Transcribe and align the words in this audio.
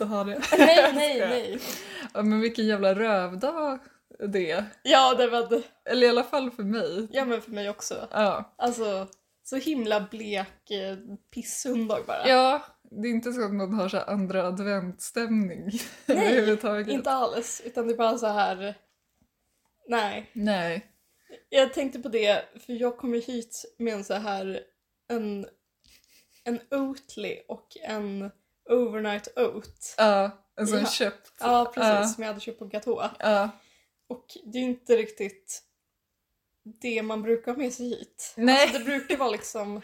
inte 0.00 0.04
ha 0.04 0.24
det. 0.24 0.42
nej, 0.58 0.92
nej, 0.94 1.20
nej. 1.28 1.58
Ja, 2.14 2.22
men 2.22 2.40
vilken 2.40 2.66
jävla 2.66 2.94
rövdag 2.94 3.78
det. 4.28 4.64
Ja, 4.82 5.14
det 5.14 5.26
var 5.26 5.48
det. 5.48 5.62
Eller 5.90 6.06
i 6.06 6.10
alla 6.10 6.24
fall 6.24 6.50
för 6.50 6.62
mig. 6.62 7.08
Ja, 7.10 7.24
men 7.24 7.42
för 7.42 7.50
mig 7.50 7.70
också. 7.70 8.08
Ja. 8.10 8.54
Alltså, 8.58 9.08
så 9.42 9.56
himla 9.56 10.08
blek 10.10 10.70
eh, 10.70 10.96
bara. 12.06 12.28
ja, 12.28 12.62
det 12.90 13.08
är 13.08 13.10
inte 13.10 13.32
så 13.32 13.44
att 13.44 13.52
man 13.52 13.74
har 13.74 13.88
så 13.88 13.98
andra 13.98 14.46
adventstämning 14.46 15.70
Nej, 16.06 16.32
överhuvudtaget. 16.32 16.88
Inte 16.88 17.10
alls, 17.10 17.62
utan 17.64 17.86
det 17.86 17.92
är 17.92 17.96
bara 17.96 18.18
så 18.18 18.26
här. 18.26 18.74
Nej. 19.88 20.30
Nej. 20.32 20.86
Jag 21.48 21.74
tänkte 21.74 21.98
på 21.98 22.08
det, 22.08 22.44
för 22.66 22.72
jag 22.72 22.96
kom 22.96 23.14
ju 23.14 23.20
hit 23.20 23.74
med 23.78 23.94
en 23.94 24.04
så 24.04 24.14
här 24.14 24.60
en, 25.08 25.46
en 26.44 26.60
Oatly 26.70 27.38
och 27.48 27.68
en 27.82 28.30
overnight 28.70 29.28
oat. 29.38 29.94
Ja, 29.98 30.30
en 30.56 30.66
sån 30.66 30.78
Ja. 30.78 30.86
köpt. 30.86 31.32
Ja, 31.40 31.72
precis, 31.74 32.14
som 32.14 32.22
jag 32.24 32.28
hade 32.28 32.40
köpt 32.40 32.58
på 32.58 32.64
Gatå. 32.64 33.10
Ja. 33.18 33.50
Och 34.08 34.26
det 34.44 34.58
är 34.58 34.62
inte 34.62 34.96
riktigt 34.96 35.62
det 36.80 37.02
man 37.02 37.22
brukar 37.22 37.52
ha 37.52 37.58
med 37.58 37.72
sig 37.72 37.86
hit. 37.88 38.32
Nej. 38.36 38.62
Alltså 38.62 38.78
det 38.78 38.84
brukar 38.84 39.16
vara 39.16 39.30
liksom, 39.30 39.80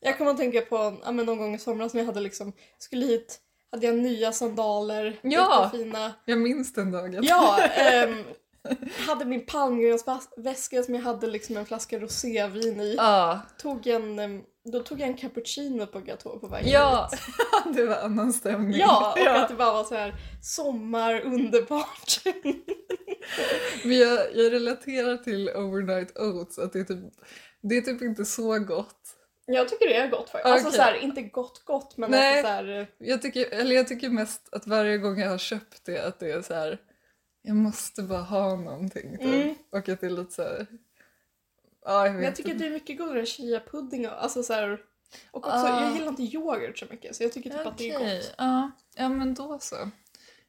jag 0.00 0.18
kommer 0.18 0.30
att 0.30 0.36
tänka 0.36 0.60
på 0.60 0.96
ja, 1.04 1.12
men 1.12 1.26
någon 1.26 1.38
gång 1.38 1.54
i 1.54 1.58
somras 1.58 1.94
när 1.94 2.00
jag 2.00 2.06
hade 2.06 2.20
liksom, 2.20 2.52
skulle 2.78 3.06
hit, 3.06 3.40
hade 3.70 3.86
jag 3.86 3.94
nya 3.98 4.32
sandaler, 4.32 5.18
Ja. 5.22 5.70
fina. 5.72 6.14
Jag 6.24 6.38
minns 6.38 6.72
den 6.72 6.90
dagen. 6.92 7.18
Ja, 7.22 7.58
ehm, 7.76 8.24
hade 9.06 9.24
min 9.24 9.46
palmgrönsväska 9.46 10.82
som 10.82 10.94
jag 10.94 11.02
hade 11.02 11.26
liksom 11.26 11.56
en 11.56 11.66
flaska 11.66 11.98
rosévin 11.98 12.80
i. 12.80 12.94
Ja, 12.94 13.40
Tog 13.58 13.86
en, 13.86 14.18
ehm, 14.18 14.42
då 14.72 14.82
tog 14.82 15.00
jag 15.00 15.08
en 15.08 15.16
cappuccino 15.16 15.86
på 15.86 16.00
Gatå 16.00 16.38
på 16.38 16.46
vägen 16.46 16.70
ja. 16.70 17.10
hit. 17.12 17.20
det 17.76 17.84
var 17.84 17.96
annan 17.96 18.32
stämning. 18.32 18.78
Ja, 18.78 19.16
och 19.20 19.36
att 19.36 19.48
det 19.48 19.54
bara 19.54 19.72
var 19.72 19.84
så 19.84 19.94
här 19.94 20.14
sommar, 20.42 21.20
underbart. 21.20 22.20
Men 23.84 23.98
jag, 23.98 24.18
jag 24.34 24.52
relaterar 24.52 25.16
till 25.16 25.48
overnight 25.48 26.18
oats, 26.18 26.58
att 26.58 26.72
det 26.72 26.78
är 26.80 26.84
typ, 26.84 26.98
det 27.60 27.76
är 27.76 27.80
typ 27.80 28.02
inte 28.02 28.24
så 28.24 28.58
gott. 28.58 29.16
Jag 29.46 29.68
tycker 29.68 29.88
det 29.88 29.96
är 29.96 30.10
gott 30.10 30.30
faktiskt. 30.30 30.52
Alltså 30.52 30.68
Okej. 30.68 30.76
så 30.76 30.82
här, 30.82 30.94
inte 30.94 31.22
gott 31.22 31.62
gott 31.64 31.96
men 31.96 32.10
Nej. 32.10 32.30
alltså 32.30 32.42
så 32.42 32.52
här, 32.52 32.86
Jag 32.98 33.22
tycker, 33.22 33.50
eller 33.50 33.76
jag 33.76 33.88
tycker 33.88 34.08
mest 34.08 34.48
att 34.52 34.66
varje 34.66 34.98
gång 34.98 35.18
jag 35.20 35.30
har 35.30 35.38
köpt 35.38 35.84
det 35.84 35.98
att 35.98 36.18
det 36.18 36.30
är 36.30 36.42
så 36.42 36.54
här. 36.54 36.78
jag 37.42 37.56
måste 37.56 38.02
bara 38.02 38.22
ha 38.22 38.56
någonting. 38.56 39.18
Typ. 39.18 39.20
Mm. 39.20 39.54
Och 39.72 39.88
att 39.88 40.00
det 40.00 40.06
är 40.06 40.10
lite 40.10 40.32
så 40.32 40.42
här. 40.42 40.66
Ja, 41.86 42.06
jag 42.06 42.14
Men 42.14 42.24
jag 42.24 42.36
tycker 42.36 42.52
att 42.52 42.58
det 42.58 42.66
är 42.66 42.70
mycket 42.70 42.98
godare 42.98 43.20
än 43.20 43.26
chia-pudding 43.26 44.06
och, 44.08 44.22
alltså 44.22 44.42
så 44.42 44.52
här, 44.52 44.72
och 45.30 45.46
också, 45.46 45.50
Ah. 45.66 45.82
jag 45.84 45.92
gillar 45.94 46.08
inte 46.08 46.22
yoghurt 46.22 46.78
så 46.78 46.86
mycket 46.90 47.16
så 47.16 47.22
jag 47.22 47.32
tycker 47.32 47.50
typ 47.50 47.66
att 47.66 47.78
det 47.78 47.90
är 47.90 47.98
gott. 48.16 48.34
Ja. 48.38 48.70
ja, 48.96 49.08
men 49.08 49.34
då 49.34 49.58
så. 49.60 49.76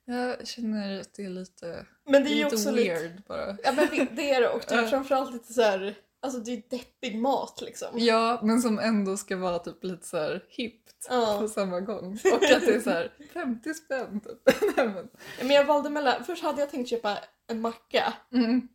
Jag 0.06 0.48
känner 0.48 1.00
att 1.02 1.14
det 1.14 1.26
är 1.26 1.30
lite, 1.30 1.86
Men 2.06 2.24
det 2.24 2.30
är 2.30 2.36
lite 2.36 2.56
också 2.56 2.72
weird 2.72 3.02
lite, 3.02 3.24
bara. 3.28 3.58
ja 3.64 3.72
men 3.72 3.88
det, 3.92 4.08
det 4.16 4.32
är 4.32 4.42
det 4.42 4.50
och 4.50 4.62
typ 4.62 4.72
Ja. 4.82 4.88
framförallt 4.88 5.34
lite 5.34 5.54
så 5.54 5.62
här, 5.62 5.96
alltså 6.22 6.40
det 6.40 6.52
är 6.52 6.64
deppig 6.78 7.18
mat 7.18 7.62
liksom. 7.62 7.88
Ja, 7.94 8.40
men 8.44 8.62
som 8.62 8.80
ändå 8.80 9.18
ska 9.18 9.38
vara 9.38 9.60
typ 9.60 9.84
lite 9.84 10.08
så 10.08 10.18
här 10.18 10.44
hippt 10.50 11.08
Ja. 11.10 11.38
på 11.42 11.48
samma 11.48 11.80
gång. 11.80 12.20
Och 12.34 12.44
att 12.44 12.66
det 12.66 12.76
är 12.76 12.80
så 12.82 12.90
här 12.90 13.12
50 13.34 13.74
spänn 13.74 14.20
typ. 14.22 14.56
Men, 14.76 15.08
Men 15.40 15.50
jag 15.50 15.66
valde 15.66 15.90
mellan, 15.90 16.24
först 16.24 16.44
hade 16.44 16.60
jag 16.62 16.70
tänkt 16.70 16.90
köpa 16.90 17.18
en 17.48 17.62
macka 17.62 18.14
mm. 18.34 18.68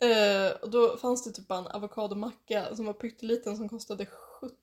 Eh, 0.00 0.56
och 0.62 0.70
då 0.70 0.96
fanns 0.96 1.24
det 1.24 1.30
typ 1.32 1.48
bara 1.48 1.58
en 1.58 1.66
avokadomacka 1.66 2.76
som 2.76 2.86
var 2.86 2.92
pytteliten 2.92 3.56
som 3.56 3.68
kostade 3.68 4.06
70 4.06 4.54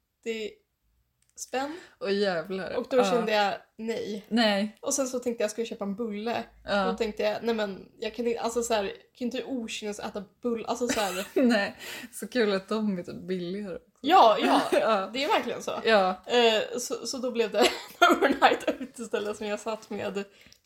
spänn 1.35 1.77
Och 1.97 2.11
jävlar. 2.11 2.75
och 2.75 2.85
då 2.89 2.97
Ja. 2.97 3.03
kände 3.03 3.31
jag 3.31 3.53
nej. 3.77 4.25
Nej. 4.29 4.77
Och 4.81 4.93
sen 4.93 5.07
så 5.07 5.19
tänkte 5.19 5.43
jag 5.43 5.51
ska 5.51 5.61
jag 5.61 5.67
köpa 5.67 5.83
en 5.85 5.95
bulle 5.95 6.43
Ja. 6.65 6.85
Då 6.85 6.97
tänkte 6.97 7.23
jag, 7.23 7.43
nej 7.43 7.55
men 7.55 7.89
jag 7.99 8.15
kan 8.15 8.27
inte, 8.27 8.39
alltså 8.41 8.63
så 8.63 8.73
här, 8.73 8.83
kan 9.17 9.25
inte 9.25 9.43
okynnesäta 9.43 10.23
bull, 10.41 10.65
alltså 10.65 10.87
så 10.87 10.99
här, 10.99 11.27
Nej, 11.41 11.75
så 12.13 12.27
kul 12.27 12.53
att 12.53 12.69
de 12.69 12.97
är 12.99 13.03
typ 13.03 13.15
billigare. 13.15 13.77
ja, 14.01 14.37
ja, 14.39 14.61
Ja. 14.71 15.09
det 15.13 15.23
är 15.23 15.27
verkligen 15.27 15.63
så. 15.63 15.71
Ja, 15.85 16.23
Eh, 16.27 16.77
så, 16.79 17.07
så 17.07 17.17
då 17.17 17.31
blev 17.31 17.51
det 17.51 17.59
en 17.99 18.17
overnight 18.17 18.69
out 18.69 18.99
istället 18.99 19.37
som 19.37 19.47
jag 19.47 19.59
satt 19.59 19.89
med 19.89 20.13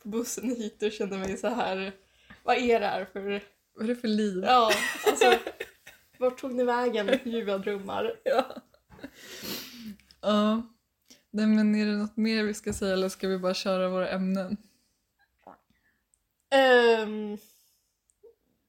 på 0.03 0.07
bussen 0.09 0.49
hit 0.55 0.83
och 0.83 0.91
kände 0.91 1.17
mig 1.17 1.37
så 1.37 1.47
här. 1.47 1.91
vad 2.43 2.57
är 2.57 2.79
det 2.79 2.87
här 2.87 3.05
för, 3.13 3.43
vad 3.75 3.83
är 3.83 3.87
det 3.87 3.95
för 3.95 4.07
liv? 4.07 4.43
ja, 4.43 4.71
alltså 5.07 5.37
vart 6.19 6.41
tog 6.41 6.53
ni 6.53 6.63
vägen 6.63 7.19
ljuva 7.23 7.57
drömmar? 7.57 8.19
Ja. 8.23 8.55
Ja. 10.21 10.61
Nej 11.31 11.45
men 11.45 11.75
är 11.75 11.85
det 11.85 11.97
något 11.97 12.17
mer 12.17 12.43
vi 12.43 12.53
ska 12.53 12.73
säga 12.73 12.93
eller 12.93 13.09
ska 13.09 13.27
vi 13.27 13.37
bara 13.37 13.53
köra 13.53 13.89
våra 13.89 14.09
ämnen? 14.09 14.57
Ehm, 16.51 17.37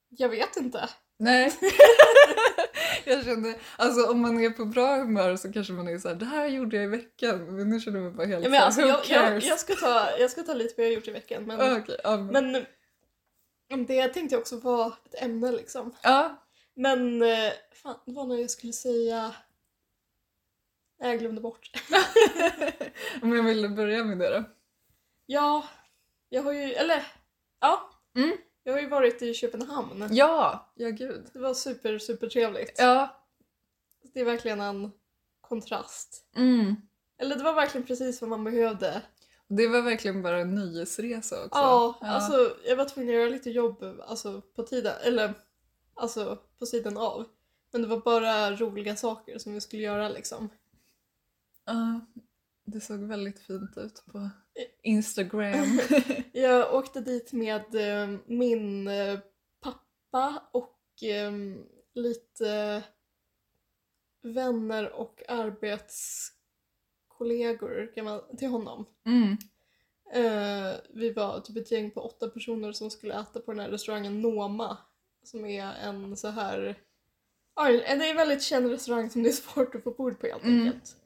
jag 0.08 0.28
vet 0.28 0.56
inte. 0.56 0.88
Nej. 1.18 1.52
jag 3.04 3.24
kände, 3.24 3.54
alltså 3.76 4.10
om 4.10 4.20
man 4.20 4.40
är 4.40 4.50
på 4.50 4.64
bra 4.64 4.96
humör 4.96 5.36
så 5.36 5.52
kanske 5.52 5.72
man 5.72 5.88
är 5.88 5.98
så 5.98 6.08
här, 6.08 6.14
det 6.14 6.24
här 6.24 6.46
gjorde 6.46 6.76
jag 6.76 6.84
i 6.84 6.88
veckan. 6.88 7.56
Men 7.56 7.70
nu 7.70 7.80
känner 7.80 8.00
mig 8.00 8.10
bara 8.10 8.26
helt 8.26 8.44
Ja, 8.44 8.50
men 8.50 8.60
så 8.60 8.66
alltså, 8.66 8.80
who 8.80 8.88
jag, 8.88 8.98
jag, 8.98 9.06
cares? 9.06 9.46
jag, 9.46 9.58
ska 9.58 9.74
ta, 9.74 10.08
jag 10.18 10.30
ska 10.30 10.42
ta 10.42 10.54
lite 10.54 10.74
vad 10.76 10.86
jag 10.86 10.92
gjort 10.92 11.08
i 11.08 11.10
veckan 11.10 11.44
men, 11.44 11.84
ja, 12.04 12.16
men, 12.16 12.26
men 12.26 12.52
men 12.52 12.66
det 13.68 14.08
tänkte 14.08 14.34
jag 14.34 14.40
också 14.40 14.58
vara 14.58 14.92
ett 15.04 15.22
ämne 15.22 15.52
liksom. 15.52 15.94
ja. 16.02 16.42
Men 16.74 17.22
eh, 17.22 17.52
fan, 17.72 17.98
det 18.06 18.12
var 18.12 18.26
när 18.26 18.36
jag 18.36 18.50
skulle 18.50 18.72
säga... 18.72 19.34
Nej, 21.00 21.10
jag 21.10 21.18
glömde 21.18 21.40
bort. 21.40 21.70
men 23.20 23.32
jag 23.32 23.42
ville 23.42 23.68
börja 23.68 24.04
med 24.04 24.18
det 24.18 24.30
då. 24.30 24.44
ja, 25.26 25.68
jag 26.28 26.42
har 26.42 26.52
ju... 26.52 26.72
Eller, 26.72 27.06
ja. 27.60 27.90
Mm. 28.16 28.36
Jag 28.62 28.72
har 28.72 28.80
ju 28.80 28.88
varit 28.88 29.22
i 29.22 29.34
Köpenhamn. 29.34 30.08
Ja, 30.10 30.72
ja 30.74 30.90
gud. 30.90 31.30
Det 31.32 31.38
var 31.38 31.54
super, 31.54 31.98
super 31.98 32.28
trevligt. 32.28 32.74
Ja. 32.78 33.22
Det 34.14 34.20
är 34.20 34.24
verkligen 34.24 34.60
en 34.60 34.92
kontrast. 35.40 36.24
Mm. 36.36 36.76
Eller 37.18 37.36
det 37.36 37.44
var 37.44 37.54
verkligen 37.54 37.86
precis 37.86 38.20
vad 38.20 38.30
man 38.30 38.44
behövde. 38.44 39.02
Det 39.48 39.68
var 39.68 39.82
verkligen 39.82 40.22
bara 40.22 40.40
en 40.40 40.54
nöjesresa 40.54 41.44
också. 41.44 41.58
Ja, 41.58 41.98
alltså 42.00 42.56
jag 42.64 42.76
var 42.76 42.84
tvungen 42.84 43.14
att 43.14 43.20
göra 43.20 43.30
lite 43.30 43.50
jobb 43.50 43.84
alltså, 44.06 44.40
på 44.40 44.62
tiden, 44.62 44.94
eller 45.04 45.34
alltså 45.94 46.38
på 46.58 46.66
sidan 46.66 46.96
av. 46.96 47.24
Men 47.72 47.82
det 47.82 47.88
var 47.88 48.00
bara 48.00 48.56
roliga 48.56 48.96
saker 48.96 49.38
som 49.38 49.54
vi 49.54 49.60
skulle 49.60 49.82
göra 49.82 50.08
liksom. 50.08 50.48
Ja, 51.64 52.00
det 52.64 52.80
såg 52.80 52.98
väldigt 52.98 53.38
fint 53.38 53.76
ut 53.76 54.04
på 54.12 54.30
Instagram. 54.82 55.80
Jag 56.32 56.74
åkte 56.74 57.00
dit 57.00 57.32
med 57.32 57.74
eh, 57.74 58.18
min 58.26 58.88
eh, 58.88 59.18
pappa 59.60 60.42
och 60.52 61.02
eh, 61.02 61.32
lite 61.94 62.82
vänner 64.22 64.92
och 64.92 65.22
arbetskollegor 67.20 67.94
kan 67.94 68.04
man, 68.04 68.36
till 68.36 68.48
honom. 68.48 68.86
Mm. 69.06 69.36
Eh, 70.12 70.74
vi 70.94 71.12
var 71.12 71.40
typ 71.40 71.56
ett 71.56 71.70
gäng 71.72 71.90
på 71.90 72.00
åtta 72.00 72.28
personer 72.28 72.72
som 72.72 72.90
skulle 72.90 73.20
äta 73.20 73.40
på 73.40 73.52
den 73.52 73.60
här 73.60 73.70
restaurangen 73.70 74.20
Noma. 74.20 74.78
Som 75.24 75.44
är 75.44 75.74
en 75.82 76.16
så 76.16 76.28
här... 76.28 76.78
Ja, 77.56 77.68
det 77.68 77.86
är 77.86 78.10
en 78.10 78.16
väldigt 78.16 78.42
känd 78.42 78.70
restaurang 78.70 79.10
som 79.10 79.22
det 79.22 79.28
är 79.28 79.32
svårt 79.32 79.74
att 79.74 79.82
få 79.82 79.90
bord 79.90 80.20
på 80.20 80.26
helt 80.26 80.44
Mm. 80.44 80.66
enkelt. 80.66 80.96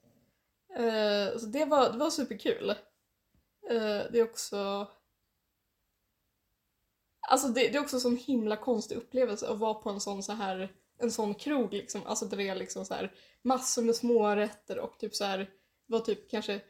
Eh, 0.76 1.38
så 1.38 1.46
det 1.46 1.64
var, 1.64 1.92
det 1.92 1.98
var 1.98 2.10
superkul. 2.10 2.70
Eh, 3.70 4.02
det 4.12 4.18
är 4.18 4.22
också... 4.22 4.86
Alltså 7.28 7.48
det, 7.48 7.60
det 7.68 7.76
är 7.76 7.80
också 7.80 7.96
en 7.96 8.00
sån 8.00 8.16
himla 8.16 8.56
konstig 8.56 8.96
upplevelse 8.96 9.48
att 9.48 9.58
vara 9.58 9.74
på 9.74 9.90
en 9.90 10.00
sån 10.00 10.22
så 10.22 10.32
här 10.32 10.72
en 10.98 11.10
sån 11.10 11.34
krog 11.34 11.72
liksom, 11.72 12.00
alltså 12.06 12.24
där 12.26 12.36
det 12.36 12.48
är 12.48 12.54
liksom 12.54 12.84
så 12.84 12.94
här 12.94 13.12
massor 13.42 13.82
med 13.82 13.96
smårätter 13.96 14.78
och 14.78 14.98
typ 14.98 15.14
så 15.14 15.24
här 15.24 15.50
var 15.90 16.00
typ 16.00 16.30
kanske 16.30 16.60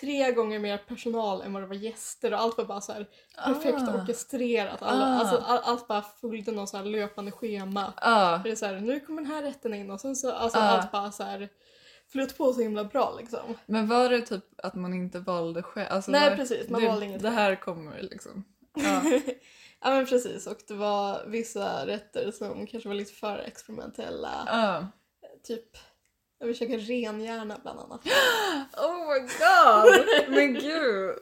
tre 0.00 0.32
gånger 0.32 0.58
mer 0.58 0.78
personal 0.78 1.42
än 1.42 1.52
vad 1.52 1.62
det 1.62 1.66
var 1.66 1.74
gäster 1.74 2.32
och 2.32 2.40
allt 2.40 2.58
var 2.58 2.64
bara 2.64 2.80
så 2.80 2.92
här 2.92 3.06
perfekt 3.44 3.78
Ah. 3.88 3.94
orkestrerat. 4.02 4.82
Alla, 4.82 5.04
Ah. 5.04 5.18
alltså, 5.18 5.36
all, 5.36 5.58
allt 5.64 5.88
bara 5.88 6.02
följde 6.02 6.52
någon 6.52 6.68
så 6.68 6.76
här 6.76 6.84
löpande 6.84 7.32
schema. 7.32 7.92
Ja, 8.00 8.40
Det 8.44 8.50
är 8.50 8.56
så 8.56 8.66
här, 8.66 8.80
nu 8.80 9.00
kommer 9.00 9.22
den 9.22 9.30
här 9.30 9.42
rätten 9.42 9.74
in 9.74 9.90
och 9.90 10.00
sen 10.00 10.16
så 10.16 10.32
alltså 10.32 10.58
Ah. 10.58 10.62
allt 10.62 10.92
bara 10.92 11.12
så 11.12 11.22
här 11.22 11.48
flöt 12.12 12.38
på 12.38 12.52
så 12.52 12.60
himla 12.60 12.84
bra 12.84 13.14
liksom. 13.18 13.54
men 13.66 13.88
var 13.88 14.08
det 14.08 14.20
typ 14.20 14.44
att 14.62 14.74
man 14.74 14.94
inte 14.94 15.18
valde 15.18 15.62
själv? 15.62 15.86
Alltså, 15.90 16.10
Nej 16.10 16.30
var- 16.30 16.36
precis, 16.36 16.68
man 16.68 16.80
det, 16.82 16.88
valde 16.88 17.06
inget. 17.06 17.22
Det 17.22 17.30
här 17.30 17.54
kommer 17.56 18.02
liksom. 18.02 18.44
Ja. 18.74 19.02
ja 19.80 19.90
men 19.90 20.06
precis 20.06 20.46
och 20.46 20.58
det 20.68 20.74
var 20.74 21.24
vissa 21.26 21.86
rätter 21.86 22.30
som 22.30 22.66
kanske 22.66 22.88
var 22.88 22.96
lite 22.96 23.12
för 23.12 23.38
experimentella. 23.38 24.30
Ja. 24.46 24.86
Typ, 25.46 25.76
jag 26.40 26.46
vill 26.46 26.56
käka 26.56 26.76
renhjärna 26.76 27.58
bland 27.62 27.80
annat. 27.80 28.06
Oh 28.76 29.12
my 29.12 29.20
god! 29.20 30.06
Men 30.28 30.54
gud! 30.54 31.14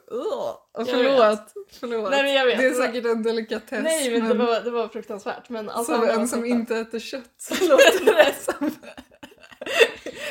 Jag 0.73 0.87
Förlåt. 0.87 1.53
Förlåt. 1.79 2.11
Nej, 2.11 2.23
men 2.23 2.33
jag 2.33 2.45
vet. 2.45 2.57
Det 2.57 2.65
är 2.65 2.73
säkert 2.73 3.05
en 3.05 3.23
delikatess. 3.23 3.83
Nej 3.83 4.19
men 4.19 4.29
det 4.29 4.45
var, 4.45 4.61
det 4.61 4.71
var 4.71 4.87
fruktansvärt. 4.87 5.49
Men 5.49 5.69
alltså, 5.69 5.93
som 5.93 6.03
en 6.09 6.27
som 6.27 6.45
inte 6.45 6.77
äter 6.77 6.99
kött 6.99 7.49
låter 7.61 8.05
det 8.25 8.35
som... 8.39 8.71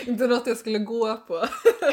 inte 0.07 0.27
något 0.27 0.47
jag 0.47 0.57
skulle 0.57 0.79
gå 0.79 1.17
på. 1.17 1.45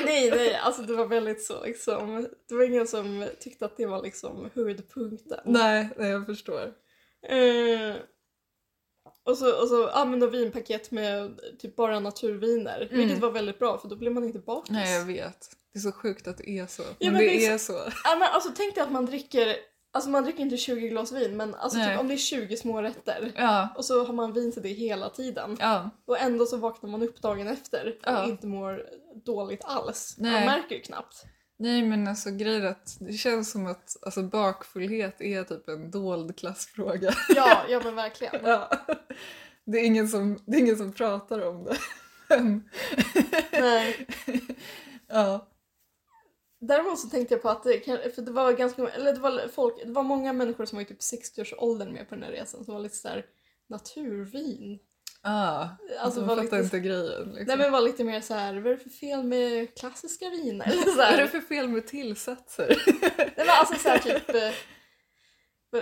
Nej 0.06 0.31
nej, 0.31 0.56
alltså 0.56 0.81
det 0.81 0.94
var 0.94 1.06
väldigt 1.06 1.45
så 1.45 1.65
liksom. 1.65 2.27
Det 2.50 2.56
var 2.56 2.63
ingen 2.63 2.88
som 2.88 3.27
tyckte 3.39 3.65
att 3.65 3.77
det 3.77 3.86
var 3.86 4.03
liksom 4.03 4.50
huvudpunkten. 4.53 5.39
Nej, 5.45 5.89
nej 5.98 6.09
jag 6.09 6.25
förstår. 6.25 6.74
Eh, 7.30 7.95
och 9.25 9.38
så, 9.38 9.62
och 9.62 9.68
så 9.68 9.89
ja, 9.94 10.06
då 10.06 10.27
vinpaket 10.27 10.92
med 10.92 11.39
typ 11.60 11.75
bara 11.75 12.00
naturviner. 12.00 12.81
Mm. 12.81 12.98
Vilket 12.98 13.19
var 13.19 13.31
väldigt 13.31 13.60
bra 13.60 13.77
för 13.77 13.88
då 13.88 13.95
blev 13.95 14.13
man 14.13 14.24
inte 14.24 14.39
bakis. 14.39 14.72
Nej 14.72 14.94
jag 14.98 15.06
vet. 15.06 15.50
Det 15.74 15.80
är 15.80 15.81
så 15.81 15.92
sjukt 15.92 16.27
att 16.27 16.38
det 16.38 16.50
är 16.50 16.68
så. 16.68 16.81
Ja, 16.81 16.95
men, 17.00 17.13
men 17.13 17.22
det 17.22 17.45
är 17.45 17.57
så. 17.57 17.74
Ja, 18.04 18.16
men 18.19 18.30
alltså 18.33 18.50
tänk 18.56 18.75
dig 18.75 18.83
att 18.83 18.92
man 18.92 19.06
dricker, 19.06 19.56
alltså 19.94 20.10
man 20.10 20.24
dricker 20.24 20.39
inte 20.39 20.57
20 20.57 20.89
glas 20.89 21.12
vin 21.12 21.38
men 21.38 21.56
alltså 21.56 21.80
typ 21.80 22.00
om 22.00 22.07
det 22.07 22.13
är 22.13 22.18
20 22.18 22.57
små 22.57 22.81
rätter 22.81 23.31
Ja. 23.36 23.69
och 23.77 23.86
så 23.86 24.06
har 24.06 24.13
man 24.13 24.33
vin 24.33 24.51
till 24.51 24.62
det 24.62 24.69
hela 24.69 25.10
tiden. 25.10 25.57
Ja. 25.60 25.89
Och 26.07 26.19
ändå 26.19 26.45
så 26.45 26.57
vaknar 26.57 26.89
man 26.89 27.04
upp 27.04 27.22
dagen 27.22 27.48
efter 27.48 27.95
Ja. 28.04 28.24
och 28.24 28.30
inte 28.30 28.48
mår 28.48 28.83
dåligt 29.25 29.62
alls. 29.63 30.16
Man 30.18 30.31
Nej. 30.31 30.45
märker 30.45 30.75
ju 30.75 30.81
knappt. 30.81 31.25
Nej 31.57 31.83
men 31.83 32.07
alltså 32.07 32.31
grejen 32.31 32.67
att 32.67 32.97
det 32.99 33.13
känns 33.13 33.51
som 33.51 33.65
att 33.65 33.97
alltså, 34.01 34.23
bakfullhet 34.23 35.21
är 35.21 35.43
typ 35.43 35.67
en 35.69 35.91
dold 35.91 36.37
klassfråga. 36.37 37.13
Ja, 37.35 37.65
ja 37.69 37.81
men 37.83 37.95
verkligen. 38.05 38.45
Ja. 38.45 38.71
Det, 39.65 39.77
är 39.77 39.85
ingen 39.85 40.07
som, 40.07 40.39
det 40.45 40.57
är 40.57 40.61
ingen 40.61 40.77
som 40.77 40.93
pratar 40.93 41.47
om 41.47 41.63
det. 41.63 41.77
Men, 42.29 42.69
Nej. 43.51 44.07
ja. 45.07 45.47
Däremot 46.59 46.99
så 46.99 47.09
tänkte 47.09 47.33
jag 47.33 47.41
på 47.41 47.49
att 47.49 47.63
det, 47.63 47.77
kan- 47.77 48.11
för 48.15 48.21
det 48.21 48.31
var 48.31 48.51
ganska 48.53 48.89
eller 48.89 49.13
det 49.13 49.19
var 49.19 49.47
folk, 49.47 49.83
det 49.85 49.91
var 49.91 50.03
många 50.03 50.33
människor 50.33 50.65
som 50.65 50.75
var 50.75 50.83
i 50.83 50.85
typ 50.85 50.99
60-årsåldern 50.99 51.93
med 51.93 52.09
på 52.09 52.15
den 52.15 52.23
här 52.23 52.31
resan 52.31 52.65
som 52.65 52.73
var 52.73 52.81
lite 52.81 52.95
såhär 52.95 53.25
naturvin. 53.67 54.79
Ah, 55.27 55.68
Alltså, 56.00 56.22
var 56.22 56.36
lite- 56.44 56.56
inte 56.57 56.80
grejen. 56.80 57.24
Liksom. 57.25 57.44
Nej 57.48 57.57
men 57.57 57.72
var 57.72 57.81
lite 57.81 58.04
mer 58.04 58.22
så 58.22 58.33
här, 58.33 58.54
vad 58.54 58.66
är 58.66 58.77
det 58.77 58.83
för 58.83 58.89
fel 58.89 59.24
med 59.24 59.75
klassiska 59.80 60.30
viner? 60.30 60.66
Eller 60.72 60.81
så 60.83 60.98
Vad 60.98 61.06
är 61.07 61.18
det 61.18 61.27
för 61.27 61.39
fel 61.42 61.68
med 61.68 61.88
tillsatser? 61.88 62.83
Nej 63.18 63.31
men 63.36 63.50
alltså 63.50 63.75
såhär 63.75 63.98
typ 64.00 64.30
eh, 64.36 64.51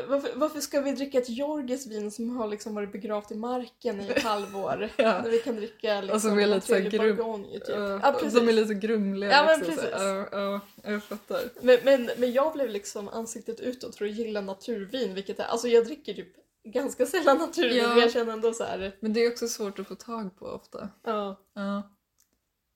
varför, 0.08 0.30
varför 0.36 0.60
ska 0.60 0.82
vi 0.82 0.92
dricka 0.92 1.18
ett 1.18 1.30
Georges 1.30 1.88
vin 1.88 2.12
som 2.12 2.38
har 2.38 2.48
liksom 2.48 2.76
varit 2.76 2.92
begravt 2.92 3.32
i 3.32 3.36
marken 3.36 4.02
i 4.02 4.08
ett 4.08 4.24
halvår? 4.24 4.90
Ja. 4.98 5.22
När 5.24 5.30
vi 5.30 5.40
kan 5.40 5.56
dricka 5.56 6.02
liksom 6.02 6.16
Och 6.16 6.22
som 6.22 6.40
är 6.40 6.48
lite 6.48 6.68
så 6.68 6.74
här 6.74 6.82
trevlig 6.82 7.02
grum- 7.02 7.16
bourgogne 7.18 7.60
typ. 7.60 7.70
Ja, 7.70 8.00
ja, 8.04 8.12
precis. 8.20 8.40
de 8.40 8.50
är 8.50 8.54
lite 8.54 8.74
grumliga. 8.74 9.32
Ja, 9.32 9.46
men 9.46 9.60
liksom, 9.60 9.76
så 9.76 9.82
precis. 9.82 10.02
Ja, 10.02 10.28
ja, 10.32 10.60
jag 10.92 11.04
fattar. 11.04 11.42
Men, 11.62 11.78
men, 11.84 12.10
men 12.18 12.32
jag 12.34 12.54
blev 12.54 12.70
liksom 12.70 13.08
ansiktet 13.10 13.60
utåt 13.60 13.96
för 13.96 14.06
att 14.06 14.12
gilla 14.12 14.42
naturvin 14.42 15.14
vilket 15.14 15.40
är, 15.40 15.44
alltså 15.46 15.68
jag 15.68 15.86
dricker 15.86 16.14
typ 16.14 16.34
ganska 16.64 17.06
sällan 17.06 17.38
naturvin 17.38 17.78
Ja. 17.78 18.00
jag 18.00 18.12
känner 18.12 18.34
ändå 18.34 18.54
så 18.54 18.64
här, 18.64 18.96
Men 19.00 19.14
det 19.14 19.20
är 19.26 19.32
också 19.32 19.48
svårt 19.48 19.80
att 19.80 19.88
få 19.88 19.96
tag 19.96 20.38
på 20.40 20.46
ofta. 20.46 20.90
ja. 21.04 21.40
Ja. 21.56 21.90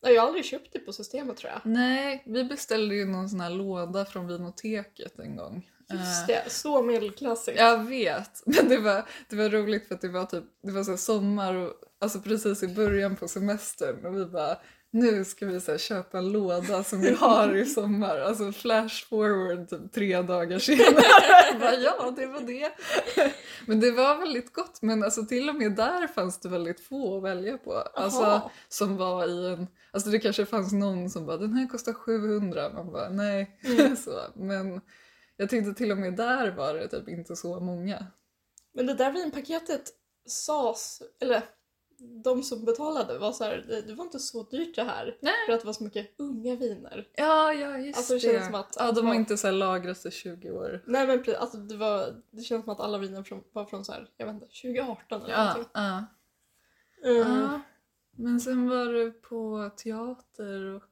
Ja, 0.01 0.09
Jag 0.09 0.21
har 0.21 0.27
aldrig 0.27 0.45
köpt 0.45 0.73
det 0.73 0.79
på 0.79 0.93
systemet 0.93 1.37
tror 1.37 1.51
jag. 1.51 1.61
Nej, 1.71 2.23
vi 2.25 2.43
beställde 2.43 2.95
ju 2.95 3.05
någon 3.05 3.29
sån 3.29 3.39
här 3.39 3.49
låda 3.49 4.05
från 4.05 4.27
vinoteket 4.27 5.19
en 5.19 5.35
gång. 5.35 5.69
Just 5.89 6.21
Eh, 6.21 6.27
det, 6.27 6.49
så 6.51 6.81
medelklassigt. 6.81 7.57
Jag 7.59 7.83
vet, 7.83 8.43
men 8.45 8.69
det 8.69 8.77
var, 8.77 9.05
det 9.29 9.35
var 9.35 9.49
roligt 9.49 9.87
för 9.87 9.95
att 9.95 10.01
det 10.01 10.09
var 10.09 10.25
typ 10.25 10.43
det 10.63 10.71
var 10.71 10.83
så 10.83 10.97
sommar 10.97 11.53
och 11.55 11.73
alltså 11.99 12.19
precis 12.19 12.63
i 12.63 12.67
början 12.67 13.15
på 13.15 13.27
semestern 13.27 14.05
och 14.05 14.17
vi 14.17 14.25
bara 14.25 14.57
nu 14.91 15.25
ska 15.25 15.45
vi 15.45 15.61
så 15.61 15.71
här, 15.71 15.77
köpa 15.77 16.17
en 16.17 16.31
låda 16.31 16.83
som 16.83 17.01
vi 17.01 17.13
har 17.13 17.55
i 17.55 17.65
sommar. 17.65 18.19
Alltså 18.19 18.51
flash 18.51 19.07
forward 19.09 19.69
typ 19.69 19.91
tre 19.93 20.21
dagar 20.21 20.59
senare. 20.59 21.03
Bara, 21.59 21.75
ja, 21.75 22.13
det 22.15 22.25
var 22.25 22.41
det. 22.41 22.71
Men 23.65 23.79
det 23.79 23.91
var 23.91 24.19
väldigt 24.19 24.53
gott. 24.53 24.81
Men 24.81 25.03
alltså 25.03 25.25
till 25.25 25.49
och 25.49 25.55
med 25.55 25.75
där 25.75 26.07
fanns 26.07 26.39
det 26.39 26.49
väldigt 26.49 26.79
få 26.79 27.17
att 27.17 27.23
välja 27.23 27.57
på. 27.57 27.73
Alltså 27.73 28.51
som 28.69 28.97
var 28.97 29.27
i 29.27 29.53
en... 29.53 29.67
Alltså 29.91 30.09
det 30.09 30.19
kanske 30.19 30.45
fanns 30.45 30.73
någon 30.73 31.09
som 31.09 31.25
bara 31.25 31.37
den 31.37 31.53
här 31.53 31.67
kostar 31.67 31.93
700. 31.93 32.69
Man 32.73 32.91
bara 32.91 33.09
nej. 33.09 33.59
Mm. 33.63 33.95
så. 34.03 34.21
Men 34.35 34.81
jag 35.37 35.49
tyckte 35.49 35.73
till 35.73 35.91
och 35.91 35.97
med 35.97 36.15
där 36.15 36.51
var 36.51 36.73
det 36.73 36.87
typ 36.87 37.09
inte 37.09 37.35
så 37.35 37.59
många. 37.59 38.05
Men 38.73 38.85
det 38.85 38.93
där 38.93 39.11
vinpaketet 39.11 39.83
sas, 40.27 41.01
eller 41.21 41.43
de 42.23 42.43
som 42.43 42.65
betalade 42.65 43.17
var 43.17 43.31
så 43.31 43.43
här, 43.43 43.65
det, 43.67 43.81
det 43.81 43.93
var 43.93 44.03
inte 44.05 44.19
så 44.19 44.43
dyrt 44.43 44.75
det 44.75 44.83
här. 44.83 45.17
Nej. 45.21 45.33
För 45.45 45.53
att 45.53 45.59
det 45.61 45.65
var 45.65 45.73
så 45.73 45.83
mycket 45.83 46.15
unga 46.19 46.55
viner. 46.55 47.07
Ja, 47.15 47.53
ja 47.53 47.77
just 47.77 47.97
Alltså, 47.97 48.13
det 48.13 48.19
det. 48.19 48.33
känns 48.33 48.45
som 48.45 48.55
att- 48.55 48.75
ja, 48.79 48.91
de 48.91 49.07
har 49.07 49.13
inte 49.15 49.37
så 49.37 49.47
här 49.47 49.51
lagrats 49.53 50.05
i 50.05 50.11
20 50.11 50.51
år. 50.51 50.83
Nej 50.87 51.07
men 51.07 51.17
precis, 51.23 51.35
alltså 51.39 51.57
det, 51.57 51.77
var, 51.77 52.21
det 52.31 52.41
känns 52.41 52.63
som 52.65 52.73
att 52.73 52.79
alla 52.79 52.97
viner 52.97 53.23
från, 53.23 53.43
var 53.51 53.65
från 53.65 53.85
så 53.85 53.91
här, 53.91 54.09
jag 54.17 54.25
vet 54.25 54.33
inte, 54.33 54.45
2018 54.47 55.21
eller 55.21 55.33
Ja, 55.33 55.43
någonting. 55.43 55.71
ja. 55.73 56.05
Mm. 57.05 57.41
ja. 57.41 57.61
Men 58.19 58.39
sen 58.39 58.69
var 58.69 58.85
du 58.85 59.11
på 59.11 59.69
teater 59.77 60.75
och... 60.75 60.83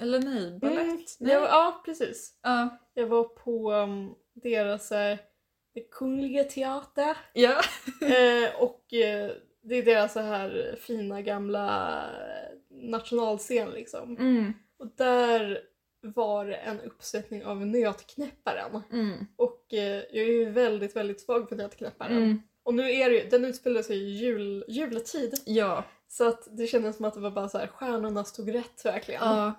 Eller 0.00 0.18
nej, 0.18 0.58
balett? 0.58 0.78
Mm. 0.88 0.98
Nej. 1.18 1.32
Jag, 1.32 1.42
ja, 1.42 1.82
precis. 1.84 2.38
Ja. 2.42 2.78
Jag 2.94 3.06
var 3.06 3.24
på 3.24 3.72
um, 3.72 4.14
deras 4.34 4.88
det 4.88 5.80
Kungliga 5.90 6.44
Teater 6.44 7.16
Ja. 7.32 7.60
eh, 8.02 8.62
och 8.62 8.92
eh, 8.94 9.30
det 9.62 9.74
är 9.74 9.82
deras 9.82 10.12
så 10.12 10.20
här 10.20 10.76
fina 10.80 11.22
gamla 11.22 11.96
eh, 12.04 12.56
nationalscen 12.70 13.70
liksom. 13.70 14.16
Mm. 14.16 14.52
Och 14.78 14.86
där 14.96 15.60
var 16.02 16.46
det 16.46 16.54
en 16.54 16.80
uppsättning 16.80 17.44
av 17.44 17.66
Nötknäpparen. 17.66 18.82
Mm. 18.92 19.26
Och 19.36 19.74
eh, 19.74 20.02
jag 20.10 20.24
är 20.24 20.32
ju 20.32 20.50
väldigt, 20.50 20.96
väldigt 20.96 21.20
svag 21.20 21.48
för 21.48 21.56
Nötknäpparen. 21.56 22.16
Mm. 22.16 22.42
Och 22.62 22.74
nu 22.74 22.90
är 22.92 23.10
det 23.10 23.16
ju, 23.16 23.28
den 23.28 23.44
utspelar 23.44 23.82
sig 23.82 23.96
i 23.96 24.10
jul, 24.10 24.64
juletid. 24.68 25.34
Ja. 25.44 25.84
Så 26.08 26.28
att 26.28 26.48
det 26.56 26.66
kändes 26.66 26.96
som 26.96 27.04
att 27.04 27.14
det 27.14 27.20
var 27.20 27.30
bara 27.30 27.48
så 27.48 27.58
här, 27.58 27.66
stjärnorna 27.66 28.24
stod 28.24 28.54
rätt 28.54 28.84
verkligen. 28.84 29.22
Ja. 29.24 29.52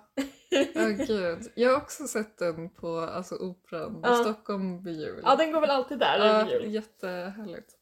Ja, 0.74 0.88
gud. 1.06 1.52
Jag 1.54 1.70
har 1.70 1.76
också 1.76 2.06
sett 2.06 2.38
den 2.38 2.70
på 2.70 2.98
alltså, 2.98 3.34
Operan 3.34 3.96
i 3.96 4.00
Ja. 4.02 4.14
Stockholm 4.14 4.84
vid 4.84 5.00
jul. 5.00 5.20
Ja, 5.24 5.36
den 5.36 5.52
går 5.52 5.60
väl 5.60 5.70
alltid 5.70 5.98
där 5.98 6.18
Ja, 6.18 6.48
i 6.48 6.52
jul. 6.52 6.74
jättehärligt. 6.74 7.76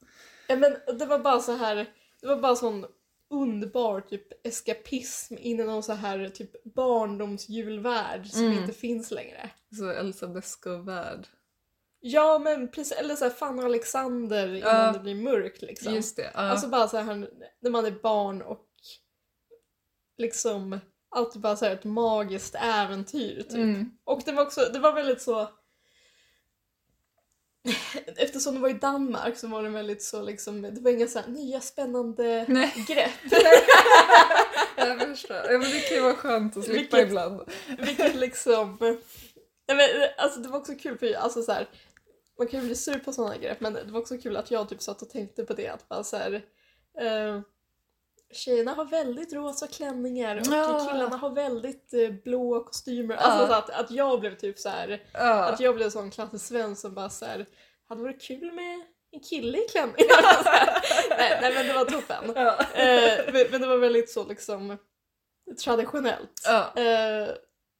Ja, 0.48 0.56
men 0.56 0.98
det 0.98 1.06
var 1.06 1.18
bara 1.18 1.40
så 1.40 1.52
här, 1.56 1.86
det 2.20 2.28
var 2.28 2.36
bara 2.36 2.56
sån 2.56 2.86
underbar 3.30 4.00
typ 4.00 4.46
eskapism 4.46 5.34
in 5.38 5.60
i 5.60 5.64
någon 5.64 5.82
så 5.82 5.92
här 5.92 6.28
typ 6.28 6.64
barndomsjulvärld 6.74 8.26
som 8.26 8.44
Mm. 8.44 8.58
inte 8.58 8.72
finns 8.72 9.10
längre. 9.10 9.50
Så 9.78 9.90
Elsa 9.90 10.26
Beskow-värld. 10.26 11.26
Ja 12.00 12.38
men 12.38 12.70
precis, 12.70 12.92
eller 12.98 13.16
så 13.16 13.24
här 13.24 13.32
fan 13.32 13.60
Alexander 13.60 14.54
innan 14.54 14.86
Ja. 14.86 14.92
det 14.92 14.98
blir 14.98 15.14
mörkt 15.14 15.62
liksom. 15.62 15.94
Just 15.94 16.16
det. 16.16 16.30
Ja. 16.34 16.40
Alltså 16.40 16.68
bara 16.68 16.88
så 16.88 16.96
här 16.96 17.28
när 17.60 17.70
man 17.70 17.86
är 17.86 17.90
barn 18.02 18.42
och 18.42 18.66
liksom 20.18 20.78
alltid 21.10 21.42
bara 21.42 21.56
så 21.56 21.64
här 21.64 21.72
ett 21.72 21.84
magiskt 21.84 22.54
äventyr 22.54 23.42
typ. 23.42 23.52
mm. 23.54 23.90
Och 24.04 24.22
det 24.24 24.32
var 24.32 24.42
också, 24.42 24.60
det 24.72 24.78
var 24.78 24.92
väldigt 24.92 25.22
så 25.22 25.48
Eftersom 28.16 28.54
det 28.54 28.60
var 28.60 28.68
i 28.68 28.72
Danmark 28.72 29.36
så 29.38 29.46
var 29.48 29.62
det 29.62 29.68
väldigt 29.68 30.02
så 30.02 30.22
liksom, 30.22 30.62
det 30.62 30.80
var 30.80 30.90
inga 30.90 31.06
så 31.06 31.18
här 31.18 31.28
nya 31.28 31.60
spännande 31.60 32.44
Nej. 32.48 32.84
grepp. 32.88 33.32
Jag 34.76 35.00
förstår. 35.00 35.36
Ja, 35.36 35.50
men 35.58 35.60
det 35.70 35.80
kan 35.88 35.96
ju 35.96 36.02
vara 36.02 36.14
skönt 36.14 36.56
att 36.56 36.64
slippa 36.64 36.96
Vilket- 36.96 37.08
ibland. 37.08 37.40
Vilket 37.78 38.14
liksom... 38.14 38.76
Nej, 38.80 39.76
men, 39.76 40.08
alltså 40.18 40.40
det 40.40 40.48
var 40.48 40.58
också 40.58 40.74
kul 40.74 40.98
för 40.98 41.12
alltså 41.14 41.42
så 41.42 41.52
här, 41.52 41.68
man 42.38 42.46
kan 42.48 42.60
ju 42.60 42.66
bli 42.66 42.74
sur 42.76 42.98
på 42.98 43.12
sådana 43.12 43.36
grepp 43.36 43.60
men 43.60 43.72
det 43.72 43.84
var 43.92 44.00
också 44.00 44.18
kul 44.18 44.36
att 44.36 44.50
jag 44.50 44.68
typ 44.68 44.82
satt 44.82 45.02
och 45.02 45.10
tänkte 45.10 45.44
på 45.44 45.54
det 45.54 45.68
att 45.68 45.88
bara 45.88 46.04
så 46.04 46.16
här, 46.16 46.32
eh, 47.00 47.40
Tjejerna 48.32 48.72
har 48.74 48.84
väldigt 48.84 49.32
rosa 49.32 49.66
klänningar 49.66 50.36
och 50.36 50.46
Ja. 50.46 50.88
killarna 50.92 51.16
har 51.16 51.30
väldigt 51.30 51.94
eh, 51.94 52.10
blå 52.24 52.64
kostymer. 52.64 53.16
Alltså 53.16 53.52
Ja. 53.52 53.58
att, 53.58 53.70
att 53.70 53.90
jag 53.90 54.20
blev 54.20 54.36
typ 54.36 54.58
så 54.58 54.68
här, 54.68 55.02
Ja. 55.12 55.44
att 55.44 55.60
jag 55.60 55.74
blev 55.74 55.90
sån 55.90 56.10
klassisk 56.10 56.46
svensk 56.46 56.80
som 56.80 56.94
bara 56.94 57.10
så 57.10 57.24
här, 57.24 57.46
hade 57.88 58.02
varit 58.02 58.22
kul 58.22 58.52
med 58.52 58.80
en 59.12 59.20
kille 59.20 59.58
i 59.58 59.68
klänning. 59.68 59.94
Nej, 61.18 61.38
nej 61.42 61.54
men 61.54 61.66
det 61.66 61.72
var 61.72 61.84
toppen. 61.84 62.36
Eh, 62.36 63.32
men, 63.32 63.46
men 63.50 63.60
det 63.60 63.66
var 63.66 63.76
väldigt 63.78 64.10
så 64.10 64.24
liksom 64.24 64.76
traditionellt. 65.64 66.46
Eh, 66.76 67.34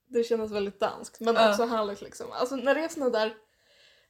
det 0.08 0.24
kändes 0.24 0.52
väldigt 0.52 0.80
danskt 0.80 1.20
men 1.20 1.36
också 1.50 1.64
härligt 1.64 2.02
liksom. 2.02 2.26
Alltså 2.32 2.56
när 2.56 2.74
det 2.74 2.80
är 2.80 2.88
såna 2.88 3.10
där 3.10 3.34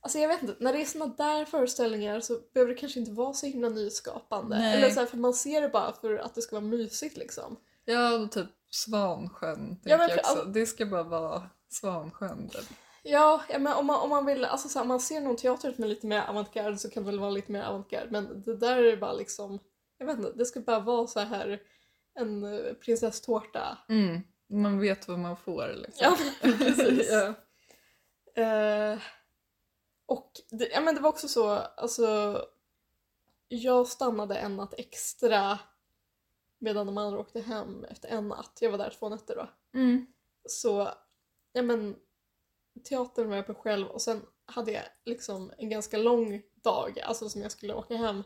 Alltså 0.03 0.19
jag 0.19 0.29
vet 0.29 0.43
inte, 0.43 0.57
när 0.61 0.73
det 0.73 0.81
är 0.81 0.85
såna 0.85 1.07
där 1.07 1.45
föreställningar 1.45 2.21
så 2.21 2.39
behöver 2.55 2.75
det 2.75 2.81
kanske 2.81 3.01
inte 3.01 3.13
vara 3.13 3.33
så 3.33 3.47
himla 3.47 3.69
nyskapande. 3.69 4.59
Nej. 4.59 4.77
Eller 4.77 4.91
så 4.91 5.01
här, 5.01 5.07
för 5.07 5.17
man 5.17 5.35
ser 5.35 5.61
det 5.61 5.69
bara 5.69 5.93
för 5.93 6.17
att 6.17 6.35
det 6.35 6.43
ska 6.43 6.57
vara 6.57 6.67
mysigt 6.67 7.17
liksom. 7.17 7.57
Ja, 7.85 8.29
typ 8.31 8.47
Svansjön 8.71 9.81
Ja, 9.85 9.97
men 9.97 10.09
jag 10.09 10.19
också. 10.19 10.45
Det 10.45 10.67
ska 10.67 10.87
bara 10.87 11.03
vara 11.03 11.43
Svansjön. 11.69 12.49
Typ. 12.49 12.67
Ja, 13.03 13.43
ja 13.49 13.59
men 13.59 13.73
om 13.73 13.87
man, 13.87 14.01
om 14.01 14.11
man 14.11 14.27
vill, 14.27 14.45
alltså 14.45 14.69
så 14.69 14.79
här, 14.79 14.83
om 14.83 14.89
man 14.89 15.01
ser 15.01 15.21
någon 15.21 15.37
teater 15.37 15.73
som 15.73 15.85
är 15.85 15.89
lite 15.89 16.07
mer 16.07 16.23
avantgarde 16.29 16.79
så 16.79 16.91
kan 16.91 17.03
det 17.03 17.11
väl 17.11 17.21
vara 17.21 17.31
lite 17.31 17.53
mer 17.53 17.63
avantgarde 17.63 18.11
men 18.11 18.43
det 18.43 18.57
där 18.57 18.83
är 18.83 18.97
bara 18.97 19.13
liksom, 19.13 19.59
jag 19.99 20.07
vet 20.07 20.19
inte, 20.19 20.33
det 20.33 20.45
ska 20.45 20.61
bara 20.61 20.81
vara 20.81 21.07
så 21.07 21.21
här 21.21 21.61
en 22.15 22.45
eh, 22.45 22.73
prinsesstårta. 22.73 23.79
Mm. 23.89 24.21
Man 24.51 24.81
vet 24.81 25.09
vad 25.09 25.19
man 25.19 25.37
får 25.37 25.75
liksom. 25.77 25.93
Ja, 26.01 26.17
precis. 26.59 27.11
ja. 27.11 27.35
Eh, 28.43 28.99
och 30.11 30.41
det, 30.51 30.69
ja, 30.69 30.81
men 30.81 30.95
det 30.95 31.01
var 31.01 31.11
också 31.11 31.29
så, 31.29 31.49
alltså 31.51 32.39
jag 33.49 33.87
stannade 33.87 34.37
en 34.37 34.57
natt 34.57 34.75
extra 34.79 35.59
medan 36.59 36.87
de 36.87 36.99
andra 36.99 37.19
åkte 37.19 37.41
hem 37.41 37.85
efter 37.85 38.09
en 38.09 38.29
natt. 38.29 38.59
Jag 38.61 38.71
var 38.71 38.79
där 38.79 38.91
två 38.91 39.09
nätter 39.09 39.37
då. 39.37 39.79
Mm. 39.79 40.07
Så, 40.45 40.91
ja 41.53 41.63
men 41.63 41.97
teatern 42.85 43.29
var 43.29 43.37
jag 43.37 43.47
på 43.47 43.55
själv 43.55 43.87
och 43.87 44.03
sen 44.03 44.23
hade 44.47 44.73
jag 44.73 44.85
liksom 45.05 45.53
en 45.59 45.71
ganska 45.71 45.99
lång 45.99 46.43
dag, 46.55 47.01
alltså 47.01 47.29
som 47.29 47.43
jag 47.43 47.53
skulle 47.53 47.75
åka 47.75 47.97
hem. 47.97 48.25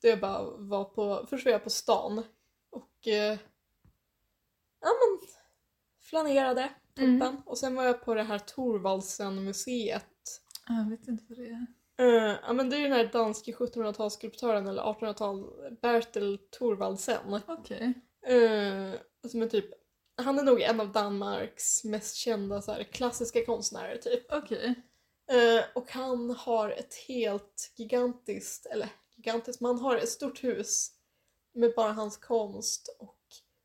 Där 0.00 0.08
jag 0.08 0.20
bara 0.20 0.42
var 0.50 0.84
på, 0.84 1.26
först 1.30 1.44
var 1.44 1.52
jag 1.52 1.64
på 1.64 1.70
stan 1.70 2.22
och 2.70 3.06
eh, 3.06 3.38
ja 4.80 4.88
men 4.88 5.28
flanerade 6.00 6.72
toppen 6.94 7.22
Mm. 7.22 7.42
och 7.46 7.58
sen 7.58 7.74
var 7.74 7.84
jag 7.84 8.04
på 8.04 8.14
det 8.14 8.22
här 8.22 8.38
Thorvaldsen-museet. 8.38 10.15
Jag 10.68 10.90
vet 10.90 11.08
inte 11.08 11.24
vad 11.28 11.38
det 11.38 11.46
är. 11.46 11.66
Eh, 11.98 12.36
ja 12.46 12.52
men 12.52 12.70
det 12.70 12.76
är 12.76 12.82
den 12.82 12.92
här 12.92 13.10
danske 13.12 13.52
1700-talsskulptören 13.52 14.68
eller 14.68 14.82
1800-tal 14.82 15.50
Bertel 15.82 16.38
Thorvaldsen. 16.58 17.40
Okej. 17.46 17.94
Eh, 18.26 18.94
som 19.30 19.42
är 19.42 19.48
typ, 19.48 19.66
han 20.16 20.38
är 20.38 20.42
nog 20.42 20.60
en 20.60 20.80
av 20.80 20.92
Danmarks 20.92 21.84
mest 21.84 22.16
kända 22.16 22.62
så 22.62 22.72
här, 22.72 22.82
klassiska 22.82 23.44
konstnärer 23.44 23.96
typ. 23.96 24.32
Okej. 24.32 24.74
Eh, 25.30 25.64
och 25.74 25.90
han 25.90 26.30
har 26.30 26.70
ett 26.70 26.94
helt 27.08 27.72
gigantiskt, 27.76 28.66
eller 28.66 28.88
gigantiskt, 29.16 29.60
men 29.60 29.68
han 29.68 29.80
har 29.80 29.96
ett 29.96 30.08
stort 30.08 30.44
hus 30.44 30.92
med 31.52 31.72
bara 31.76 31.92
hans 31.92 32.16
konst 32.16 32.96
och 32.98 33.18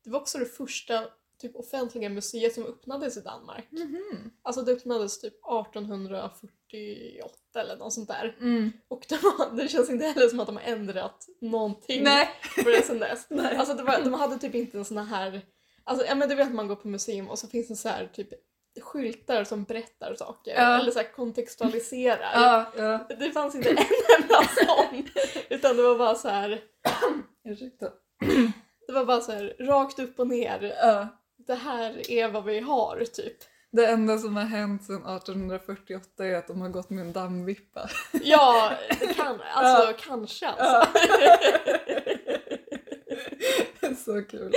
det 0.04 0.10
var 0.10 0.20
också 0.20 0.38
det 0.38 0.46
första 0.46 1.04
typ 1.42 1.56
offentliga 1.56 2.08
museet 2.08 2.54
som 2.54 2.66
öppnades 2.66 3.16
i 3.16 3.20
Danmark. 3.20 3.68
Mhm. 3.70 4.30
Alltså 4.42 4.62
det 4.62 4.72
öppnades 4.72 5.20
typ 5.20 5.34
1848 5.34 7.60
eller 7.60 7.76
något 7.76 7.92
sånt 7.92 8.08
där. 8.08 8.36
Mm. 8.40 8.72
Och 8.88 9.04
det, 9.08 9.22
var, 9.22 9.56
det 9.56 9.68
känns 9.68 9.90
inte 9.90 10.06
heller 10.06 10.28
som 10.28 10.40
att 10.40 10.46
de 10.46 10.56
har 10.56 10.62
ändrat 10.62 11.26
någonting 11.40 12.02
Nej. 12.04 12.28
på 12.64 12.70
det 12.70 12.82
sen 12.82 12.98
dess. 12.98 13.26
Nej. 13.30 13.56
Alltså 13.56 13.74
det 13.74 13.82
var, 13.82 14.00
de 14.04 14.12
hade 14.14 14.38
typ 14.38 14.54
inte 14.54 14.78
en 14.78 14.84
sån 14.84 14.98
här, 14.98 15.40
alltså 15.84 16.06
ja 16.06 16.14
men 16.14 16.28
du 16.28 16.34
vet 16.34 16.46
att 16.48 16.54
man 16.54 16.68
går 16.68 16.76
på 16.76 16.88
museum 16.88 17.28
och 17.28 17.38
så 17.38 17.48
finns 17.48 17.68
det 17.68 17.76
så 17.76 17.88
här 17.88 18.06
typ 18.06 18.28
skyltar 18.80 19.44
som 19.44 19.64
berättar 19.64 20.14
saker 20.14 20.54
Ja. 20.54 20.80
eller 20.80 20.90
så 20.90 21.02
kontextualiserar. 21.16 22.30
Ja, 22.34 22.72
ja. 22.76 23.06
Det 23.18 23.32
fanns 23.32 23.54
inte 23.54 23.70
en 23.70 23.76
enda 24.22 24.42
sån 24.48 25.08
utan 25.50 25.76
det 25.76 25.82
var 25.82 25.98
bara 25.98 26.14
så 26.14 26.28
här, 26.28 26.60
Ursäkta. 27.44 27.90
det 28.86 28.92
var 28.92 29.04
bara 29.04 29.20
så 29.20 29.32
här 29.32 29.56
rakt 29.60 29.98
upp 29.98 30.18
och 30.20 30.26
ner. 30.26 30.62
Ja. 31.46 31.54
Det 31.54 31.60
här 31.60 32.10
är 32.10 32.28
vad 32.28 32.44
vi 32.44 32.60
har 32.60 33.04
typ. 33.04 33.36
Det 33.70 33.86
enda 33.86 34.18
som 34.18 34.36
har 34.36 34.44
hänt 34.44 34.84
sedan 34.84 34.96
1848 35.16 36.26
är 36.26 36.34
att 36.34 36.46
de 36.46 36.60
har 36.60 36.68
gått 36.68 36.90
med 36.90 37.06
en 37.06 37.12
dammvippa. 37.12 37.90
Ja, 38.12 38.72
det 39.00 39.06
kan, 39.16 39.40
alltså 39.54 39.92
kanske 39.98 40.48
alltså. 40.48 40.98
Så 44.04 44.22
kul. 44.22 44.52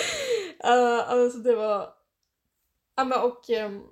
Uh, 0.66 1.12
alltså 1.12 1.40
det 1.40 1.56
var... 1.56 1.94
Ja 2.96 3.22
och... 3.22 3.50
Um, 3.50 3.84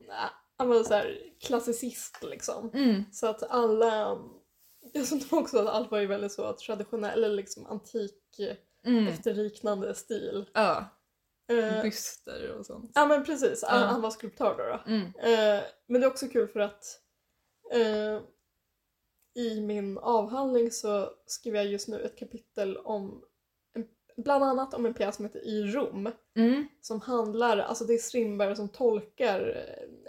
ja 0.58 0.66
men 0.66 0.86
så 0.86 0.94
här 0.94 1.18
klassicist 1.42 2.24
liksom. 2.24 2.72
Mm. 2.74 3.04
Så 3.12 3.28
att 3.28 3.44
alla... 3.52 4.18
Jag 4.94 5.08
tror 5.08 5.40
också 5.40 5.60
att 5.60 5.68
allt 5.68 5.92
var 5.92 6.00
ju 6.00 6.08
väldigt 6.08 6.32
så 6.32 6.54
traditionell, 6.54 7.24
eller 7.24 7.36
liksom 7.36 7.66
antik 7.66 8.40
Mm. 8.86 9.08
efterliknande 9.08 9.96
stil. 9.96 10.46
Ja, 10.54 10.86
byster 11.82 12.56
och 12.60 12.66
sånt. 12.66 12.92
ja 12.96 13.06
men 13.06 13.24
precis, 13.26 13.64
han, 13.64 13.82
Ja. 13.82 13.88
han 13.88 14.02
var 14.02 14.10
skulptör 14.10 14.56
då. 14.58 14.64
då. 14.64 14.92
Mm. 14.92 15.06
Eh, 15.06 15.64
men 15.88 16.02
det 16.02 16.08
är 16.08 16.12
också 16.12 16.28
kul 16.28 16.48
för 16.48 16.60
att 16.60 16.84
eh, 17.74 18.20
i 19.36 19.62
min 19.62 19.98
avhandling 19.98 20.72
så 20.72 21.10
skriver 21.26 21.58
jag 21.60 21.68
just 21.68 21.88
nu 21.88 22.02
ett 22.02 22.18
kapitel 22.20 22.78
om 22.78 23.24
bland 24.18 24.44
annat 24.44 24.74
om 24.74 24.86
en 24.86 24.94
pjäs 24.94 25.16
som 25.16 25.26
heter 25.26 25.40
I 25.48 25.64
Rom. 25.72 26.12
Mm. 26.36 26.68
som 26.82 27.02
handlar, 27.02 27.58
alltså 27.58 27.86
det 27.86 27.94
är 27.94 27.98
Strindberg 27.98 28.56
som 28.56 28.70
tolkar 28.70 29.66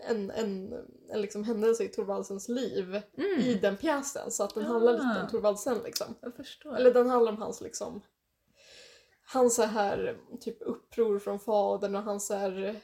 en, 0.08 0.30
en, 0.30 0.72
en 1.10 1.20
liksom 1.20 1.44
händelse 1.44 1.84
i 1.84 1.88
Thorvaldsens 1.88 2.48
liv 2.48 3.00
Mm. 3.16 3.40
i 3.40 3.54
den 3.54 3.76
pjäsen 3.76 4.30
så 4.30 4.44
att 4.44 4.54
den 4.54 4.64
handlar 4.64 4.92
lite 4.92 5.04
Ah. 5.04 5.22
om 5.22 5.28
Thorvaldsen 5.28 5.78
liksom. 5.84 6.14
Jag 6.20 6.34
förstår. 6.36 6.76
Eller 6.76 6.94
den 6.94 7.10
handlar 7.10 7.32
om 7.32 7.38
hans 7.38 7.60
liksom 7.60 8.02
hans 9.24 9.54
så 9.54 9.62
här 9.62 10.16
typ 10.40 10.56
uppror 10.60 11.18
från 11.18 11.40
fadern 11.40 11.94
och 11.94 12.02
hans 12.02 12.26
så 12.26 12.34
här 12.34 12.80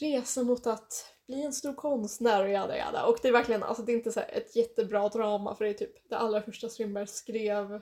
resa 0.00 0.42
mot 0.42 0.66
att 0.66 1.14
bli 1.26 1.42
en 1.42 1.52
stor 1.52 1.74
konstnär 1.74 2.44
och 2.44 2.50
jada 2.50 2.76
jada. 2.76 3.04
Och 3.04 3.18
det 3.22 3.28
är 3.28 3.32
verkligen, 3.32 3.62
alltså 3.62 3.82
det 3.82 3.92
är 3.92 3.96
inte 3.96 4.12
så 4.12 4.20
ett 4.20 4.56
jättebra 4.56 5.08
drama 5.08 5.54
för 5.54 5.64
det 5.64 5.70
är 5.70 5.74
typ 5.74 6.08
det 6.08 6.16
allra 6.16 6.42
första 6.42 6.68
Strindberg 6.68 7.06
skrev 7.06 7.80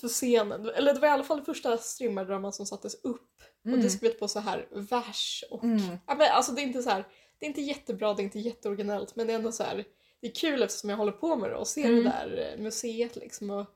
för 0.00 0.08
scenen. 0.08 0.68
Eller 0.68 0.94
det 0.94 1.00
var 1.00 1.08
i 1.08 1.10
alla 1.10 1.24
fall 1.24 1.38
det 1.38 1.44
första 1.44 1.78
Strindberg-dramat 1.78 2.54
som 2.54 2.66
sattes 2.66 2.94
upp 3.04 3.42
och 3.64 3.78
det 3.78 3.90
skrivet 3.90 4.18
på 4.18 4.28
så 4.28 4.40
här 4.40 4.68
vers 4.70 5.44
och... 5.50 5.64
Mm. 5.64 5.98
Ja, 6.06 6.14
men 6.14 6.30
alltså 6.32 6.52
det 6.52 6.60
är 6.60 6.66
inte 6.66 6.82
så 6.82 6.90
här, 6.90 7.04
det 7.38 7.46
är 7.46 7.48
inte 7.48 7.60
jättebra, 7.60 8.14
det 8.14 8.22
är 8.22 8.24
inte 8.24 8.38
jätteoriginellt 8.38 9.16
men 9.16 9.26
det 9.26 9.32
är 9.32 9.36
ändå 9.36 9.52
så 9.52 9.62
här, 9.62 9.84
det 10.20 10.26
är 10.26 10.34
kul 10.34 10.62
eftersom 10.62 10.90
jag 10.90 10.96
håller 10.96 11.12
på 11.12 11.36
med 11.36 11.50
det 11.50 11.56
och 11.56 11.68
ser 11.68 11.84
Mm. 11.84 12.04
det 12.04 12.10
där 12.10 12.52
eh, 12.52 12.62
museet 12.62 13.16
liksom 13.16 13.50
och 13.50 13.66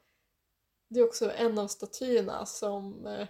det 0.91 1.01
är 1.01 1.05
också 1.05 1.33
en 1.33 1.59
av 1.59 1.69
statyerna 1.69 2.47
som 2.47 3.07
eh, 3.07 3.29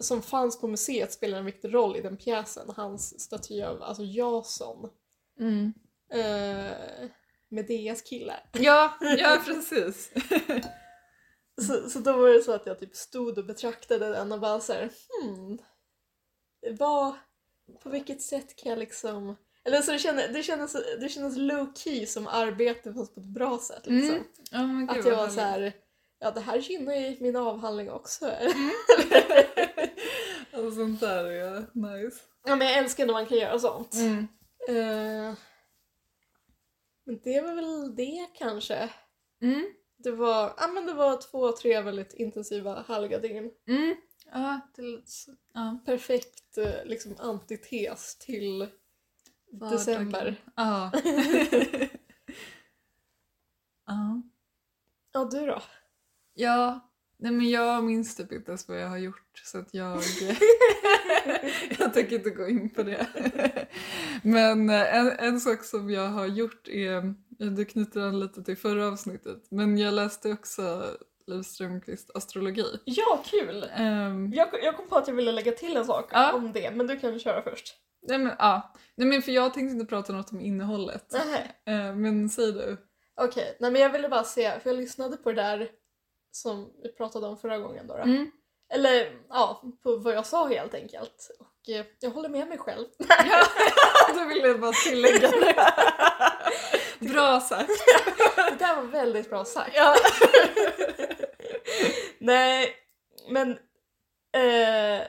som 0.00 0.22
fanns 0.22 0.60
på 0.60 0.68
museet 0.68 1.12
spelar 1.12 1.38
en 1.38 1.44
viktig 1.44 1.74
roll 1.74 1.96
i 1.96 2.00
den 2.00 2.16
pjäsen. 2.16 2.70
Hans 2.76 3.20
staty 3.20 3.62
av 3.62 3.82
alltså 3.82 4.02
Jason. 4.02 4.90
Mm. 5.40 5.72
Eh, 6.10 7.08
Medeas 7.48 8.02
kille. 8.02 8.34
Ja, 8.52 8.98
ja 9.00 9.42
precis. 9.44 10.12
Så, 11.60 11.90
så 11.90 11.98
då 11.98 12.12
var 12.12 12.28
det 12.28 12.42
så 12.42 12.52
att 12.52 12.66
jag 12.66 12.78
typ 12.78 12.96
stod 12.96 13.38
och 13.38 13.44
betraktade 13.44 14.08
den 14.08 14.32
och 14.32 14.40
bara 14.40 14.60
så 14.60 14.72
här, 14.72 14.90
hmm. 15.22 15.58
Vad, 16.78 17.14
på 17.82 17.90
vilket 17.90 18.22
sätt 18.22 18.56
kan 18.56 18.70
jag 18.70 18.78
liksom... 18.78 19.36
Eller 19.68 19.82
så 19.82 19.92
det 19.92 19.98
kändes, 19.98 20.32
det 20.32 20.42
kändes, 20.42 20.76
det 21.00 21.08
kändes 21.08 21.36
low 21.36 21.72
key 21.74 22.06
som 22.06 22.26
arbete 22.26 22.94
fast 22.94 23.14
på 23.14 23.20
ett 23.20 23.26
bra 23.26 23.58
sätt 23.58 23.86
liksom. 23.86 24.14
Mm. 24.14 24.24
Ja, 24.50 24.66
men 24.66 24.86
gud, 24.86 24.98
Att 24.98 25.06
jag 25.06 25.16
var 25.16 25.28
så 25.28 25.40
här, 25.40 25.72
ja 26.18 26.30
det 26.30 26.40
här 26.40 26.58
gynnar 26.58 26.94
ju 26.94 27.16
min 27.20 27.36
avhandling 27.36 27.90
också. 27.90 28.26
Och 30.52 30.72
sånt 30.72 31.00
där 31.00 31.24
är 31.24 31.60
nice. 31.72 32.20
ja 32.44 32.56
men 32.56 32.66
jag 32.66 32.76
älskar 32.78 33.06
när 33.06 33.12
man 33.12 33.26
kan 33.26 33.38
göra 33.38 33.58
sånt. 33.58 33.94
Mm. 33.94 34.28
Eh, 34.68 35.34
men 37.04 37.20
det 37.24 37.40
var 37.40 37.54
väl 37.54 37.96
det 37.96 38.26
kanske. 38.34 38.90
Mm. 39.42 39.66
Det 39.96 40.10
var, 40.10 40.54
ja, 40.56 40.66
men 40.66 40.86
det 40.86 40.94
var 40.94 41.20
två, 41.30 41.52
tre 41.52 41.80
väldigt 41.80 42.14
intensiva 42.14 42.84
härliga 42.88 43.18
dygn. 43.18 43.50
Mm. 43.68 43.96
Ja, 44.32 44.60
det. 44.76 45.02
Ja. 45.54 45.78
Perfekt 45.86 46.58
eh, 46.58 46.84
liksom 46.84 47.14
antites 47.18 48.18
till. 48.18 48.68
December. 49.50 50.36
Ja. 50.56 50.90
ja. 53.86 54.22
Ja, 55.12 55.24
du 55.24 55.46
då? 55.46 55.62
Ja, 56.34 56.90
nej 57.18 57.32
men 57.32 57.50
jag 57.50 57.84
minns 57.84 58.16
typ 58.16 58.32
inte 58.32 58.50
ens 58.50 58.68
vad 58.68 58.80
jag 58.82 58.88
har 58.88 58.98
gjort 58.98 59.38
så 59.44 59.58
att 59.58 59.74
jag... 59.74 60.02
jag 61.78 61.94
tänker 61.94 62.16
inte 62.16 62.30
gå 62.30 62.48
in 62.48 62.70
på 62.70 62.82
det. 62.82 63.06
men 64.22 64.70
eh, 64.70 64.96
en, 64.96 65.10
en 65.18 65.40
sak 65.40 65.64
som 65.64 65.90
jag 65.90 66.08
har 66.08 66.26
gjort 66.26 66.68
är, 66.68 67.14
du 67.28 67.64
knyter 67.64 68.00
an 68.00 68.20
lite 68.20 68.42
till 68.42 68.56
förra 68.56 68.88
avsnittet, 68.88 69.46
men 69.50 69.78
jag 69.78 69.94
läste 69.94 70.32
också 70.32 70.84
Liv 71.26 71.42
Strömquist 71.42 72.10
astrologi. 72.16 72.80
Ja, 72.84 73.22
kul! 73.24 73.66
Ehm, 73.76 74.32
Jag, 74.32 74.48
jag 74.62 74.76
kom 74.76 74.88
på 74.88 74.96
att 74.96 75.08
jag 75.08 75.14
ville 75.14 75.32
lägga 75.32 75.52
till 75.52 75.76
en 75.76 75.84
sak 75.84 76.08
Ja. 76.12 76.32
om 76.32 76.52
det, 76.52 76.70
men 76.70 76.86
du 76.86 76.98
kan 76.98 77.18
köra 77.18 77.42
först. 77.42 77.74
Nej 78.02 78.18
men 78.18 78.36
ja, 78.38 78.72
nej 78.94 79.08
men 79.08 79.22
för 79.22 79.32
jag 79.32 79.54
tänkte 79.54 79.72
inte 79.72 79.86
prata 79.86 80.12
något 80.12 80.32
om 80.32 80.40
innehållet. 80.40 81.14
Eh, 81.64 81.94
men 81.94 82.28
säg 82.28 82.52
du. 82.52 82.76
Okej, 83.20 83.56
nej 83.60 83.70
men 83.70 83.82
jag 83.82 83.90
ville 83.90 84.08
bara 84.08 84.24
se, 84.24 84.60
för 84.60 84.70
jag 84.70 84.76
lyssnade 84.76 85.16
på 85.16 85.32
det 85.32 85.42
där 85.42 85.70
som 86.30 86.72
vi 86.82 86.92
pratade 86.92 87.26
om 87.26 87.36
förra 87.36 87.58
gången 87.58 87.86
då. 87.86 87.96
då. 87.96 88.02
Mm. 88.02 88.30
Eller 88.74 89.12
ja, 89.28 89.62
på 89.82 89.96
vad 89.96 90.14
jag 90.14 90.26
sa 90.26 90.48
helt 90.48 90.74
enkelt. 90.74 91.30
Och 91.40 91.68
eh, 91.74 91.84
jag 92.00 92.10
håller 92.10 92.28
med 92.28 92.48
mig 92.48 92.58
själv. 92.58 92.86
Ja, 93.08 93.44
då 94.14 94.24
vill 94.24 94.42
jag 94.42 94.60
bara 94.60 94.72
tillägga 94.72 95.30
det. 95.30 95.54
Bra 97.12 97.40
sagt. 97.40 97.70
Det 98.36 98.56
där 98.58 98.76
var 98.76 98.82
väldigt 98.82 99.30
bra 99.30 99.44
sagt. 99.44 99.70
Ja. 99.74 99.96
Nej, 102.18 102.74
men 103.30 103.50
eh, 104.32 105.06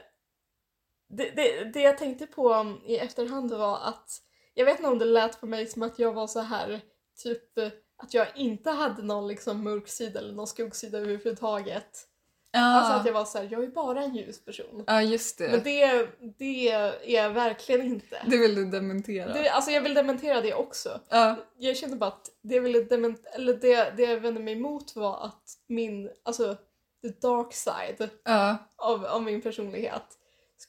det, 1.10 1.30
det, 1.30 1.64
det 1.64 1.80
jag 1.80 1.98
tänkte 1.98 2.26
på 2.26 2.76
i 2.86 2.96
efterhand 2.96 3.52
var 3.52 3.78
att 3.82 4.10
jag 4.54 4.64
vet 4.64 4.78
inte 4.78 4.90
om 4.90 4.98
det 4.98 5.04
lät 5.04 5.40
på 5.40 5.46
mig 5.46 5.66
som 5.66 5.82
att 5.82 5.98
jag 5.98 6.12
var 6.12 6.26
så 6.26 6.40
här 6.40 6.80
typ 7.22 7.58
eh, 7.58 7.68
att 7.96 8.14
jag 8.14 8.26
inte 8.36 8.70
hade 8.70 9.02
någon 9.02 9.28
liksom 9.28 9.64
mörk 9.64 9.88
sida 9.88 10.20
eller 10.20 10.32
någon 10.32 10.46
skuggsida 10.46 10.98
överhuvudtaget. 10.98 12.06
Alltså 12.52 12.92
att 12.92 13.06
jag 13.06 13.12
var 13.12 13.24
så 13.24 13.38
här, 13.38 13.48
jag 13.50 13.64
är 13.64 13.68
bara 13.68 14.02
en 14.02 14.14
ljus 14.14 14.44
person. 14.44 14.84
ja, 14.86 15.02
just 15.02 15.38
det. 15.38 15.50
Men 15.50 15.62
det, 15.62 16.08
det 16.38 16.68
är 16.68 16.94
jag 17.06 17.30
verkligen 17.30 17.82
inte. 17.86 18.22
Det 18.26 18.36
vill 18.36 18.54
du 18.54 18.64
dementera. 18.64 19.32
Det, 19.32 19.48
alltså 19.48 19.70
jag 19.70 19.80
vill 19.80 19.94
dementera 19.94 20.40
det 20.40 20.54
också. 20.54 21.00
Ja, 21.08 21.36
Jag 21.58 21.76
kände 21.76 21.96
bara 21.96 22.08
att 22.10 22.30
det 22.42 22.54
jag 22.54 22.62
ville 22.62 22.78
dement- 22.80 23.26
eller 23.34 23.54
det, 23.54 23.92
det 23.96 24.02
jag 24.02 24.20
vände 24.20 24.40
mig 24.40 24.54
emot 24.54 24.96
var 24.96 25.24
att 25.24 25.42
min, 25.66 26.10
alltså 26.22 26.54
the 27.02 27.08
dark 27.08 27.52
side 27.52 28.10
ja, 28.24 28.56
av, 28.76 29.04
av 29.06 29.22
min 29.22 29.42
personlighet 29.42 30.04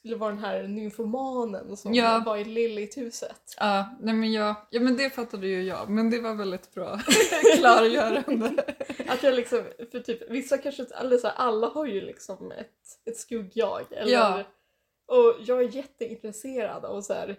skulle 0.02 0.16
vara 0.16 0.30
den 0.30 0.38
här 0.44 0.62
nymfomanen 0.62 1.76
som 1.76 1.94
Ja. 1.94 2.22
var 2.26 2.36
i 2.36 2.44
Lilith-huset. 2.44 3.54
ja, 3.58 3.96
nej 4.00 4.14
men 4.14 4.32
jag, 4.32 4.54
ja 4.70 4.80
men 4.80 4.96
det 4.96 5.10
fattade 5.10 5.46
ju 5.46 5.62
jag, 5.62 5.90
men 5.90 6.10
det 6.10 6.20
var 6.20 6.34
väldigt 6.34 6.74
bra 6.74 6.98
klargörande. 7.58 8.64
Att 9.08 9.22
jag 9.22 9.34
liksom, 9.34 9.64
för 9.92 10.00
typ 10.00 10.30
vissa 10.30 10.58
kanske, 10.58 10.84
eller 11.00 11.18
så 11.18 11.26
här, 11.26 11.34
alla 11.36 11.66
har 11.66 11.86
ju 11.86 12.00
liksom 12.00 12.52
ett, 12.52 13.08
ett 13.10 13.16
skugg-jag. 13.16 13.82
Eller, 13.92 14.12
Ja. 14.12 14.42
Och 15.06 15.34
jag 15.46 15.58
är 15.62 15.76
jätteintresserad 15.76 16.84
av 16.84 17.00
så 17.02 17.12
här, 17.14 17.36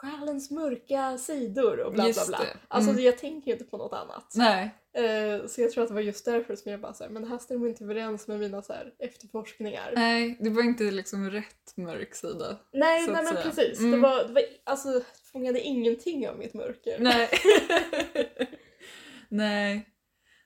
själens 0.00 0.50
mörka 0.50 1.18
sidor 1.18 1.80
och 1.80 1.92
bla 1.92 2.04
bla 2.04 2.22
bla. 2.28 2.38
det. 2.38 2.56
Alltså 2.68 2.90
Mm. 2.90 3.02
jag 3.04 3.18
tänker 3.18 3.52
inte 3.52 3.64
på 3.64 3.76
något 3.76 3.92
annat. 3.92 4.32
Nej, 4.34 4.74
Eh, 4.92 5.46
så 5.46 5.60
jag 5.60 5.70
tror 5.70 5.82
att 5.82 5.88
det 5.88 5.94
var 5.94 6.00
just 6.00 6.24
därför 6.24 6.56
som 6.56 6.70
jag 6.70 6.80
bara 6.80 6.94
såhär, 6.94 7.10
men 7.10 7.22
det 7.22 7.28
här 7.28 7.38
stämmer 7.38 7.68
inte 7.68 7.84
överens 7.84 8.28
med 8.28 8.38
mina 8.40 8.62
så 8.62 8.72
här, 8.72 8.92
efterforskningar. 8.98 9.92
nej, 9.94 10.36
det 10.40 10.50
var 10.50 10.62
inte 10.62 10.84
liksom 10.84 11.30
rätt 11.30 11.76
mörk 11.76 12.14
sida. 12.14 12.58
nej, 12.72 13.06
nej 13.06 13.14
men 13.14 13.26
säga. 13.26 13.42
precis. 13.42 13.78
Det 13.78 13.84
Mm. 13.86 14.00
var, 14.00 14.24
det 14.24 14.32
var 14.32 14.42
alltså, 14.64 14.88
det 14.92 15.04
fångade 15.32 15.60
ingenting 15.60 16.28
av 16.28 16.38
mitt 16.38 16.54
mörker. 16.54 16.96
Nej. 16.98 17.28
Nej. 19.28 19.88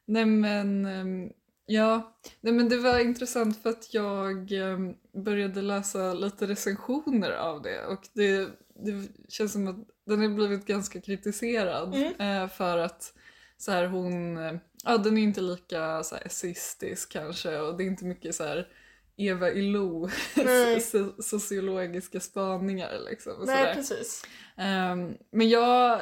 Nej 0.07 0.25
men, 0.27 0.85
ehm, 0.85 1.31
ja. 1.67 2.19
Nej 2.41 2.53
men 2.53 2.69
det 2.69 2.77
var 2.77 2.99
intressant 2.99 3.63
för 3.63 3.71
att 3.71 3.95
jag 3.95 4.53
ehm, 4.53 4.95
började 5.25 5.63
läsa 5.63 6.15
lite 6.15 6.47
recensioner 6.47 7.31
av 7.33 7.63
det 7.63 7.87
och 7.87 8.09
det, 8.13 8.49
det 8.85 9.09
känns 9.29 9.53
som 9.53 9.67
att 9.69 9.77
den 10.07 10.21
har 10.21 10.29
blivit 10.29 10.67
ganska 10.67 11.01
kritiserad 11.01 11.95
Mm. 11.95 12.43
eh, 12.43 12.49
för 12.49 12.79
att 12.79 13.15
så 13.57 13.73
här 13.73 13.87
hon, 13.87 14.37
eh, 14.37 14.55
ja 14.85 14.99
den 14.99 15.19
är 15.19 15.23
inte 15.23 15.41
lika 15.41 16.03
så 16.03 16.15
här 16.15 16.27
essistisk 16.27 17.13
kanske 17.13 17.59
och 17.59 17.77
det 17.77 17.85
är 17.85 17.87
inte 17.87 18.05
mycket 18.05 18.35
så 18.35 18.45
här 18.45 18.69
Eva 19.17 19.47
Nej. 19.47 20.79
so- 20.79 21.23
sociologiska 21.23 22.21
spaningar 22.21 22.99
liksom. 23.11 23.33
och 23.33 23.47
nej 23.47 23.75
precis. 23.75 24.25
Ehm, 24.57 25.15
men 25.31 25.49
jag 25.49 26.01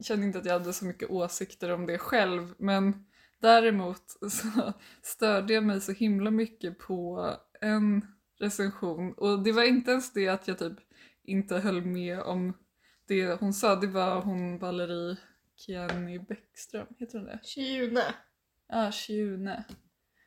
kände 0.00 0.26
inte 0.26 0.38
att 0.38 0.44
jag 0.44 0.52
hade 0.52 0.72
så 0.72 0.84
mycket 0.84 1.10
åsikter 1.10 1.70
om 1.72 1.86
det 1.86 1.98
själv. 1.98 2.54
Men 2.58 3.06
däremot 3.40 4.02
så 4.30 4.72
störde 5.02 5.54
jag 5.54 5.64
mig 5.64 5.80
så 5.80 5.92
himla 5.92 6.30
mycket 6.30 6.78
på 6.78 7.30
en 7.60 8.06
recension. 8.38 9.12
Och 9.12 9.42
det 9.42 9.52
var 9.52 9.62
inte 9.62 9.90
ens 9.90 10.12
det 10.12 10.28
att 10.28 10.48
jag 10.48 10.58
typ 10.58 10.78
inte 11.26 11.58
höll 11.58 11.82
med 11.84 12.20
om 12.20 12.56
det 13.08 13.40
hon 13.40 13.52
sa. 13.52 13.76
Det 13.76 13.86
var 13.86 14.20
hon 14.20 14.58
Valerie 14.58 15.16
Kiani 15.56 16.18
Bäckström, 16.18 16.86
heter 16.98 17.18
hon 17.18 17.26
det? 17.26 17.40
Tjune 17.42 18.14
Ja, 18.68 18.92
Tjune. 18.92 19.64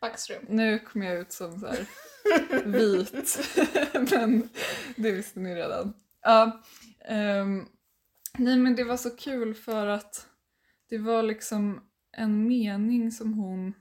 Backström. 0.01 0.45
Nu 0.49 0.79
kommer 0.79 1.05
jag 1.05 1.19
ut 1.19 1.31
som 1.31 1.59
så 1.59 1.67
här 1.67 1.87
vit, 2.65 3.39
men 4.11 4.49
det 4.95 5.11
visste 5.11 5.39
ni 5.39 5.55
redan. 5.55 5.93
Ja, 6.21 6.61
ehm, 7.05 7.65
nej 8.37 8.57
men 8.57 8.75
det 8.75 8.83
var 8.83 8.97
så 8.97 9.09
kul 9.09 9.53
för 9.53 9.87
att 9.87 10.27
det 10.89 10.97
var 10.97 11.23
liksom 11.23 11.81
en 12.11 12.47
mening 12.47 13.11
som 13.11 13.33
hon... 13.33 13.73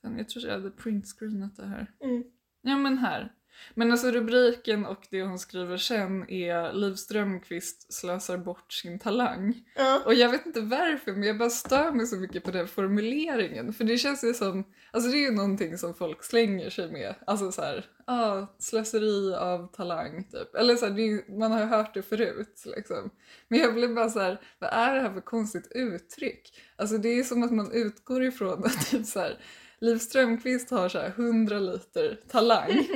Jag 0.00 0.28
tror 0.28 0.44
jag 0.44 0.52
hade 0.52 0.70
printscreenat 0.70 1.56
det 1.56 1.66
här. 1.66 1.90
Mm. 2.00 2.24
Ja 2.62 2.76
men 2.78 2.98
här. 2.98 3.32
Men 3.74 3.92
alltså 3.92 4.10
rubriken 4.10 4.86
och 4.86 5.06
det 5.10 5.22
hon 5.22 5.38
skriver 5.38 5.76
sen 5.76 6.30
är 6.30 6.72
Liv 6.72 6.94
Strömquist 6.94 7.92
slösar 7.92 8.38
bort 8.38 8.72
sin 8.72 8.98
talang. 8.98 9.54
Ja. 9.76 10.02
Och 10.06 10.14
jag 10.14 10.28
vet 10.28 10.46
inte 10.46 10.60
varför 10.60 11.12
men 11.12 11.22
jag 11.22 11.38
bara 11.38 11.50
stör 11.50 11.92
mig 11.92 12.06
så 12.06 12.16
mycket 12.16 12.44
på 12.44 12.50
den 12.50 12.68
formuleringen. 12.68 13.72
För 13.72 13.84
det 13.84 13.98
känns 13.98 14.24
ju 14.24 14.34
som, 14.34 14.64
alltså 14.90 15.10
det 15.10 15.16
är 15.16 15.30
ju 15.30 15.30
någonting 15.30 15.78
som 15.78 15.94
folk 15.94 16.24
slänger 16.24 16.70
sig 16.70 16.92
med. 16.92 17.14
Alltså 17.26 17.52
så 17.52 17.62
här, 17.62 17.86
ah, 18.06 18.46
slöseri 18.58 19.34
av 19.34 19.66
talang 19.72 20.24
typ. 20.24 20.54
Eller 20.54 20.76
så 20.76 20.86
här, 20.86 20.92
är, 20.92 20.98
ju- 20.98 21.38
man 21.38 21.52
har 21.52 21.60
ju 21.60 21.66
hört 21.66 21.94
det 21.94 22.02
förut 22.02 22.62
liksom. 22.76 23.10
Men 23.48 23.58
jag 23.58 23.74
blir 23.74 23.88
bara 23.88 24.10
så 24.10 24.20
här, 24.20 24.40
vad 24.58 24.70
är 24.72 24.94
det 24.94 25.00
här 25.00 25.12
för 25.12 25.20
konstigt 25.20 25.72
uttryck? 25.74 26.60
Alltså 26.76 26.98
det 26.98 27.08
är 27.08 27.22
som 27.22 27.42
att 27.42 27.52
man 27.52 27.72
utgår 27.72 28.24
ifrån 28.24 28.64
att 28.64 28.90
typ 28.90 29.06
så 29.06 29.20
här, 29.20 29.38
Liv 29.80 29.98
Strömquist 29.98 30.70
har 30.70 30.88
så 30.88 30.98
här 30.98 31.08
100 31.16 31.58
liter 31.58 32.20
talang 32.30 32.70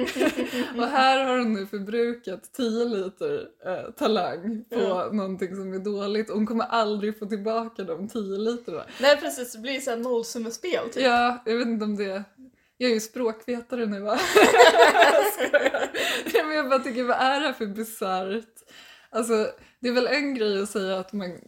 och 0.76 0.86
här 0.86 1.24
har 1.24 1.38
hon 1.38 1.52
nu 1.52 1.66
förbrukat 1.66 2.52
10 2.52 2.84
liter 2.84 3.48
eh, 3.66 3.90
talang 3.90 4.64
på 4.70 4.78
Ja. 4.80 5.08
någonting 5.12 5.56
som 5.56 5.72
är 5.72 5.78
dåligt 5.78 6.30
och 6.30 6.36
hon 6.36 6.46
kommer 6.46 6.64
aldrig 6.64 7.18
få 7.18 7.26
tillbaka 7.26 7.84
de 7.84 8.08
10 8.08 8.20
literna. 8.22 8.84
Nej 9.00 9.16
precis, 9.16 9.52
det 9.52 9.58
blir 9.58 9.80
så 9.80 9.90
här 9.90 9.96
nollsummespel 9.98 10.88
typ. 10.92 11.02
Ja, 11.02 11.42
jag 11.46 11.56
vet 11.56 11.66
inte 11.66 11.84
om 11.84 11.96
det... 11.96 12.24
Jag 12.80 12.90
är 12.90 12.94
ju 12.94 13.00
språkvetare 13.00 13.86
nu 13.86 14.00
va? 14.00 14.18
Jag 16.34 16.54
jag 16.54 16.68
bara 16.68 16.78
tycker, 16.78 17.04
vad 17.04 17.16
är 17.16 17.40
det 17.40 17.46
här 17.46 17.52
för 17.52 17.66
bisarrt? 17.66 18.44
Alltså, 19.10 19.50
det 19.80 19.88
är 19.88 19.92
väl 19.92 20.06
en 20.06 20.34
grej 20.34 20.62
att 20.62 20.68
säga 20.70 20.98
att 20.98 21.12
man, 21.12 21.38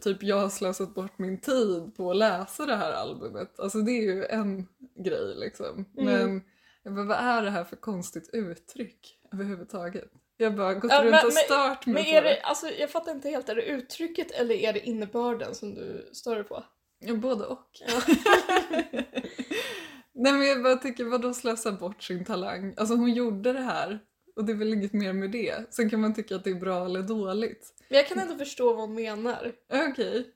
typ 0.00 0.22
jag 0.22 0.36
har 0.36 0.48
slösat 0.48 0.94
bort 0.94 1.18
min 1.18 1.40
tid 1.40 1.96
på 1.96 2.10
att 2.10 2.16
läsa 2.16 2.66
det 2.66 2.76
här 2.76 2.92
albumet. 2.92 3.60
Alltså 3.60 3.78
det 3.78 3.90
är 3.92 4.02
ju 4.02 4.24
en 4.24 4.68
grej 4.96 5.34
liksom. 5.36 5.84
Mm. 5.98 6.42
Men 6.82 7.06
vad 7.06 7.16
är 7.18 7.42
det 7.42 7.50
här 7.50 7.64
för 7.64 7.76
konstigt 7.76 8.30
uttryck 8.32 9.18
överhuvudtaget? 9.32 10.04
Jag 10.36 10.50
har 10.50 10.56
bara 10.56 10.74
gått 10.74 10.92
Ja, 10.92 11.00
runt 11.02 11.10
men- 11.10 11.26
och 11.26 11.32
stört 11.32 11.86
mig 11.86 11.94
Men 11.94 12.04
på 12.04 12.10
är 12.10 12.22
det. 12.22 12.28
det, 12.28 12.40
alltså 12.40 12.68
jag 12.68 12.90
fattar 12.90 13.12
inte 13.12 13.28
helt, 13.28 13.48
är 13.48 13.54
det 13.54 13.62
uttrycket 13.62 14.30
eller 14.30 14.54
är 14.54 14.72
det 14.72 14.86
innebörden 14.88 15.54
som 15.54 15.74
du 15.74 16.08
stör 16.12 16.34
dig 16.34 16.44
på? 16.44 16.64
Ja, 16.98 17.14
både 17.14 17.44
och. 17.44 17.68
Ja. 17.88 18.02
Nej 20.12 20.32
men 20.32 20.46
jag 20.46 20.62
bara 20.62 20.76
tycker, 20.76 21.04
vadå 21.04 21.34
slösa 21.34 21.72
bort 21.72 22.02
sin 22.02 22.24
talang? 22.24 22.74
Alltså 22.76 22.94
hon 22.94 23.12
gjorde 23.14 23.52
det 23.52 23.60
här 23.60 23.98
och 24.38 24.44
det 24.44 24.52
är 24.52 24.56
väl 24.56 24.72
inget 24.74 24.92
mer 24.92 25.12
med 25.12 25.30
det. 25.30 25.74
Sen 25.74 25.90
kan 25.90 26.00
man 26.00 26.14
tycka 26.14 26.36
att 26.36 26.44
det 26.44 26.50
är 26.50 26.54
bra 26.54 26.84
eller 26.84 27.02
dåligt. 27.02 27.74
Men 27.88 27.96
jag 27.96 28.06
kan 28.06 28.18
ändå 28.18 28.36
förstå 28.36 28.72
vad 28.72 28.80
hon 28.88 28.94
menar. 28.94 29.52
Okej. 29.90 30.34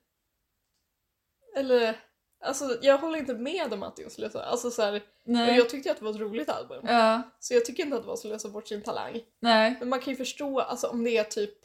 Eller, 1.56 2.00
alltså 2.44 2.78
jag 2.82 2.98
håller 2.98 3.18
inte 3.18 3.34
med 3.34 3.72
om 3.72 3.82
att 3.82 3.96
det 3.96 4.02
är 4.02 4.06
att 4.06 4.12
slösa. 4.12 4.42
Alltså 4.44 4.70
så 4.70 4.82
här, 4.82 5.02
Nej. 5.24 5.56
jag 5.56 5.68
tyckte 5.68 5.90
att 5.90 5.98
det 5.98 6.04
var 6.04 6.10
ett 6.10 6.20
roligt 6.20 6.48
album. 6.48 6.84
Ja, 6.86 7.22
Så 7.38 7.54
jag 7.54 7.64
tycker 7.64 7.82
inte 7.82 7.96
att 7.96 8.02
det 8.02 8.06
var 8.06 8.14
att 8.14 8.20
slösa 8.20 8.48
bort 8.48 8.68
sin 8.68 8.82
talang. 8.82 9.20
nej. 9.40 9.76
Men 9.78 9.88
man 9.88 10.00
kan 10.00 10.10
ju 10.12 10.16
förstå 10.16 10.60
alltså, 10.60 10.86
om 10.86 11.04
det 11.04 11.16
är 11.16 11.24
typ... 11.24 11.64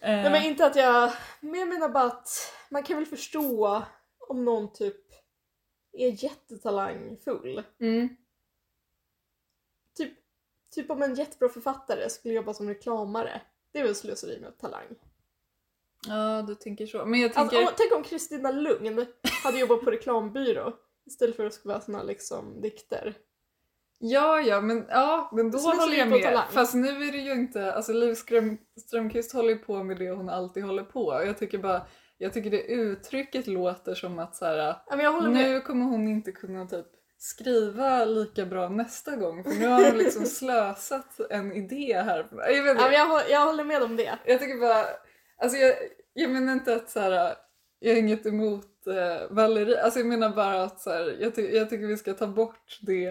Eh, 0.00 0.10
Nej 0.10 0.30
men 0.30 0.42
inte 0.42 0.66
att 0.66 0.76
jag... 0.76 1.12
Men 1.40 1.60
jag 1.60 1.68
menar 1.68 1.88
bara 1.88 2.04
att 2.04 2.28
man 2.70 2.82
kan 2.82 2.96
väl 2.96 3.06
förstå 3.06 3.82
om 4.28 4.44
någon 4.44 4.72
typ 4.72 4.96
är 5.92 6.24
jättetalangfull. 6.24 7.62
mm. 7.80 8.16
Typ, 10.74 10.90
om 10.90 11.02
en 11.02 11.14
jättebra 11.14 11.48
författare 11.48 12.10
skulle 12.10 12.34
jobba 12.34 12.54
som 12.54 12.68
reklamare. 12.68 13.40
Det 13.72 13.78
är 13.78 13.82
väl 13.82 13.94
slöseri 13.94 14.40
med 14.40 14.58
talang. 14.58 14.86
Ja, 16.08 16.42
du 16.42 16.54
tänker 16.54 16.86
så. 16.86 17.04
Men 17.04 17.20
jag 17.20 17.28
Alltså, 17.34 17.56
tänker... 17.56 17.68
om, 17.68 17.74
tänk 17.76 17.92
om 17.94 18.02
Kristina 18.02 18.50
Lugn 18.50 19.06
hade 19.44 19.58
jobbat 19.58 19.80
på 19.84 19.90
reklambyrå 19.90 20.72
istället 21.06 21.36
för 21.36 21.46
att 21.46 21.54
skriva 21.54 21.80
såna 21.80 22.02
liksom 22.02 22.60
dikter. 22.60 23.14
Ja, 23.98 24.40
ja, 24.40 24.60
men, 24.60 24.86
ja, 24.88 25.30
men 25.32 25.50
då 25.50 25.58
Slöseri 25.58 25.80
håller 25.80 25.96
jag 25.96 26.08
med. 26.08 26.22
talang. 26.22 26.46
Fast 26.50 26.74
nu 26.74 26.88
är 26.88 27.12
det 27.12 27.18
ju 27.18 27.32
inte... 27.32 27.72
Alltså 27.72 27.92
Liv 27.92 28.14
Ström, 28.14 28.58
Strömquist 28.76 29.32
håller 29.32 29.48
ju 29.48 29.58
på 29.58 29.82
med 29.82 29.98
det 29.98 30.10
hon 30.10 30.28
alltid 30.28 30.64
håller 30.64 30.82
på. 30.84 31.22
Jag 31.26 31.38
tycker 31.38 31.58
bara... 31.58 31.86
Jag 32.18 32.32
tycker 32.32 32.50
det 32.50 32.62
uttrycket 32.62 33.46
låter 33.46 33.94
som 33.94 34.18
att 34.18 34.36
så 34.36 34.44
här, 34.44 34.76
Ja. 34.86 35.20
Nu 35.28 35.60
kommer 35.60 35.84
hon 35.84 36.08
inte 36.08 36.32
kunna 36.32 36.66
typ 36.66 36.86
skriva 37.24 38.04
lika 38.04 38.44
bra 38.46 38.68
nästa 38.68 39.16
gång 39.16 39.44
för 39.44 39.50
nu 39.50 39.66
har 39.66 39.84
hon 39.90 39.98
liksom 39.98 40.24
slösat 40.40 41.20
en 41.30 41.52
idé 41.52 42.02
här. 42.04 42.26
Jag, 42.30 42.62
vet 42.62 42.70
inte, 42.70 42.82
jag, 42.92 43.30
jag 43.30 43.46
håller 43.46 43.64
med 43.64 43.82
om 43.82 43.96
det. 43.96 44.18
jag 44.24 44.40
tycker 44.40 44.60
bara, 44.60 44.84
alltså 45.38 45.58
jag, 45.58 45.74
jag 46.12 46.30
menar 46.30 46.52
inte 46.52 46.74
att 46.74 46.90
så 46.90 47.00
här, 47.00 47.34
jag 47.78 47.92
har 47.92 47.98
inget 47.98 48.26
emot 48.26 48.86
eh, 48.86 49.30
Valerie, 49.30 49.82
alltså 49.82 50.00
jag 50.00 50.06
menar 50.06 50.28
bara 50.30 50.62
att 50.62 50.80
så 50.80 50.90
här, 50.90 51.16
jag, 51.20 51.34
ty- 51.34 51.56
jag 51.56 51.70
tycker 51.70 51.86
vi 51.86 51.96
ska 51.96 52.12
ta 52.14 52.26
bort 52.26 52.78
det, 52.82 53.10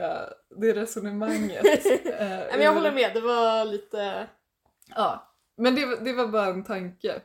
det 0.59 0.73
resonemanget. 0.73 1.65
eh, 1.85 2.19
Nej, 2.19 2.47
men 2.51 2.61
jag 2.61 2.73
håller 2.73 2.91
med, 2.91 3.11
det 3.13 3.21
var 3.21 3.65
lite... 3.65 4.27
Ja, 4.95 5.33
men 5.57 5.75
det, 5.75 5.85
var- 5.85 5.97
det 5.97 6.13
var 6.13 6.27
bara 6.27 6.45
en 6.45 6.63
tanke. 6.63 7.21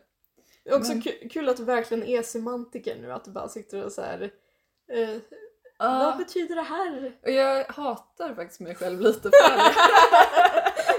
Det 0.64 0.70
är 0.70 0.76
också 0.76 0.92
Men- 0.92 1.02
ku- 1.02 1.28
kul 1.28 1.48
att 1.48 1.56
du 1.56 1.64
verkligen 1.64 2.04
är 2.04 2.22
semantiker 2.22 2.96
nu, 3.02 3.12
att 3.12 3.24
du 3.24 3.30
bara 3.30 3.48
sitter 3.48 3.84
och 3.84 3.92
så 3.92 4.02
här. 4.02 4.30
Eh, 4.92 5.16
Ja, 5.78 5.98
Vad 6.04 6.16
betyder 6.18 6.56
det 6.56 6.62
här? 6.62 7.12
och 7.22 7.30
jag 7.30 7.64
hatar 7.64 8.34
faktiskt 8.34 8.60
mig 8.60 8.74
själv 8.74 9.00
lite 9.00 9.20
för 9.22 9.56
det. 9.56 9.74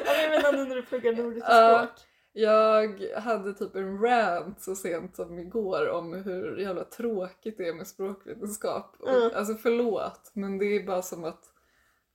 Jag 0.22 0.30
menar 0.30 0.52
nu 0.58 0.66
när 0.70 0.76
du 0.76 0.82
pluggar 0.82 1.14
nordiska 1.14 1.50
Ja. 1.52 1.78
språk. 1.88 2.00
Jag 2.34 3.00
hade 3.22 3.54
typ 3.54 3.76
en 3.76 4.02
rant 4.02 4.62
så 4.62 4.76
sent 4.76 5.16
som 5.16 5.40
igår 5.40 5.90
om 5.90 6.14
hur 6.14 6.58
jävla 6.58 6.84
tråkigt 6.84 7.58
det 7.58 7.68
är 7.68 7.74
med 7.74 7.88
språkvetenskap. 7.88 8.96
Och, 9.00 9.10
Mm. 9.10 9.32
Alltså 9.36 9.54
förlåt, 9.56 10.32
men 10.34 10.58
det 10.58 10.66
är 10.66 10.84
bara 10.84 11.02
som 11.02 11.24
att 11.24 11.44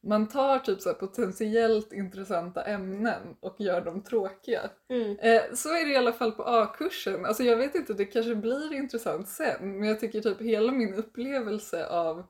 man 0.02 0.28
tar 0.28 0.58
typ 0.58 0.80
så 0.80 0.94
potentiellt 0.94 1.92
intressanta 1.92 2.62
ämnen 2.62 3.36
och 3.40 3.56
gör 3.60 3.80
dem 3.80 4.02
tråkiga. 4.02 4.60
Mm. 4.88 5.18
Eh, 5.18 5.42
så 5.54 5.68
är 5.68 5.84
det 5.86 5.92
i 5.92 5.96
alla 5.96 6.12
fall 6.12 6.32
på 6.32 6.42
A-kursen. 6.44 7.24
Alltså 7.26 7.42
jag 7.42 7.56
vet 7.56 7.74
inte, 7.74 7.92
det 7.92 8.04
kanske 8.04 8.34
blir 8.34 8.74
intressant 8.74 9.28
sen, 9.28 9.78
men 9.78 9.88
jag 9.88 10.00
tycker 10.00 10.20
typ 10.20 10.40
hela 10.40 10.72
min 10.72 10.94
upplevelse 10.94 11.86
av, 11.86 12.24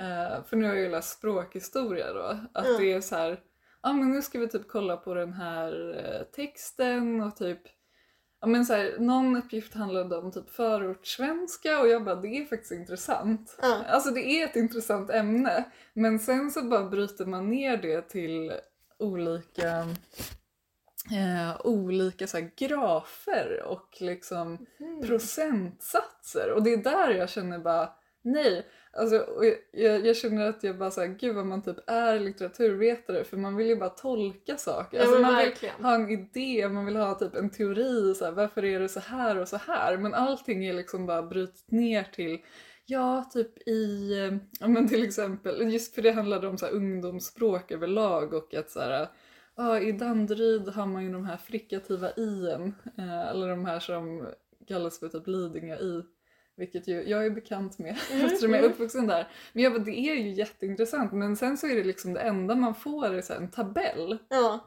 eh, 0.00 0.44
för 0.44 0.56
nu 0.56 0.66
har 0.66 0.74
jag 0.74 0.82
ju 0.84 0.90
läst 0.90 1.18
språkhistoria 1.18 2.12
då, 2.12 2.38
att 2.54 2.66
Mm. 2.66 2.80
det 2.80 2.92
är 2.92 3.00
så 3.00 3.16
här, 3.16 3.40
ja 3.82 3.92
men 3.92 4.10
nu 4.10 4.22
ska 4.22 4.38
vi 4.38 4.48
typ 4.48 4.68
kolla 4.68 4.96
på 4.96 5.14
den 5.14 5.32
här 5.32 5.98
eh, 6.04 6.22
texten 6.36 7.20
och 7.20 7.36
typ 7.36 7.60
Ja 8.40 8.46
men 8.46 8.66
så 8.66 8.72
här, 8.74 8.96
någon 8.98 9.36
uppgift 9.36 9.74
handlade 9.74 10.16
om 10.16 10.32
typ 10.32 10.50
förortssvenska 10.50 11.80
och 11.80 11.88
jag 11.88 12.04
bara 12.04 12.14
det 12.14 12.28
är 12.28 12.44
faktiskt 12.44 12.72
intressant. 12.72 13.58
Ja. 13.62 13.84
Alltså 13.88 14.10
det 14.10 14.20
är 14.26 14.44
ett 14.44 14.56
intressant 14.56 15.10
ämne 15.10 15.64
men 15.92 16.18
sen 16.18 16.50
så 16.50 16.62
bara 16.62 16.84
bryter 16.84 17.26
man 17.26 17.50
ner 17.50 17.76
det 17.76 18.02
till 18.08 18.52
olika 18.98 19.68
eh, 21.12 21.60
olika 21.64 22.26
så 22.26 22.36
här, 22.38 22.50
grafer 22.56 23.62
och 23.66 23.96
liksom 24.00 24.66
Mm. 24.80 25.02
procentsatser 25.02 26.50
och 26.54 26.62
det 26.62 26.72
är 26.72 26.76
där 26.76 27.10
jag 27.10 27.30
känner 27.30 27.58
bara 27.58 27.90
nej. 28.22 28.66
Alltså, 28.98 29.26
jag, 29.72 30.06
jag, 30.06 30.16
känner 30.16 30.48
att 30.48 30.62
jag 30.62 30.78
bara 30.78 30.90
såhär, 30.90 31.08
gud 31.08 31.34
vad 31.34 31.46
man 31.46 31.62
typ 31.62 31.76
är 31.86 32.20
litteraturvetare 32.20 33.24
för 33.24 33.36
man 33.36 33.56
vill 33.56 33.66
ju 33.66 33.76
bara 33.76 33.90
tolka 33.90 34.56
saker. 34.56 34.98
Ja, 34.98 35.02
Alltså, 35.02 35.20
man 35.20 35.36
vill 35.38 35.70
ha 35.82 35.94
en 35.94 36.10
idé, 36.10 36.68
man 36.68 36.86
vill 36.86 36.96
ha 36.96 37.14
typ 37.14 37.34
en 37.34 37.50
teori, 37.50 38.14
så 38.14 38.24
här, 38.24 38.32
varför 38.32 38.64
är 38.64 38.80
det 38.80 38.88
så 38.88 39.00
här 39.00 39.38
och 39.38 39.48
så 39.48 39.56
här? 39.56 39.96
Men 39.96 40.14
allting 40.14 40.66
är 40.66 40.72
liksom 40.72 41.06
bara 41.06 41.22
brytet 41.22 41.70
ner 41.70 42.04
till 42.04 42.38
Ja, 42.88 43.30
typ 43.32 43.68
i, 43.68 44.12
eh, 44.18 44.36
ja 44.60 44.68
men 44.68 44.88
till 44.88 45.04
exempel, 45.04 45.72
just 45.72 45.94
för 45.94 46.02
det 46.02 46.12
handlade 46.12 46.48
om 46.48 46.58
så 46.58 46.66
här 46.66 46.72
ungdomsspråk 46.72 47.70
överlag 47.70 48.34
och 48.34 48.54
att 48.54 48.70
så 48.70 48.80
här, 48.80 49.08
ja 49.56 49.80
i 49.80 49.92
Danderyd 49.92 50.68
har 50.68 50.86
man 50.86 51.04
ju 51.04 51.12
de 51.12 51.24
här 51.24 51.36
frikativa 51.36 52.10
ien, 52.16 52.74
eh, 52.98 53.28
eller 53.28 53.48
de 53.48 53.64
här 53.64 53.80
som 53.80 54.28
kallas 54.68 54.98
för 54.98 55.08
typ 55.08 55.26
Lidingö-i, 55.26 56.02
vilket 56.56 56.88
ju 56.88 57.02
jag 57.08 57.26
är 57.26 57.30
bekant 57.30 57.78
med 57.78 57.96
Mm, 58.12 58.26
eftersom 58.26 58.50
jag 58.50 58.58
är 58.58 58.64
mm. 58.64 58.72
uppvuxen 58.72 59.06
där. 59.06 59.28
Men 59.52 59.62
jag 59.62 59.72
bara, 59.72 59.84
det 59.84 59.98
är 59.98 60.14
ju 60.14 60.30
jätteintressant 60.30 61.12
men 61.12 61.36
sen 61.36 61.56
så 61.56 61.66
är 61.66 61.76
det 61.76 61.84
liksom 61.84 62.12
det 62.12 62.20
enda 62.20 62.54
man 62.54 62.74
får 62.74 63.14
är 63.14 63.22
så 63.22 63.32
här 63.32 63.40
en 63.40 63.50
tabell. 63.50 64.18
Ja. 64.28 64.60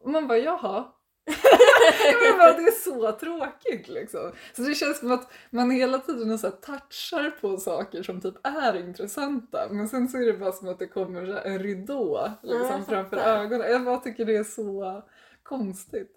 Och 0.00 0.10
man 0.10 0.28
bara, 0.28 0.38
jaha. 0.38 0.84
jag 2.12 2.38
bara, 2.38 2.52
det 2.52 2.62
är 2.62 2.82
så 2.84 3.12
tråkigt 3.12 3.88
liksom. 3.88 4.32
Så 4.52 4.62
det 4.62 4.74
känns 4.74 4.98
som 4.98 5.12
att 5.12 5.32
man 5.50 5.70
hela 5.70 5.98
tiden 5.98 6.38
så 6.38 6.46
här 6.46 6.54
touchar 6.54 7.30
på 7.40 7.56
saker 7.56 8.02
som 8.02 8.20
typ 8.20 8.34
är 8.42 8.76
intressanta 8.76 9.68
men 9.70 9.88
sen 9.88 10.08
så 10.08 10.18
är 10.18 10.26
det 10.26 10.32
bara 10.32 10.52
som 10.52 10.68
att 10.68 10.78
det 10.78 10.86
kommer 10.86 11.46
en 11.46 11.58
ridå 11.58 12.30
Ja, 12.42 12.48
liksom, 12.48 12.70
jag 12.70 12.86
framför 12.86 13.16
ögonen. 13.16 13.70
Jag 13.70 13.84
bara 13.84 13.96
tycker 13.96 14.24
det 14.24 14.36
är 14.36 14.44
så 14.44 15.02
konstigt. 15.44 16.16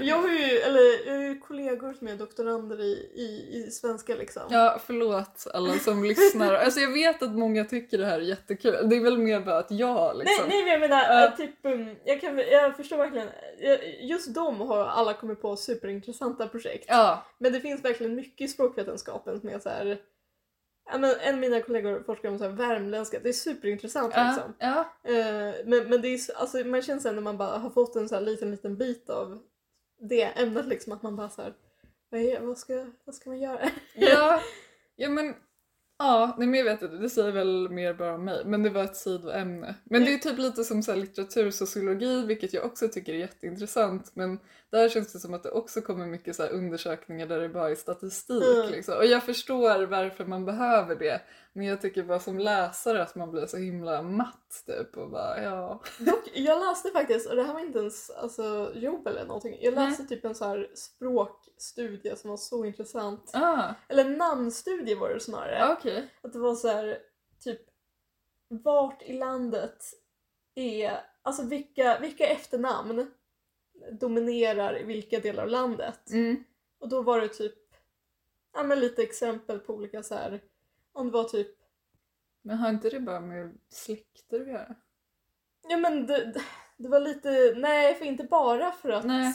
Jag 0.00 0.16
har 0.16 0.28
ju, 0.28 0.58
eller, 0.58 1.06
jag 1.06 1.14
har 1.16 1.22
ju 1.22 1.38
kollegor 1.40 1.92
som 1.92 2.08
är 2.08 2.16
doktorander 2.16 2.80
i, 2.80 2.92
i, 3.14 3.56
i 3.66 3.70
svenska 3.70 4.14
liksom. 4.14 4.42
Ja, 4.50 4.80
förlåt 4.86 5.46
alla 5.54 5.74
som 5.74 6.04
lyssnar. 6.04 6.54
Alltså 6.66 6.80
jag 6.80 6.92
vet 6.92 7.22
att 7.22 7.32
många 7.32 7.64
tycker 7.64 7.98
det 7.98 8.06
här 8.06 8.18
är 8.18 8.22
jättekul. 8.22 8.88
Det 8.88 8.96
är 8.96 9.00
väl 9.00 9.18
mer 9.18 9.40
bara 9.40 9.58
att 9.58 9.70
jag 9.70 10.16
liksom... 10.18 10.48
Nej, 10.48 10.48
nej 10.48 10.62
men 10.64 10.72
jag 10.72 10.80
menar 10.80 11.24
äh, 11.26 11.36
typ, 11.36 11.54
um, 11.62 11.96
jag, 12.04 12.20
kan, 12.20 12.38
jag 12.38 12.76
förstår 12.76 12.96
verkligen, 12.96 13.28
jag- 13.60 14.00
just 14.00 14.34
de 14.34 14.60
har 14.60 14.84
alla 14.84 15.14
kommit 15.14 15.42
på 15.42 15.56
superintressanta 15.56 16.48
projekt. 16.48 16.84
Ja, 16.88 17.24
Men 17.38 17.52
det 17.52 17.60
finns 17.60 17.84
verkligen 17.84 18.14
mycket 18.14 18.40
i 18.44 18.48
språkvetenskapen 18.48 19.40
som 19.40 19.48
är 19.48 19.58
så 19.58 19.68
här. 19.68 19.98
Ja, 20.86 20.98
men 20.98 21.14
en 21.20 21.34
av 21.34 21.40
mina 21.40 21.60
kollegor 21.60 22.02
forskar 22.06 22.28
om 22.28 22.38
så 22.38 22.44
här 22.44 22.50
värmländska, 22.50 23.20
det 23.20 23.28
är 23.28 23.32
superintressant 23.32 24.12
ja, 24.16 24.26
liksom. 24.34 24.54
ja. 24.58 24.80
Eh, 25.12 25.54
men, 25.64 25.88
men 25.90 26.02
det 26.02 26.08
är, 26.08 26.18
så- 26.18 26.32
alltså, 26.32 26.58
man 26.58 26.82
känner 26.82 27.00
sen 27.00 27.14
när 27.14 27.22
man 27.22 27.36
bara 27.38 27.58
har 27.58 27.70
fått 27.70 27.96
en 27.96 28.08
så 28.08 28.20
liten, 28.20 28.50
liten 28.50 28.76
bit 28.76 29.10
av 29.10 29.38
det 30.00 30.22
ämnet 30.22 30.66
liksom 30.66 30.92
att 30.92 31.02
man 31.02 31.16
bara 31.16 31.28
så 31.28 31.42
här, 31.42 31.52
vad, 32.10 32.20
är, 32.20 32.40
vad, 32.40 32.58
ska, 32.58 32.86
vad 33.04 33.14
ska 33.14 33.30
man 33.30 33.38
göra? 33.40 33.70
Ja, 33.94 34.40
ja 34.96 35.08
men 35.08 35.34
Ja, 35.98 36.34
nej 36.38 36.48
men 36.48 36.58
jag 36.58 36.64
vet 36.64 36.82
inte, 36.82 36.96
det 36.96 37.10
säger 37.10 37.32
väl 37.32 37.68
mer 37.70 37.94
bara 37.94 38.14
om 38.14 38.24
mig. 38.24 38.42
Men 38.44 38.62
det 38.62 38.70
var 38.70 38.84
ett 38.84 38.96
sidoämne. 38.96 39.74
Men 39.84 40.04
det 40.04 40.14
är 40.14 40.18
typ 40.18 40.38
lite 40.38 40.64
som 40.64 40.82
så 40.82 40.92
här 40.92 40.98
litteratursociologi, 40.98 42.26
vilket 42.26 42.52
jag 42.52 42.64
också 42.64 42.88
tycker 42.88 43.12
är 43.12 43.18
jätteintressant. 43.18 44.10
Men 44.14 44.38
där 44.70 44.88
känns 44.88 45.12
det 45.12 45.18
som 45.18 45.34
att 45.34 45.42
det 45.42 45.50
också 45.50 45.80
kommer 45.80 46.06
mycket 46.06 46.36
så 46.36 46.42
här 46.42 46.50
undersökningar 46.50 47.26
där 47.26 47.40
det 47.40 47.48
bara 47.48 47.70
är 47.70 47.74
statistik. 47.74 48.42
Mm. 48.42 48.70
Liksom. 48.70 48.96
Och 48.96 49.06
jag 49.06 49.22
förstår 49.22 49.86
varför 49.86 50.24
man 50.24 50.44
behöver 50.44 50.96
det. 50.96 51.20
Men 51.56 51.66
jag 51.66 51.80
tycker 51.80 52.02
bara 52.02 52.20
som 52.20 52.38
läsare 52.38 53.02
att 53.02 53.14
man 53.14 53.30
blir 53.30 53.46
så 53.46 53.56
himla 53.56 54.02
matt 54.02 54.62
typ. 54.66 54.96
Och 54.96 55.10
bara, 55.10 55.42
ja. 55.42 55.80
Dock, 55.98 56.30
jag 56.34 56.60
läste 56.60 56.90
faktiskt, 56.90 57.30
och 57.30 57.36
det 57.36 57.42
här 57.42 57.54
var 57.54 57.60
inte 57.60 57.78
ens 57.78 58.10
alltså, 58.10 58.72
jobb 58.74 59.06
eller 59.06 59.26
någonting, 59.26 59.58
jag 59.60 59.74
läste 59.74 60.04
typ 60.04 60.24
en 60.24 60.34
så 60.34 60.44
här 60.44 60.70
språkstudie 60.74 62.16
som 62.16 62.30
var 62.30 62.36
så 62.36 62.64
intressant. 62.64 63.30
Ah, 63.34 63.74
Eller 63.88 64.04
namnstudie 64.04 64.94
var 64.94 65.08
det 65.10 65.20
snarare. 65.20 65.72
okej. 65.72 66.08
Att 66.22 66.32
det 66.32 66.38
var 66.38 66.54
så 66.54 66.68
här, 66.68 66.98
typ 67.40 67.60
vart 68.48 69.02
i 69.02 69.12
landet 69.12 69.84
är, 70.54 71.00
alltså 71.22 71.42
vilka, 71.42 71.98
vilka 71.98 72.26
efternamn 72.26 73.10
dominerar 73.92 74.80
i 74.80 74.82
vilka 74.84 75.20
delar 75.20 75.42
av 75.42 75.48
landet. 75.48 76.10
Mm. 76.10 76.44
Och 76.78 76.88
då 76.88 77.02
var 77.02 77.20
det 77.20 77.28
typ, 77.28 77.54
ja 78.52 78.62
men 78.62 78.80
lite 78.80 79.02
exempel 79.02 79.58
på 79.58 79.74
olika 79.74 80.02
så 80.02 80.14
här, 80.14 80.40
om 80.96 81.06
det 81.06 81.12
var 81.12 81.24
typ, 81.24 81.48
Men 82.42 82.58
har 82.58 82.68
inte 82.68 82.90
det 82.90 83.00
bara 83.00 83.20
med 83.20 83.58
släkter 83.70 84.40
att 84.40 84.48
göra? 84.48 84.74
ja 85.68 85.76
men 85.76 86.06
det, 86.06 86.34
det 86.76 86.88
var 86.88 87.00
lite, 87.00 87.54
nej 87.56 87.94
för 87.94 88.04
inte 88.04 88.24
bara 88.24 88.72
för 88.72 88.88
att 88.88 89.04
Nej. 89.04 89.34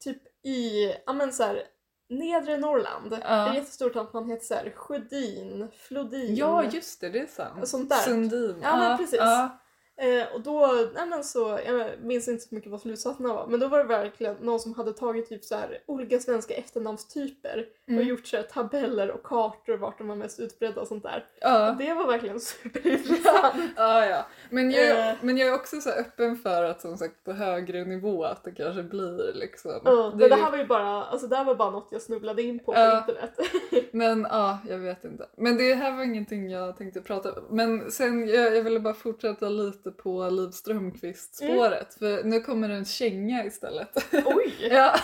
typ 0.00 0.22
i, 0.46 0.86
ja 1.06 1.12
men 1.12 1.32
så 1.32 1.42
här, 1.42 1.62
nedre 2.08 2.56
Norrland 2.56 3.12
Ja. 3.12 3.18
är 3.18 3.50
det 3.50 3.58
jättestort 3.58 3.96
att 3.96 4.12
man 4.12 4.30
heter 4.30 4.44
så 4.44 4.54
här 4.54 4.70
Sjödin, 4.70 5.68
Flodin. 5.76 6.36
Ja, 6.36 6.64
just 6.64 7.00
det, 7.00 7.08
det 7.08 7.20
är 7.20 7.26
sant. 7.26 7.68
Sånt 7.68 7.88
där. 7.90 7.96
Sundin. 7.96 8.58
Ja, 8.62 8.76
men 8.76 8.98
precis. 8.98 9.18
Ja. 9.18 9.58
Eh, 10.00 10.34
och 10.34 10.40
då, 10.40 10.66
nej 10.94 11.06
men 11.06 11.24
så, 11.24 11.58
jag 11.66 11.86
minns 12.02 12.28
inte 12.28 12.44
så 12.44 12.54
mycket 12.54 12.70
vad 12.70 12.80
slutsatserna 12.80 13.34
var, 13.34 13.46
men 13.46 13.60
då 13.60 13.68
var 13.68 13.78
det 13.78 13.84
verkligen 13.84 14.34
någon 14.40 14.60
som 14.60 14.74
hade 14.74 14.92
tagit 14.92 15.28
typ 15.28 15.44
så 15.44 15.54
här 15.56 15.78
olika 15.86 16.18
svenska 16.18 16.54
efternamnstyper 16.54 17.66
och 17.82 17.88
Mm. 17.92 18.06
gjort 18.08 18.26
så 18.26 18.36
här 18.36 18.42
tabeller 18.42 19.10
och 19.10 19.22
kartor 19.22 19.76
vart 19.76 19.98
de 19.98 20.08
var 20.08 20.16
mest 20.16 20.40
utbredda 20.40 20.80
och 20.80 20.88
sånt 20.88 21.02
där. 21.02 21.24
Ja. 21.40 21.76
Det 21.78 21.94
var 21.94 22.06
verkligen 22.06 22.40
superintressant. 22.92 23.54
Ja, 23.76 24.06
ja. 24.06 24.26
Men 24.50 24.70
jag, 24.70 25.08
Eh. 25.08 25.14
men 25.20 25.36
jag 25.38 25.48
är 25.48 25.54
också 25.54 25.80
så 25.80 25.90
öppen 25.90 26.36
för 26.36 26.64
att 26.64 26.80
som 26.80 26.96
sagt 26.98 27.24
på 27.24 27.32
högre 27.32 27.84
nivå 27.84 28.24
att 28.24 28.44
det 28.44 28.52
kanske 28.52 28.82
blir 28.82 29.32
liksom. 29.34 29.72
Det 29.84 30.10
men 30.18 30.28
det 30.30 30.34
här 30.36 30.50
var 30.50 30.58
ju 30.58 30.66
bara, 30.66 31.04
alltså 31.04 31.26
det 31.26 31.36
här 31.36 31.44
var 31.44 31.54
bara 31.54 31.70
något 31.70 31.88
jag 31.90 32.02
snubblade 32.02 32.42
in 32.42 32.58
på 32.58 32.64
på 32.72 32.78
internet. 32.80 33.38
Men 33.92 34.26
ja, 34.30 34.58
jag 34.68 34.78
vet 34.78 35.04
inte. 35.04 35.26
Men 35.36 35.56
det 35.56 35.74
här 35.74 35.96
var 35.96 36.02
ingenting 36.04 36.50
jag 36.50 36.76
tänkte 36.76 37.00
prata 37.00 37.32
om. 37.32 37.44
Men 37.50 37.90
sen, 37.90 38.28
jag, 38.28 38.56
jag 38.56 38.62
ville 38.62 38.80
bara 38.80 38.94
fortsätta 38.94 39.48
lite 39.48 39.87
på 39.90 40.30
Liv 40.30 40.50
Strömquist-spåret. 40.50 41.94
För 41.94 42.24
nu 42.24 42.40
kommer 42.40 42.68
en 42.68 42.84
känga 42.84 43.44
istället. 43.44 44.12
Oj! 44.26 44.68
ja. 44.70 44.94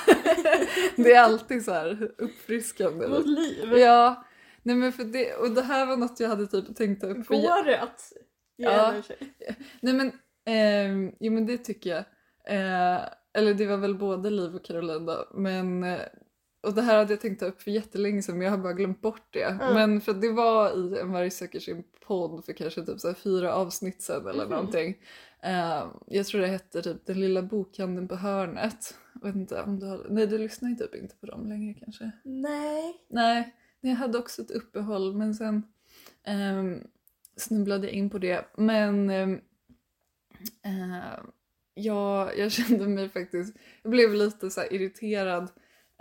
det 0.96 1.12
är 1.12 1.22
alltid 1.22 1.64
så 1.64 1.72
här 1.72 2.10
uppfriskande. 2.18 3.06
Vårt 3.06 3.26
liv! 3.26 3.72
Ja. 3.76 4.24
Nej 4.62 4.76
men 4.76 4.92
för 4.92 5.04
det, 5.04 5.34
och 5.34 5.50
det 5.50 5.62
här 5.62 5.86
var 5.86 5.96
något 5.96 6.20
jag 6.20 6.28
hade 6.28 6.46
typ 6.46 6.76
tänkt 6.76 7.00
ta 7.00 7.06
upp. 7.06 7.26
Går 7.26 7.64
det 7.64 7.80
att 7.80 8.12
ge 8.56 8.64
Ja. 8.64 8.94
Nej 9.80 9.94
men, 9.94 10.12
ehm, 10.46 11.12
jo 11.20 11.32
men 11.32 11.46
det 11.46 11.58
tycker 11.58 11.90
jag. 11.90 12.04
Eh, 12.46 13.00
eller 13.34 13.54
det 13.54 13.66
var 13.66 13.76
väl 13.76 13.94
både 13.98 14.30
Liv 14.30 14.54
och 14.54 14.64
Caroline 14.64 15.06
då. 15.06 15.28
Men, 15.34 15.84
eh, 15.84 16.00
och 16.64 16.74
det 16.74 16.82
här 16.82 16.98
hade 16.98 17.12
jag 17.12 17.20
tänkt 17.20 17.40
ta 17.40 17.46
upp 17.46 17.62
för 17.62 17.70
jättelänge 17.70 18.22
sedan 18.22 18.38
men 18.38 18.44
jag 18.44 18.50
har 18.52 18.58
bara 18.58 18.72
glömt 18.72 19.00
bort 19.00 19.26
det. 19.30 19.42
Mm. 19.42 19.74
Men 19.74 20.00
för 20.00 20.14
det 20.14 20.32
var 20.32 20.94
i 20.96 21.00
En 21.00 21.12
varg 21.12 21.30
söker 21.30 21.60
sin 21.60 21.84
podd 22.06 22.44
för 22.44 22.52
kanske 22.52 22.86
typ 22.86 23.00
så 23.00 23.14
fyra 23.14 23.54
avsnitt 23.54 24.02
sedan 24.02 24.26
eller 24.26 24.44
Mhm. 24.44 24.50
någonting. 24.52 24.98
Eh, 25.42 25.86
jag 26.06 26.26
tror 26.26 26.40
det 26.40 26.46
hette 26.46 26.82
typ 26.82 27.06
Den 27.06 27.20
lilla 27.20 27.42
bokhandeln 27.42 28.08
på 28.08 28.16
hörnet. 28.16 28.94
Jag 29.14 29.22
vet 29.26 29.36
inte 29.36 29.62
om 29.62 29.80
du 29.80 29.86
har, 29.86 30.06
nej 30.10 30.26
du 30.26 30.38
lyssnar 30.38 30.68
ju 30.70 30.74
typ 30.76 30.94
inte 30.94 31.16
på 31.16 31.26
dem 31.26 31.46
längre 31.48 31.74
kanske. 31.74 32.10
Nej. 32.24 32.94
Nej, 33.08 33.54
jag 33.80 33.94
hade 33.94 34.18
också 34.18 34.42
ett 34.42 34.50
uppehåll 34.50 35.14
men 35.16 35.34
sen 35.34 35.62
um, 36.58 36.82
snubblade 37.36 37.86
jag 37.86 37.94
in 37.94 38.10
på 38.10 38.18
det. 38.18 38.44
Men 38.56 39.10
ehm, 39.10 39.40
eh, 40.64 41.18
ja, 41.74 42.32
jag 42.32 42.52
kände 42.58 42.88
mig 42.88 43.08
faktiskt, 43.08 43.56
jag 43.82 43.90
blev 43.90 44.14
lite 44.14 44.50
så 44.50 44.62
irriterad. 44.70 45.48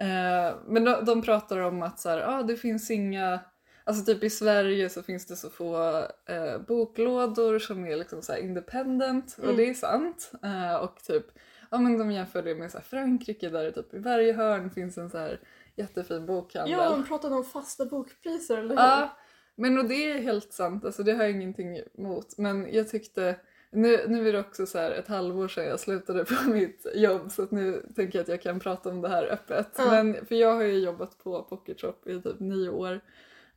Eh, 0.03 0.55
men 0.67 0.83
de, 0.83 1.05
de 1.05 1.21
pratar 1.21 1.59
om 1.59 1.81
att 1.83 1.99
så 1.99 2.09
här, 2.09 2.21
ah, 2.27 2.43
det 2.43 2.55
finns 2.55 2.91
inga, 2.91 3.39
alltså 3.83 4.05
typ 4.05 4.23
i 4.23 4.29
Sverige 4.29 4.89
så 4.89 5.03
finns 5.03 5.25
det 5.25 5.35
så 5.35 5.49
få 5.49 5.97
eh, 6.29 6.57
boklådor 6.67 7.59
som 7.59 7.85
är 7.85 7.95
liksom 7.97 8.21
så 8.21 8.31
här 8.31 8.39
independent 8.39 9.35
och 9.37 9.43
Mm. 9.43 9.57
det 9.57 9.69
är 9.69 9.73
sant. 9.73 10.31
Eh, 10.43 10.75
och 10.75 11.03
typ, 11.03 11.25
ja 11.71 11.77
men 11.77 11.97
de 11.97 12.11
jämför 12.11 12.41
det 12.41 12.55
med 12.55 12.71
så 12.71 12.79
Frankrike 12.81 13.49
där 13.49 13.63
det 13.63 13.71
typ 13.71 13.93
i 13.93 13.99
varje 13.99 14.33
hörn 14.33 14.69
finns 14.71 14.97
en 14.97 15.09
så 15.09 15.17
här 15.17 15.39
jättefin 15.75 16.25
bokhandel. 16.25 16.71
Ja, 16.71 16.89
de 16.89 17.05
pratade 17.07 17.35
om 17.35 17.43
fasta 17.43 17.85
bokpriser, 17.85 18.57
eller 18.57 18.69
hur? 18.69 18.75
Ja, 18.75 19.17
men 19.55 19.77
och 19.77 19.85
det 19.85 20.11
är 20.11 20.21
helt 20.21 20.53
sant, 20.53 20.85
alltså 20.85 21.03
det 21.03 21.13
har 21.13 21.23
jag 21.23 21.31
ingenting 21.31 21.79
emot. 21.97 22.37
Men 22.37 22.73
jag 22.73 22.89
tyckte, 22.89 23.35
nu, 23.73 24.07
nu 24.07 24.29
är 24.29 24.33
det 24.33 24.39
också 24.39 24.65
så 24.65 24.77
ett 24.77 25.07
halvår 25.07 25.47
sedan 25.47 25.65
jag 25.65 25.79
slutade 25.79 26.25
på 26.25 26.33
mitt 26.49 26.85
jobb 26.95 27.31
så 27.31 27.43
att 27.43 27.51
nu 27.51 27.85
tänker 27.95 28.19
jag 28.19 28.23
att 28.23 28.29
jag 28.29 28.41
kan 28.41 28.59
prata 28.59 28.89
om 28.89 29.01
det 29.01 29.09
här 29.09 29.31
öppet. 29.31 29.69
Ja. 29.77 29.91
Men, 29.91 30.25
för 30.25 30.35
jag 30.35 30.53
har 30.53 30.63
ju 30.63 30.79
jobbat 30.79 31.17
på 31.23 31.43
Pocket 31.43 31.81
Shop 31.81 31.95
i 32.05 32.21
typ 32.21 32.39
nio 32.39 32.69
år. 32.69 33.01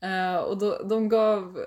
Eh, 0.01 0.37
och 0.37 0.59
då, 0.59 0.83
de 0.83 1.09
gav, 1.09 1.61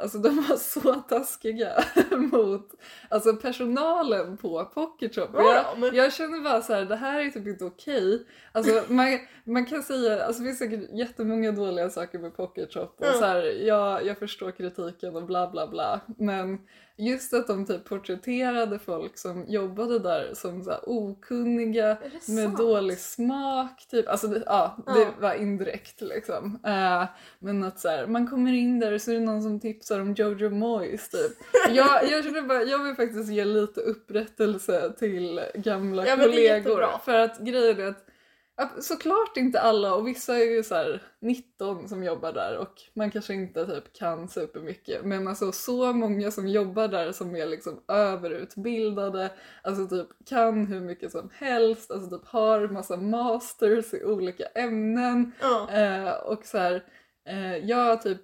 alltså 0.00 0.18
de 0.18 0.36
var 0.36 0.56
så 0.56 0.94
taskiga 0.94 1.84
mot 2.32 2.70
alltså 3.08 3.36
personalen 3.36 4.36
på 4.36 4.64
Pocket 4.64 5.14
Shop. 5.14 5.28
Jag, 5.34 5.94
jag 5.94 6.12
känner 6.12 6.40
bara 6.40 6.62
så 6.62 6.72
här, 6.74 6.84
det 6.84 6.96
här 6.96 7.20
är 7.20 7.30
typ 7.30 7.46
inte 7.46 7.64
okej. 7.64 8.26
Alltså 8.52 8.82
man, 8.92 9.18
man 9.44 9.66
kan 9.66 9.82
säga, 9.82 10.24
alltså 10.24 10.42
det 10.42 10.48
finns 10.48 10.58
säkert 10.58 10.90
jättemånga 10.92 11.52
dåliga 11.52 11.90
saker 11.90 12.18
med 12.18 12.36
Pocket 12.36 12.72
Shop 12.74 12.80
och 12.96 13.06
Ja. 13.06 13.12
så 13.12 13.24
här, 13.24 13.42
ja, 13.66 14.00
jag 14.02 14.18
förstår 14.18 14.50
kritiken 14.50 15.16
och 15.16 15.26
bla 15.26 15.50
bla 15.50 15.66
bla. 15.66 16.00
Men 16.18 16.58
just 16.96 17.34
att 17.34 17.46
de 17.46 17.66
typ 17.66 17.84
porträtterade 17.84 18.78
folk 18.78 19.18
som 19.18 19.44
jobbade 19.48 19.98
där 19.98 20.30
som 20.34 20.62
så 20.62 20.70
här 20.70 20.80
okunniga 20.86 21.96
med 22.28 22.50
dålig 22.50 22.98
smak, 22.98 23.86
typ. 23.90 24.08
Alltså 24.08 24.26
det, 24.26 24.42
ja, 24.46 24.76
det 24.86 25.08
var 25.20 25.34
indirekt 25.34 26.00
liksom. 26.00 26.58
Eh, 26.66 27.04
men 27.38 27.64
att 27.64 27.80
så 27.80 27.88
här, 27.88 28.06
man 28.06 28.26
kommer 28.30 28.52
in 28.52 28.80
där 28.80 28.92
och 28.92 29.00
så 29.00 29.10
är 29.10 29.14
det 29.14 29.20
någon 29.20 29.42
som 29.42 29.60
tipsar 29.82 30.00
om 30.00 30.14
Jojo 30.14 30.50
Moyes 30.50 31.08
typ. 31.08 31.32
Jag, 31.70 32.10
jag 32.10 32.24
känner 32.24 32.42
bara, 32.42 32.62
jag 32.62 32.84
vill 32.84 32.94
faktiskt 32.94 33.32
ge 33.32 33.44
lite 33.44 33.80
upprättelse 33.80 34.92
till 34.98 35.40
gamla 35.54 36.06
Ja, 36.06 36.16
kollegor. 36.16 36.98
För 37.04 37.18
att 37.18 37.38
grejen 37.38 37.80
är 37.80 37.86
att 37.86 38.06
att 38.54 38.84
Såklart 38.84 39.36
inte 39.36 39.60
alla 39.60 39.94
och 39.94 40.06
vissa 40.08 40.38
är 40.38 40.44
ju 40.44 40.62
så 40.62 40.74
här 40.74 41.02
19 41.20 41.88
som 41.88 42.04
jobbar 42.04 42.32
där 42.32 42.56
och 42.58 42.82
man 42.94 43.10
kanske 43.10 43.34
inte 43.34 43.66
typ 43.66 43.92
kan 43.92 44.28
supermycket 44.28 45.04
men 45.04 45.28
alltså 45.28 45.52
så 45.52 45.92
många 45.92 46.30
som 46.30 46.48
jobbar 46.48 46.88
där 46.88 47.12
som 47.12 47.36
är 47.36 47.46
liksom 47.46 47.80
överutbildade, 47.88 49.30
alltså 49.62 49.86
typ 49.86 50.08
kan 50.28 50.66
hur 50.66 50.80
mycket 50.80 51.12
som 51.12 51.30
helst, 51.34 51.90
alltså 51.90 52.18
typ 52.18 52.28
har 52.28 52.68
massa 52.68 52.96
masters 52.96 53.94
i 53.94 54.04
olika 54.04 54.44
ämnen 54.44 55.32
Ja. 55.40 55.70
eh, 55.72 56.12
och 56.12 56.44
så 56.44 56.58
här, 56.58 56.84
eh, 57.28 57.56
jag 57.56 58.02
typ 58.02 58.20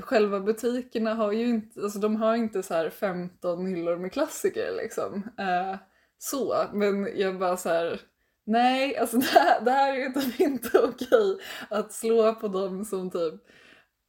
Själva 0.00 0.40
butikerna 0.40 1.14
har 1.14 1.32
ju 1.32 1.48
inte, 1.48 1.82
alltså 1.82 1.98
de 1.98 2.16
har 2.16 2.36
inte 2.36 2.62
så 2.62 2.74
här 2.74 2.90
15 2.90 3.66
hyllor 3.66 3.96
med 3.96 4.12
klassiker 4.12 4.72
liksom. 4.76 5.22
Eh, 5.38 5.76
så, 6.18 6.54
men 6.72 7.08
jag 7.16 7.38
bara 7.38 7.56
så 7.56 7.68
här. 7.68 8.00
Nej, 8.44 8.96
alltså 8.96 9.16
det 9.18 9.26
här, 9.26 9.60
det 9.60 9.70
här 9.70 9.94
är 9.94 10.10
typ 10.10 10.40
inte 10.40 10.78
okej 10.78 11.38
att 11.70 11.92
slå 11.92 12.34
på 12.34 12.48
dem 12.48 12.84
som 12.84 13.10
typ 13.10 13.34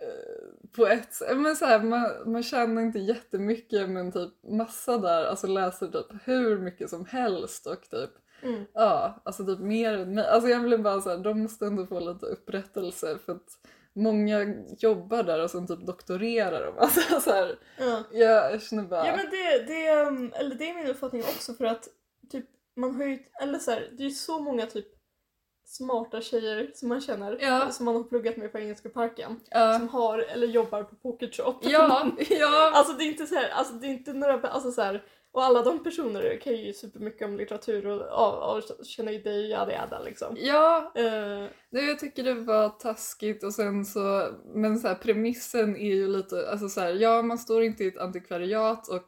eh, 0.03 0.69
på 0.75 0.87
ett 0.87 1.21
men 1.35 1.55
så 1.55 1.65
här, 1.65 1.83
man, 1.83 2.31
man 2.31 2.43
tjänar 2.43 2.81
inte 2.81 2.99
jättemycket 2.99 3.89
men 3.89 4.11
typ 4.11 4.33
massa 4.43 4.97
där, 4.97 5.25
alltså 5.25 5.47
läser 5.47 5.87
typ 5.87 6.05
hur 6.23 6.59
mycket 6.59 6.89
som 6.89 7.05
helst 7.05 7.67
och 7.67 7.89
typ 7.89 8.11
Mm. 8.43 8.65
Ja, 8.73 9.21
alltså 9.25 9.45
typ 9.45 9.59
mer 9.59 9.93
än 9.97 10.15
mig. 10.15 10.27
Alltså 10.27 10.49
jag 10.49 10.63
blir 10.63 10.77
bara 10.77 11.01
så 11.01 11.09
här, 11.09 11.17
de 11.17 11.41
måste 11.41 11.65
ändå 11.65 11.85
få 11.85 11.99
lite 11.99 12.25
upprättelse 12.25 13.17
för 13.25 13.31
att 13.31 13.59
många 13.95 14.45
jobbar 14.77 15.23
där 15.23 15.43
och 15.43 15.49
som 15.51 15.67
typ 15.67 15.79
doktorerar 15.85 16.67
om. 16.67 16.75
Alltså 16.77 17.19
så 17.21 17.31
här, 17.31 17.55
Ja. 17.77 18.03
jag 18.11 18.61
känner 18.61 18.83
bara... 18.83 19.07
Ja 19.07 19.15
men 19.15 19.25
det, 19.29 19.63
det, 19.73 20.01
um, 20.07 20.33
eller 20.35 20.55
det 20.55 20.69
är 20.69 20.73
min 20.75 20.87
uppfattning 20.87 21.21
också 21.21 21.53
för 21.53 21.65
att 21.65 21.87
typ 22.31 22.45
man 22.75 22.95
har 22.95 23.03
ju, 23.05 23.19
eller 23.41 23.59
så 23.59 23.71
här, 23.71 23.89
det 23.97 24.03
är 24.03 24.07
ju 24.07 24.11
så 24.13 24.39
många 24.39 24.65
typ 24.65 24.87
smarta 25.65 26.21
tjejer 26.21 26.71
som 26.73 26.89
man 26.89 27.01
känner, 27.01 27.37
Ja. 27.41 27.71
som 27.71 27.85
man 27.85 27.95
har 27.95 28.03
pluggat 28.03 28.37
med 28.37 28.51
på 28.51 28.59
Engelska 28.59 28.89
parken, 28.89 29.39
ja, 29.49 29.73
som 29.79 29.89
har 29.89 30.19
eller 30.19 30.47
jobbar 30.47 30.83
på 30.83 30.95
Pocket 30.95 31.35
Shop. 31.35 31.55
ja, 31.61 32.11
ja, 32.29 32.71
Alltså 32.75 32.93
det 32.93 33.03
är 33.03 33.07
inte 33.07 33.25
så 33.27 33.35
här, 33.35 33.49
alltså 33.49 33.73
det 33.73 33.87
är 33.87 33.89
inte 33.91 34.13
några, 34.13 34.33
alltså 34.49 34.71
så 34.71 34.81
här, 34.81 35.03
och 35.33 35.43
alla 35.43 35.61
de 35.61 35.83
personer 35.83 36.39
kan 36.43 36.55
ju 36.55 36.73
supermycket 36.73 37.27
om 37.27 37.37
litteratur 37.37 37.87
och, 37.87 38.01
och, 38.01 38.55
och 38.57 38.85
känner 38.85 39.11
ju 39.11 39.21
dig 39.21 39.49
jada 39.49 39.71
jada 39.71 39.99
liksom. 39.99 40.35
ja. 40.39 40.91
Eh, 40.95 41.45
Nej, 41.69 41.85
jag 41.87 41.99
tycker 41.99 42.23
det 42.23 42.33
var 42.33 42.69
taskigt 42.69 43.43
och 43.43 43.53
sen 43.53 43.85
så, 43.85 44.29
men 44.53 44.79
så 44.79 44.87
här, 44.87 44.95
premissen 44.95 45.75
är 45.75 45.95
ju 45.95 46.07
lite, 46.07 46.49
alltså 46.51 46.69
så 46.69 46.81
här, 46.81 46.93
ja 46.93 47.21
man 47.21 47.37
står 47.37 47.63
inte 47.63 47.83
i 47.83 47.87
ett 47.87 47.97
antikvariat 47.97 48.87
och 48.87 49.05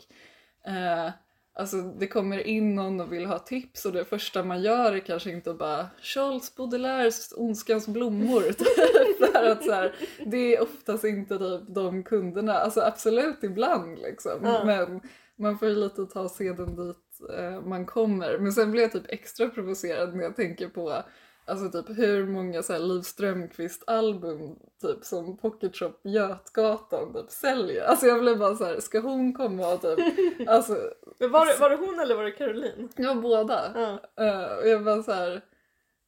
eh, 0.72 1.12
alltså 1.54 1.78
det 1.78 2.08
kommer 2.08 2.48
in 2.48 2.76
någon 2.76 3.00
och 3.00 3.14
vill 3.14 3.26
ha 3.26 3.40
tips 3.40 3.86
och 3.86 3.92
det 3.92 4.06
första 4.06 4.44
man 4.44 4.62
gör 4.62 4.94
är 4.94 5.00
kanske 5.00 5.32
inte 5.32 5.52
att 5.52 5.58
bara 5.60 5.88
Charles 6.02 6.56
Baudelaires 6.56 7.34
Ondskans 7.38 7.88
blommor 7.88 8.42
för 9.34 9.44
att 9.44 9.64
så 9.64 9.72
här, 9.72 9.96
det 10.26 10.56
är 10.56 10.64
oftast 10.64 11.04
inte 11.04 11.38
typ 11.38 11.76
de 11.76 12.04
kunderna, 12.04 12.54
alltså 12.54 12.82
absolut 12.82 13.44
ibland 13.44 14.00
liksom 14.00 14.40
Ja. 14.44 14.64
men 14.66 15.02
man 15.38 15.60
får 15.60 15.67
ju 15.67 15.76
lite 15.76 16.06
ta 16.06 16.30
seden 16.30 16.76
dit 16.76 17.30
eh, 17.38 17.62
man 17.62 17.86
kommer 17.86 18.38
men 18.38 18.52
sen 18.52 18.71
blir 18.71 18.82
jag 18.82 18.91
typ 18.91 19.06
extra 19.12 19.50
provocerad 19.50 20.15
när 20.15 20.24
jag 20.24 20.36
tänker 20.36 20.69
på 20.69 21.04
Alltså 21.48 21.69
typ 21.69 21.98
hur 21.98 22.28
många 22.28 22.63
så 22.63 22.74
här 22.74 22.80
Liv 22.80 23.02
Strömquist 23.02 23.84
album 23.88 24.56
typ 24.82 25.04
som 25.04 25.38
Pocket 25.38 25.76
Shop 25.76 25.93
Götgatan 26.04 27.13
typ 27.13 27.32
säljer. 27.32 27.86
Alltså 27.86 28.06
jag 28.06 28.19
blev 28.21 28.39
bara 28.39 28.56
så 28.56 28.65
här, 28.65 28.80
ska 28.80 29.00
hon 29.00 29.34
komma 29.34 29.74
och 29.74 29.82
typ, 29.82 30.00
alltså, 30.48 30.78
men 31.19 31.32
var, 31.32 31.45
det, 31.45 31.60
var 31.60 31.69
det 31.69 31.76
hon 31.76 32.00
eller 32.00 32.15
var 32.15 32.24
det 32.24 32.32
Caroline? 32.32 32.89
det 32.95 33.08
var 33.08 33.15
båda. 33.15 33.71
Ja. 33.76 34.24
Eh, 34.26 34.58
och 34.58 34.67
jag 34.67 34.84
bara 34.84 35.04
så 35.04 35.12
här, 35.12 35.41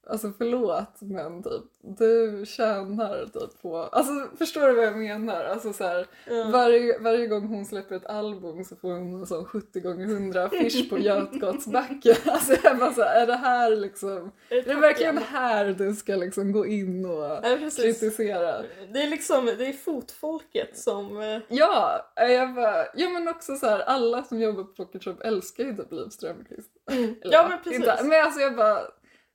alltså 0.09 0.31
förlåt 0.37 1.01
men 1.01 1.43
typ 1.43 1.63
du 1.81 2.43
tjänar 2.45 3.25
typ 3.25 3.61
på, 3.61 3.77
alltså 3.77 4.11
förstår 4.37 4.67
du 4.67 4.73
vad 4.73 4.85
jag 4.85 4.97
menar? 4.97 5.43
Alltså 5.43 5.73
så 5.73 5.83
här, 5.83 6.07
Ja. 6.27 6.49
varje, 6.51 6.99
varje 6.99 7.27
gång 7.27 7.47
hon 7.47 7.65
släpper 7.65 7.95
ett 7.95 8.05
album 8.05 8.63
så 8.65 8.75
får 8.75 8.91
hon 8.91 9.13
en 9.19 9.25
sån 9.25 9.45
70 9.45 9.79
gånger 9.79 10.05
100 10.05 10.43
affisch 10.43 10.89
på 10.89 10.97
Götgatsbacken. 10.99 12.15
Alltså 12.25 12.53
jag 12.63 12.77
bara 12.77 12.93
så 12.93 13.01
här, 13.03 13.21
är 13.21 13.27
det 13.27 13.35
här 13.35 13.75
liksom, 13.75 14.31
är 14.49 14.61
det 14.61 14.75
verkligen 14.75 15.17
här 15.17 15.65
du 15.65 15.95
ska 15.95 16.15
liksom 16.15 16.51
gå 16.51 16.65
in 16.65 17.05
och 17.05 17.23
Ja, 17.23 17.57
kritisera? 17.77 18.61
Det 18.93 18.99
är 19.03 19.09
liksom, 19.09 19.45
det 19.45 19.65
är 19.67 19.73
fotfolket 19.73 20.77
som... 20.77 21.21
eh, 21.21 21.39
Ja, 21.47 22.11
jag 22.15 22.53
bara, 22.55 22.85
ja 22.95 23.09
men 23.09 23.27
också 23.27 23.55
så 23.55 23.65
här, 23.67 23.79
alla 23.79 24.23
som 24.23 24.39
jobbar 24.41 24.63
på 24.63 24.73
Pocket 24.85 25.03
Shop 25.03 25.15
älskar 25.21 25.63
ju 25.63 25.75
typ 25.75 25.91
Liv 25.91 26.09
Strömquist. 26.09 26.71
Eller, 26.91 27.15
Ja 27.33 27.47
men 27.49 27.57
precis. 27.63 27.79
Inte, 27.79 27.97
men 28.03 28.25
alltså 28.25 28.39
jag 28.39 28.55
bara, 28.55 28.79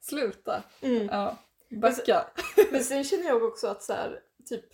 sluta. 0.03 0.63
Mm. 0.81 1.07
Ja, 1.07 1.37
backa. 1.71 2.27
Men 2.71 2.85
sen 2.85 3.05
känner 3.05 3.27
jag 3.27 3.43
också 3.43 3.67
att 3.67 3.83
så 3.83 3.93
här, 3.93 4.21
typ... 4.49 4.65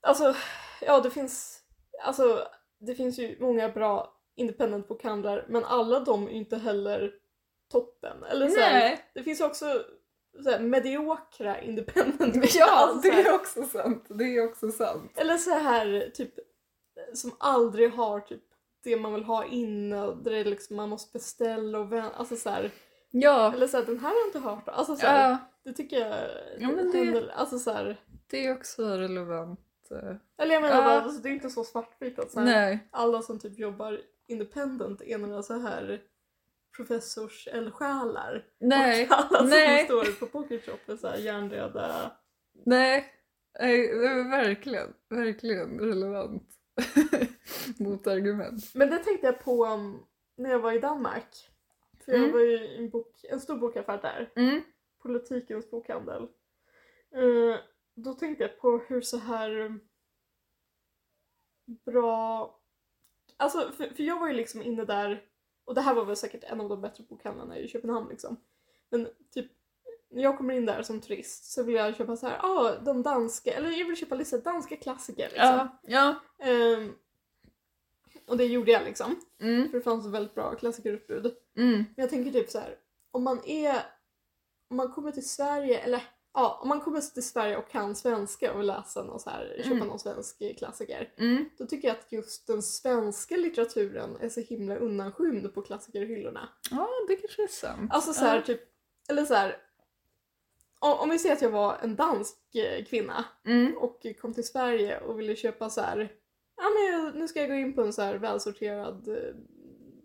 Alltså, 0.00 0.34
ja 0.80 1.00
det 1.00 1.10
finns... 1.10 1.62
Alltså, 2.04 2.48
det 2.80 2.94
finns 2.94 3.18
ju 3.18 3.36
många 3.40 3.68
bra 3.68 4.18
independent 4.36 4.88
bokhandlar 4.88 5.46
men 5.48 5.64
alla 5.64 6.00
de 6.00 6.26
är 6.26 6.30
ju 6.30 6.36
inte 6.36 6.56
heller 6.56 7.12
toppen. 7.70 8.24
Eller 8.24 8.48
så 8.48 8.60
här, 8.60 8.72
Nej, 8.72 9.10
det 9.14 9.22
finns 9.22 9.40
också 9.40 9.84
så 10.42 10.50
här, 10.50 10.58
mediokra 10.58 11.60
independent 11.60 12.54
ja 12.54 12.70
alltså, 12.70 13.10
det 13.10 13.20
är 13.20 13.34
också 13.34 13.62
sant. 13.62 14.06
Det 14.08 14.24
är 14.24 14.44
också 14.44 14.70
sant. 14.70 15.12
Eller 15.14 15.36
så 15.36 15.50
här 15.50 16.10
typ 16.14 16.34
som 17.14 17.36
aldrig 17.38 17.92
har 17.92 18.20
typ 18.20 18.42
det 18.84 18.96
man 18.96 19.14
vill 19.14 19.24
ha 19.24 19.44
inne 19.44 20.02
och 20.02 20.16
där 20.16 20.30
det 20.30 20.38
är 20.38 20.44
liksom 20.44 20.76
man 20.76 20.88
måste 20.88 21.12
beställa 21.12 21.78
och 21.78 21.92
vänta. 21.92 22.16
Alltså 22.16 22.36
så 22.36 22.50
här, 22.50 22.70
Ja, 23.14 23.52
eller 23.54 23.66
så 23.66 23.76
här, 23.76 23.84
den 23.86 23.98
här 23.98 24.08
har 24.08 24.16
jag 24.16 24.28
inte 24.28 24.38
hört. 24.38 24.68
Alltså 24.68 24.96
så 24.96 25.06
här, 25.06 25.30
ja 25.30 25.38
det 25.64 25.72
tycker 25.72 25.96
jag 26.00 26.18
Ja, 26.58 26.68
men 26.68 26.90
det- 26.92 27.32
Alltså 27.32 27.58
så 27.58 27.70
här, 27.72 28.00
det 28.30 28.46
är 28.46 28.52
också 28.56 28.86
relevant. 28.88 29.60
eh. 29.90 30.16
eller 30.42 30.54
jag 30.54 30.62
menar 30.62 30.76
Ja. 30.76 30.82
bara, 30.84 31.00
alltså, 31.00 31.22
det 31.22 31.28
är 31.28 31.32
inte 31.32 31.50
så 31.50 31.64
svartvitt 31.64 32.18
att 32.18 32.30
så 32.30 32.38
här, 32.40 32.46
Nej, 32.46 32.88
alla 32.90 33.22
som 33.22 33.38
typ 33.38 33.58
jobbar 33.58 34.00
independent 34.28 35.02
är 35.02 35.18
några 35.18 35.42
så 35.42 35.58
här 35.58 36.00
professors 36.76 37.48
eldsjälar. 37.52 38.44
nej, 38.60 39.06
Och 39.10 39.16
alla 39.16 39.42
nej. 39.48 39.86
som 39.86 40.02
står 40.02 40.20
på 40.20 40.26
Pocket 40.26 40.64
Shop 40.64 40.92
är 40.92 40.96
så 40.96 41.08
här 41.08 41.16
hjärndöda. 41.18 42.12
nej. 42.64 43.12
Nej, 43.60 43.88
det 43.88 44.06
är 44.06 44.30
verkligen, 44.30 44.92
verkligen 45.10 45.80
relevant 45.80 46.48
motargument. 47.78 48.74
Men 48.74 48.90
det 48.90 48.98
tänkte 48.98 49.26
jag 49.26 49.44
på 49.44 49.66
um, 49.66 50.02
när 50.36 50.50
jag 50.50 50.58
var 50.58 50.72
i 50.72 50.78
Danmark. 50.78 51.48
För 52.04 52.12
jag 52.12 52.20
Mm. 52.20 52.32
var 52.32 52.40
ju 52.40 52.58
i 52.58 52.76
en, 52.78 52.90
bok, 52.90 53.24
en 53.24 53.40
stor 53.40 53.56
bokaffär 53.56 53.98
där. 54.02 54.32
Mm. 54.36 54.62
Politikens 55.02 55.70
bokhandel. 55.70 56.22
Eh, 57.14 57.56
då 57.94 58.14
tänkte 58.14 58.44
jag 58.44 58.58
på 58.60 58.78
hur 58.88 59.00
så 59.00 59.16
här 59.16 59.58
um, 59.60 59.80
bra... 61.84 62.58
Alltså, 63.36 63.72
för, 63.72 63.86
för 63.86 64.02
jag 64.02 64.20
var 64.20 64.28
ju 64.28 64.34
liksom 64.34 64.62
inne 64.62 64.84
där 64.84 65.24
och 65.64 65.74
det 65.74 65.80
här 65.80 65.94
var 65.94 66.04
väl 66.04 66.16
säkert 66.16 66.44
en 66.44 66.60
av 66.60 66.68
de 66.68 66.80
bättre 66.80 67.04
bokhandlarna 67.08 67.58
i 67.58 67.68
Köpenhamn 67.68 68.08
liksom. 68.08 68.36
Men 68.90 69.08
typ 69.30 69.46
när 70.10 70.22
jag 70.22 70.38
kommer 70.38 70.54
in 70.54 70.66
där 70.66 70.82
som 70.82 71.00
turist 71.00 71.52
så 71.52 71.62
vill 71.62 71.74
jag 71.74 71.96
köpa 71.96 72.16
så 72.16 72.26
här, 72.26 72.38
ah, 72.42 72.78
de 72.80 73.02
danska, 73.02 73.52
eller 73.52 73.70
jag 73.70 73.86
vill 73.86 73.96
köpa 73.96 74.14
lite 74.14 74.38
danska 74.38 74.76
klassiker 74.76 75.28
liksom. 75.28 75.44
Ja. 75.46 75.78
Ja. 75.82 76.14
Ehm, 76.46 76.94
och 78.26 78.36
det 78.36 78.44
gjorde 78.44 78.72
jag 78.72 78.84
liksom. 78.84 79.16
Mm. 79.40 79.68
För 79.70 79.78
det 79.78 79.84
fanns 79.84 80.06
ett 80.06 80.12
väldigt 80.12 80.34
bra 80.34 80.54
klassikerutbud. 80.54 81.36
Mm. 81.56 81.72
Men 81.76 81.94
jag 81.96 82.10
tänker 82.10 82.32
typ 82.32 82.50
så 82.50 82.58
här, 82.58 82.76
om 83.10 83.22
man 83.24 83.40
är, 83.46 83.82
om 84.70 84.76
man 84.76 84.92
kommer 84.92 85.12
till 85.12 85.28
Sverige, 85.28 85.78
eller 85.78 86.02
ja, 86.34 86.58
om 86.62 86.68
man 86.68 86.80
kommer 86.80 87.00
till 87.00 87.22
Sverige 87.28 87.56
och 87.56 87.68
kan 87.70 87.94
svenska 87.96 88.52
och 88.52 88.58
vill 88.60 88.66
läsa 88.66 89.02
någon 89.04 89.20
så 89.20 89.30
här, 89.30 89.54
köpa 89.58 89.70
Mm. 89.76 89.88
någon 89.88 89.98
svensk 89.98 90.58
klassiker. 90.58 91.12
Mm. 91.16 91.44
Då 91.58 91.66
tycker 91.66 91.88
jag 91.88 91.96
att 91.96 92.12
just 92.12 92.46
den 92.46 92.62
svenska 92.62 93.36
litteraturen 93.36 94.16
är 94.20 94.28
så 94.28 94.40
himla 94.40 94.76
undanskymd 94.76 95.54
på 95.54 95.62
klassikerhyllorna. 95.62 96.48
Ja, 96.70 96.88
det 97.08 97.16
kanske 97.16 97.42
är 97.42 97.46
sant. 97.48 97.92
Alltså 97.92 98.12
så 98.12 98.24
här, 98.24 98.36
Ja. 98.36 98.42
typ, 98.42 98.60
eller 99.08 99.24
så 99.24 99.34
här. 99.34 99.56
Om, 100.78 101.10
vi 101.10 101.18
säger 101.18 101.34
att 101.34 101.42
jag 101.42 101.50
var 101.50 101.76
en 101.82 101.96
dansk 101.96 102.54
eh, 102.54 102.84
kvinna 102.84 103.24
Mm. 103.44 103.76
och 103.76 104.06
kom 104.20 104.34
till 104.34 104.46
Sverige 104.46 105.00
och 105.00 105.18
ville 105.20 105.36
köpa 105.36 105.70
så 105.70 105.80
här. 105.80 106.12
Ja 106.56 106.62
men 106.80 107.20
nu 107.20 107.28
ska 107.28 107.40
jag 107.40 107.48
gå 107.48 107.54
in 107.54 107.72
på 107.74 107.82
en 107.82 107.92
så 107.92 108.02
här 108.02 108.14
välsorterad 108.14 109.08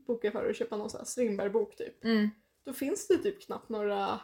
eh, 0.09 0.15
bokaffär 0.15 0.49
och 0.49 0.55
köpa 0.55 0.77
någon 0.77 0.89
så 0.89 0.97
här 0.97 1.05
Strindberg-bok 1.05 1.75
typ. 1.75 2.03
Mm. 2.03 2.29
Då 2.65 2.73
finns 2.73 3.07
det 3.07 3.17
typ 3.17 3.41
knappt 3.45 3.69
några, 3.69 4.19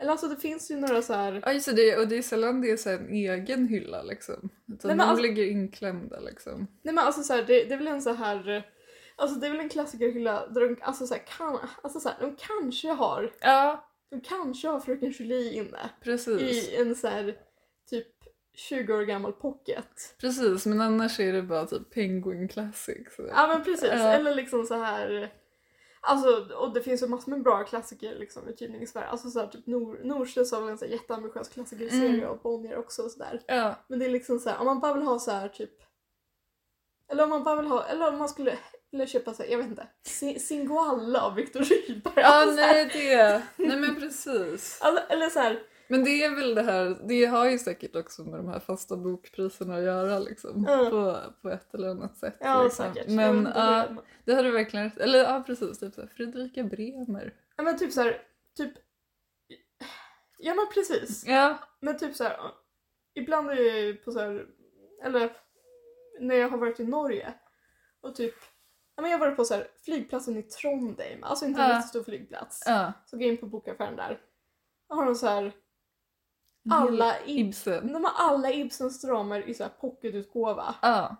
eller 0.00 0.10
alltså 0.10 0.28
det 0.28 0.36
finns 0.36 0.70
ju 0.70 0.76
några 0.76 1.02
så 1.02 1.12
här. 1.12 1.42
Ja 1.46 1.52
just 1.52 1.76
det, 1.76 1.96
och 1.96 2.08
det 2.08 2.16
är 2.18 2.22
sällan 2.22 2.60
det 2.60 2.70
är 2.70 2.76
så 2.76 2.90
en 2.90 3.08
egen 3.12 3.68
hylla 3.68 4.02
liksom. 4.02 4.48
Utan 4.72 4.88
Nej, 4.88 4.96
de 4.98 5.02
alltså- 5.02 5.22
ligger 5.22 5.44
inklämda 5.44 6.20
liksom. 6.20 6.66
Nej 6.82 6.94
men 6.94 7.04
alltså 7.04 7.22
så 7.22 7.32
här, 7.32 7.42
det, 7.42 7.64
det 7.64 7.74
är 7.74 7.78
väl 7.78 7.88
en 7.88 8.02
så 8.02 8.12
här, 8.12 8.70
alltså 9.16 9.40
det 9.40 9.46
är 9.46 9.50
väl 9.50 9.60
en 9.60 9.68
klassikerhylla 9.68 10.46
där 10.48 10.60
de, 10.60 10.76
alltså 10.80 11.06
så 11.06 11.14
här, 11.14 11.22
kan, 11.38 11.58
alltså 11.82 12.00
så 12.00 12.08
här, 12.08 12.16
de 12.20 12.36
kanske 12.36 12.88
har, 12.88 13.32
Ja, 13.40 13.90
de 14.10 14.20
kanske 14.20 14.68
har 14.68 14.80
Fröken 14.80 15.10
Julie 15.10 15.52
inne. 15.52 15.90
precis. 16.02 16.68
i 16.68 16.76
en 16.76 16.94
så 16.94 17.08
här 17.08 17.36
20 18.54 18.94
år 18.94 19.02
gammal 19.02 19.32
pocket. 19.32 20.14
Precis, 20.20 20.66
men 20.66 20.80
annars 20.80 21.20
är 21.20 21.32
det 21.32 21.42
bara 21.42 21.66
typ 21.66 21.90
Penguin 21.90 22.48
Classic. 22.48 23.14
Så. 23.16 23.22
Ja 23.28 23.46
men 23.46 23.64
precis, 23.64 23.88
Ja. 23.90 23.96
eller 24.12 24.34
liksom 24.34 24.66
så 24.66 24.74
här 24.74 25.32
Alltså, 26.06 26.54
och 26.54 26.74
det 26.74 26.82
finns 26.82 27.02
ju 27.02 27.06
massor 27.06 27.30
med 27.30 27.42
bra 27.42 27.64
klassiker 27.64 28.14
liksom 28.14 28.48
utgivning 28.48 28.82
i 28.82 28.86
Sverige. 28.86 29.06
Alltså 29.08 29.30
såhär 29.30 29.46
typ 29.46 29.66
Nor 29.66 30.00
Norstedts 30.04 30.52
har 30.52 30.60
väl 30.60 30.70
en 30.70 30.78
så 30.78 30.84
här 30.84 30.92
jätteambitiös 30.92 31.48
klassikerserie 31.48 32.08
Mm. 32.18 32.28
och 32.30 32.38
Bonnier 32.38 32.76
också 32.78 33.02
och 33.02 33.10
sådär. 33.10 33.42
Ja, 33.46 33.74
Men 33.88 33.98
det 33.98 34.04
är 34.04 34.10
liksom 34.10 34.38
så 34.38 34.50
här, 34.50 34.58
om 34.58 34.66
man 34.66 34.80
bara 34.80 34.94
vill 34.94 35.02
ha 35.02 35.18
så 35.18 35.30
här 35.30 35.48
typ 35.48 35.70
eller 37.08 37.22
om 37.24 37.30
man 37.30 37.44
bara 37.44 37.56
vill 37.56 37.66
ha, 37.66 37.84
eller 37.84 38.08
om 38.08 38.18
man 38.18 38.28
skulle 38.28 38.58
vilja 38.90 39.06
köpa 39.06 39.34
så 39.34 39.42
här, 39.42 39.50
jag 39.50 39.58
vet 39.58 39.66
inte, 39.66 39.86
Si- 40.06 40.38
Singoalla 40.38 41.20
av 41.22 41.34
Viktor 41.34 41.60
Rydberg. 41.60 42.14
ja 42.16 42.22
Alltså, 42.26 42.56
så 42.56 42.60
nej 42.66 42.90
det. 42.92 43.42
Nej 43.56 43.76
men 43.76 43.94
precis. 44.00 44.78
alltså, 44.82 45.04
eller 45.08 45.28
så 45.30 45.38
här, 45.40 45.62
Men 45.88 46.04
det 46.04 46.24
är 46.24 46.34
väl 46.36 46.54
det 46.54 46.62
här, 46.62 46.98
det 47.08 47.24
har 47.24 47.50
ju 47.50 47.58
säkert 47.58 47.96
också 47.96 48.24
med 48.24 48.38
de 48.40 48.48
här 48.48 48.60
fasta 48.60 48.96
bokpriserna 48.96 49.76
att 49.76 49.82
göra 49.82 50.18
liksom. 50.18 50.66
Mm. 50.66 50.90
På, 50.90 51.16
på 51.42 51.50
ett 51.50 51.74
eller 51.74 51.88
annat 51.88 52.16
sätt. 52.18 52.36
ja 52.40 52.62
liksom. 52.64 52.94
säkert. 52.94 53.10
Men 53.10 53.48
ja, 53.54 53.86
det- 53.88 53.96
det 54.24 54.34
har 54.34 54.42
du 54.42 54.50
verkligen 54.50 54.84
rätt 54.90 54.98
Eller 54.98 55.18
ja 55.18 55.42
precis, 55.46 55.78
typ 55.78 55.94
såhär 55.94 56.08
Fredrika 56.08 56.62
Bremer. 56.64 57.34
Ja 57.56 57.62
men 57.62 57.78
typ 57.78 57.92
så 57.92 58.00
här, 58.02 58.22
typ 58.56 58.72
Ja 60.38 60.54
men 60.54 60.66
precis. 60.74 61.24
Ja. 61.26 61.58
Men 61.80 61.98
typ 61.98 62.16
så 62.16 62.24
här, 62.24 62.36
ibland 63.14 63.50
är 63.50 63.54
jag 63.86 64.04
på 64.04 64.12
så 64.12 64.20
här, 64.20 64.46
eller 65.04 65.36
när 66.20 66.34
jag 66.34 66.48
har 66.48 66.58
varit 66.58 66.80
i 66.80 66.84
Norge 66.84 67.34
och 68.00 68.14
typ, 68.14 68.34
ja 68.96 69.02
men 69.02 69.10
jag 69.10 69.18
varit 69.18 69.36
på 69.36 69.44
så 69.44 69.54
här 69.54 69.68
flygplatsen 69.84 70.36
i 70.36 70.42
Trondheim, 70.42 71.24
alltså 71.24 71.44
inte 71.44 71.62
en 71.62 71.68
Ja. 71.70 71.74
jättestor 71.76 72.02
flygplats. 72.04 72.62
Ja. 72.66 72.92
Så 73.06 73.16
går 73.16 73.22
jag 73.26 73.32
in 73.32 73.38
på 73.40 73.46
bokaffären 73.46 73.96
där. 73.96 74.20
Då 74.88 74.94
har 74.94 75.04
de 75.06 75.14
så 75.14 75.26
här, 75.26 75.52
alla, 76.70 77.12
Ib- 77.26 77.48
Ibsen. 77.48 77.92
de 77.92 78.04
har 78.04 78.12
alla 78.30 78.52
Ibsens 78.52 79.00
dramer 79.02 79.48
i 79.48 79.54
så 79.54 79.62
här 79.62 79.70
pocketutgåva 79.80 80.74
Ja. 80.82 81.16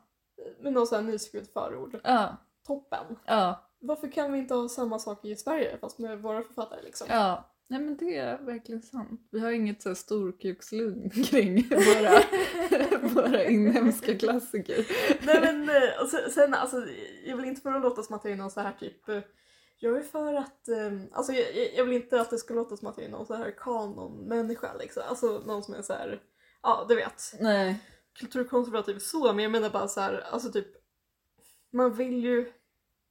med 0.61 0.73
någon 0.73 0.87
så 0.87 0.95
här 0.95 1.03
nyskrivet 1.03 1.53
förord. 1.53 2.01
Ja. 2.05 2.37
Toppen. 2.67 3.05
Ja. 3.25 3.71
Varför 3.81 4.09
kan 4.13 4.33
vi 4.33 4.39
inte 4.39 4.55
ha 4.55 4.69
samma 4.69 4.99
sak 4.99 5.25
i 5.25 5.37
Sverige 5.37 5.77
fast 5.81 5.99
med 5.99 6.23
våra 6.23 6.43
författare 6.43 6.83
liksom? 6.83 7.07
Ja. 7.11 7.51
Nej 7.69 7.81
men 7.81 7.97
det 7.97 8.17
är 8.17 8.39
verkligen 8.39 8.83
sant. 8.83 9.29
Vi 9.33 9.41
har 9.41 9.51
inget 9.51 9.83
så 9.83 9.95
storkukslugn 9.95 11.11
kring 11.25 11.69
våra, 11.71 12.19
våra 13.15 13.45
inhemska 13.45 14.19
klassiker. 14.19 14.87
Nej 15.27 15.41
men 15.41 15.69
eh, 15.69 16.03
och 16.03 16.09
sen, 16.09 16.31
sen 16.31 16.55
alltså, 16.55 16.77
jag 17.27 17.37
vill 17.37 17.45
inte 17.45 17.61
för 17.61 17.73
att 17.73 17.83
låta 17.83 18.03
som 18.03 18.17
att 18.17 18.25
jag 18.25 18.33
är 18.33 18.37
någon 18.37 18.51
så 18.51 18.61
här 18.61 18.73
typ 18.81 19.09
eh, 19.09 19.19
jag 19.85 19.99
är 19.99 20.03
för 20.03 20.35
att, 20.35 20.69
eh, 20.69 20.93
alltså 21.13 21.33
jag, 21.33 21.75
jag- 21.75 21.85
vill 21.85 21.95
inte 22.03 22.21
att 22.21 22.31
det 22.31 22.39
ska 22.39 22.55
låta 22.55 22.77
som 22.77 22.89
att 22.89 22.97
jag 22.99 23.07
är 23.07 23.11
någon 23.11 23.27
så 23.27 23.35
här 23.35 23.55
kanonmänniska 23.59 24.75
liksom. 24.75 25.03
Alltså 25.09 25.39
någon 25.47 25.63
som 25.63 25.75
är 25.75 25.83
så 25.83 25.93
här, 25.93 26.23
ja 26.63 26.87
du 26.89 26.95
vet, 26.95 27.23
Nej. 27.41 27.81
kulturkonservativ 28.19 28.99
så, 28.99 29.33
men 29.33 29.43
jag 29.43 29.53
menar 29.53 29.71
bara 29.71 29.89
så 29.89 30.01
här, 30.01 30.21
alltså 30.31 30.53
typ 30.53 30.67
man 31.71 31.95
vill 31.95 32.25
ju, 32.25 32.53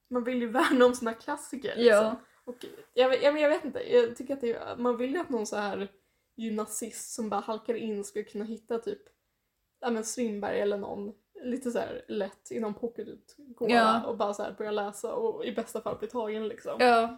man 0.10 0.24
vill 0.24 0.42
ju 0.42 0.48
värna 0.52 0.86
om 0.86 0.96
sina 0.96 1.14
klassiker 1.14 1.76
liksom. 1.76 1.86
Ja. 1.88 2.16
Och 2.46 2.66
jag, 2.94 3.24
jag, 3.24 3.40
jag 3.40 3.50
vet 3.50 3.66
inte, 3.66 3.94
jag 3.94 4.16
tycker 4.16 4.34
att 4.34 4.42
det, 4.42 4.76
man 4.78 4.98
vill 4.98 5.12
ju 5.14 5.18
att 5.20 5.30
någon 5.30 5.48
så 5.48 5.56
här 5.56 5.92
gymnasist 6.36 7.14
som 7.14 7.30
bara 7.30 7.42
halkar 7.42 7.74
in 7.74 8.04
ska 8.04 8.24
kunna 8.24 8.46
hitta 8.46 8.80
typ 8.80 9.02
ja 9.80 9.90
men 9.90 10.04
Strindberg 10.04 10.60
eller 10.62 10.78
någon 10.78 11.14
lite 11.44 11.72
så 11.72 11.80
här 11.80 12.06
lätt 12.08 12.52
i 12.52 12.60
någon 12.60 12.74
pocketutgåva 12.74 13.72
Ja. 13.74 14.04
och 14.06 14.18
bara 14.18 14.34
så 14.34 14.44
här 14.44 14.52
börja 14.58 14.72
läsa 14.72 15.14
och 15.16 15.46
i 15.46 15.52
bästa 15.52 15.82
fall 15.82 15.98
bli 15.98 16.08
tagen 16.08 16.48
liksom. 16.48 16.76
Ja. 16.80 17.18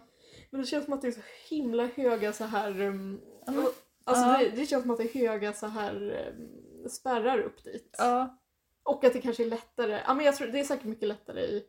Men 0.50 0.60
det 0.60 0.66
känns 0.66 0.84
som 0.84 0.94
att 0.94 1.02
det 1.02 1.08
är 1.08 1.12
så 1.12 1.20
himla 1.48 1.86
höga 1.86 2.32
så 2.32 2.44
här 2.44 2.80
um, 2.80 3.20
men- 3.46 3.66
Alltså 4.04 4.24
ja. 4.26 4.38
det, 4.38 4.48
det 4.56 4.66
känns 4.66 4.82
som 4.82 4.90
att 4.90 4.98
det 4.98 5.16
är 5.16 5.28
höga 5.28 5.52
så 5.52 5.66
här 5.66 6.26
um, 6.38 6.88
spärrar 6.88 7.38
upp 7.38 7.64
dit. 7.64 7.94
Ja. 7.98 8.38
Och 8.82 9.04
att 9.04 9.12
det 9.12 9.20
kanske 9.20 9.44
är 9.44 9.50
lättare, 9.50 10.00
ja 10.06 10.14
men 10.14 10.26
jag 10.26 10.36
tror 10.36 10.48
det 10.48 10.60
är 10.60 10.64
säkert 10.64 10.84
mycket 10.86 11.08
lättare 11.08 11.40
i, 11.40 11.64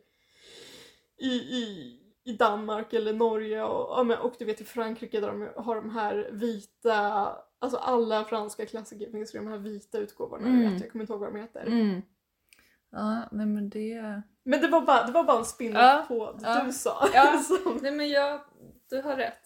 i, 1.18 1.28
i, 1.34 1.94
i 2.24 2.32
Danmark 2.32 2.92
eller 2.92 3.12
Norge 3.12 3.62
och, 3.62 4.00
och 4.24 4.34
du 4.38 4.44
vet 4.44 4.60
i 4.60 4.64
Frankrike 4.64 5.20
där 5.20 5.28
de 5.28 5.48
har 5.56 5.74
de 5.74 5.90
här 5.90 6.28
vita, 6.32 6.92
alltså 7.58 7.78
alla 7.78 8.24
franska 8.24 8.66
klassiker 8.66 9.10
finns 9.10 9.32
de 9.32 9.46
här 9.48 9.58
vita 9.58 9.98
utgåvorna, 9.98 10.46
Mm. 10.48 10.76
jag 10.76 10.92
kommer 10.92 11.02
inte 11.02 11.12
ihåg 11.12 11.20
vad 11.20 11.32
de 11.34 11.40
heter. 11.40 11.66
Mm. 11.66 12.02
Ja, 12.92 13.28
nej 13.32 13.46
men 13.46 13.70
det... 13.70 14.22
Men 14.44 14.60
det 14.60 14.68
var 14.68 14.80
bara, 14.80 15.06
det 15.06 15.12
var 15.12 15.24
bara 15.24 15.38
en 15.38 15.44
spin-off 15.44 15.80
Ja, 15.82 16.04
på 16.08 16.32
det 16.32 16.46
ja. 16.48 16.62
du 16.66 16.72
sa. 16.72 17.08
Ja. 17.14 17.42
Nej 17.82 17.92
men 17.92 18.08
jag, 18.08 18.40
du 18.90 19.02
har 19.02 19.16
rätt. 19.16 19.42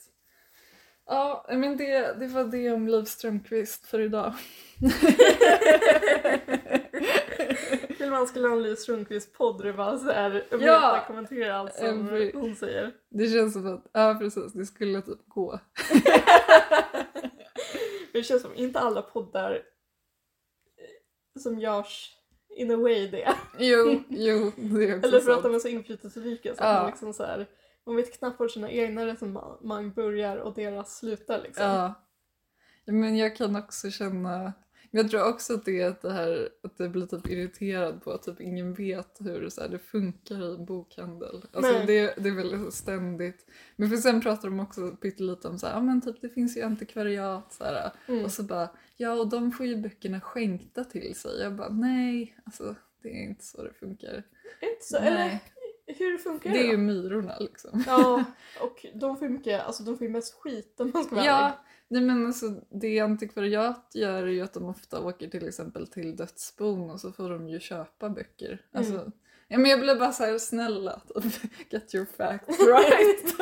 Ja, 1.06 1.46
men 1.48 1.76
det, 1.76 2.12
det 2.18 2.26
var 2.26 2.44
det 2.44 2.70
om 2.70 2.88
Liv 2.88 3.04
Strömquist 3.04 3.86
för 3.86 4.00
idag. 4.00 4.34
Vill 7.98 8.10
man 8.10 8.26
skulle 8.26 8.48
ha 8.48 8.56
en 8.56 8.62
Liv 8.62 8.74
Strömquist 8.76 9.32
podd 9.32 9.58
där 9.58 9.64
det 9.64 9.72
bara 9.72 9.98
såhär, 9.98 10.46
Ja. 10.50 10.58
ja. 10.60 11.04
kommentera 11.06 11.56
allt 11.56 11.74
som 11.74 12.10
Every- 12.10 12.34
hon 12.40 12.54
säger. 12.56 12.92
Det 13.10 13.28
känns 13.28 13.52
som 13.52 13.74
att, 13.74 13.90
ja 13.92 14.16
precis, 14.20 14.52
det 14.52 14.66
skulle 14.66 15.02
typ 15.02 15.28
gå. 15.28 15.58
Det 18.12 18.22
känns 18.22 18.42
som 18.42 18.54
inte 18.54 18.80
alla 18.80 19.02
poddar 19.02 19.50
eh, 19.54 19.60
som 21.40 21.58
görs 21.58 22.16
in 22.56 22.70
a 22.70 22.76
way 22.76 23.06
det. 23.08 23.34
Jo, 23.58 24.02
jo, 24.08 24.52
det 24.56 24.84
är 24.90 24.96
också 24.96 25.08
Eller 25.08 25.20
för 25.20 25.32
att 25.32 25.42
de 25.42 25.54
är 25.54 25.58
så 25.58 25.68
inflytelserika 25.68 26.54
så 26.54 26.62
Ja. 26.62 26.68
att 26.68 26.82
man 26.82 26.90
liksom 26.90 27.12
så 27.14 27.24
här, 27.24 27.46
man 27.86 27.96
vet 27.96 28.18
knappt 28.18 28.40
var 28.40 28.48
sina 28.48 28.70
egna 28.70 29.06
resonemang 29.06 29.92
börjar 29.92 30.36
och 30.36 30.54
deras 30.54 30.98
slutar 30.98 31.42
liksom. 31.42 31.64
Ja. 31.64 31.94
Men 32.84 33.16
jag 33.16 33.36
kan 33.36 33.56
också 33.56 33.90
känna, 33.90 34.52
men 34.94 35.02
jag 35.02 35.10
tror 35.10 35.28
också 35.28 35.54
att 35.54 35.64
det 35.64 35.80
är 35.80 35.88
att 35.88 36.02
det 36.02 36.12
här 36.12 36.48
att 36.62 36.78
det 36.78 36.88
blir 36.88 37.06
typ 37.06 37.28
irriterad 37.28 38.02
på 38.02 38.10
att 38.12 38.22
typ 38.22 38.40
ingen 38.40 38.74
vet 38.74 39.16
hur 39.20 39.48
så 39.48 39.60
här, 39.60 39.68
det 39.68 39.78
funkar 39.78 40.50
i 40.50 40.54
en 40.54 40.64
bokhandel. 40.64 41.44
Alltså 41.52 41.72
Nej. 41.72 41.86
det, 41.86 42.14
det 42.16 42.28
är 42.28 42.34
väldigt 42.34 42.74
ständigt. 42.74 43.46
Men 43.76 43.90
för 43.90 43.96
sen 43.96 44.20
pratar 44.20 44.48
de 44.48 44.60
också 44.60 44.90
pyttelite 44.90 45.48
om 45.48 45.58
så 45.58 45.66
här, 45.66 45.74
ja 45.74 45.80
men 45.80 46.00
typ 46.00 46.20
det 46.20 46.28
finns 46.28 46.56
ju 46.56 46.62
antikvariat 46.62 47.52
så 47.52 47.64
här. 47.64 47.90
Mm. 48.08 48.24
Och 48.24 48.32
så 48.32 48.42
bara, 48.42 48.68
ja 48.96 49.12
och 49.12 49.28
de 49.28 49.52
får 49.52 49.66
ju 49.66 49.76
böckerna 49.76 50.20
skänkta 50.20 50.84
till 50.84 51.14
sig. 51.14 51.40
Jag 51.40 51.54
bara, 51.56 51.68
nej, 51.68 52.36
alltså 52.44 52.74
det 53.02 53.08
är 53.08 53.22
inte 53.22 53.44
så 53.44 53.62
det 53.62 53.72
funkar. 53.72 54.22
Inte 54.60 54.84
så, 54.84 54.96
eller 54.96 55.18
Nej. 55.18 55.42
hur 55.86 56.18
funkar 56.18 56.50
Det 56.50 56.58
det, 56.58 56.64
är 56.64 56.70
ju 56.70 56.76
då? 56.76 56.82
myrorna 56.82 57.38
liksom. 57.40 57.84
Ja, 57.86 58.24
och 58.60 58.86
de 58.94 59.16
får 59.16 59.28
ju 59.28 59.34
mycket, 59.34 59.66
alltså 59.66 59.82
de 59.82 59.98
får 59.98 60.06
ju 60.06 60.12
mest 60.12 60.34
skit 60.34 60.80
om 60.80 60.90
man 60.94 61.04
ska 61.04 61.14
vara 61.14 61.24
ärlig. 61.24 61.54
Nej 61.92 62.02
men 62.02 62.26
alltså 62.26 62.46
det 62.70 63.00
antikvariat 63.00 63.90
gör 63.94 64.22
är 64.22 64.26
ju 64.26 64.40
att 64.42 64.52
de 64.52 64.64
ofta 64.68 65.00
åker 65.00 65.28
till 65.28 65.48
exempel 65.48 65.86
till 65.86 66.16
dödsbon 66.16 66.90
och 66.90 67.00
så 67.00 67.12
får 67.12 67.30
de 67.30 67.48
ju 67.48 67.60
köpa 67.60 68.08
böcker. 68.08 68.60
Alltså, 68.72 68.92
Mm. 68.94 69.12
ja, 69.48 69.58
men 69.58 69.70
jag 69.70 69.80
blir 69.80 69.94
bara 69.94 70.12
såhär 70.12 70.38
snälla, 70.38 71.02
get 71.70 71.94
your 71.94 72.06
facts 72.16 72.58
right. 72.60 73.34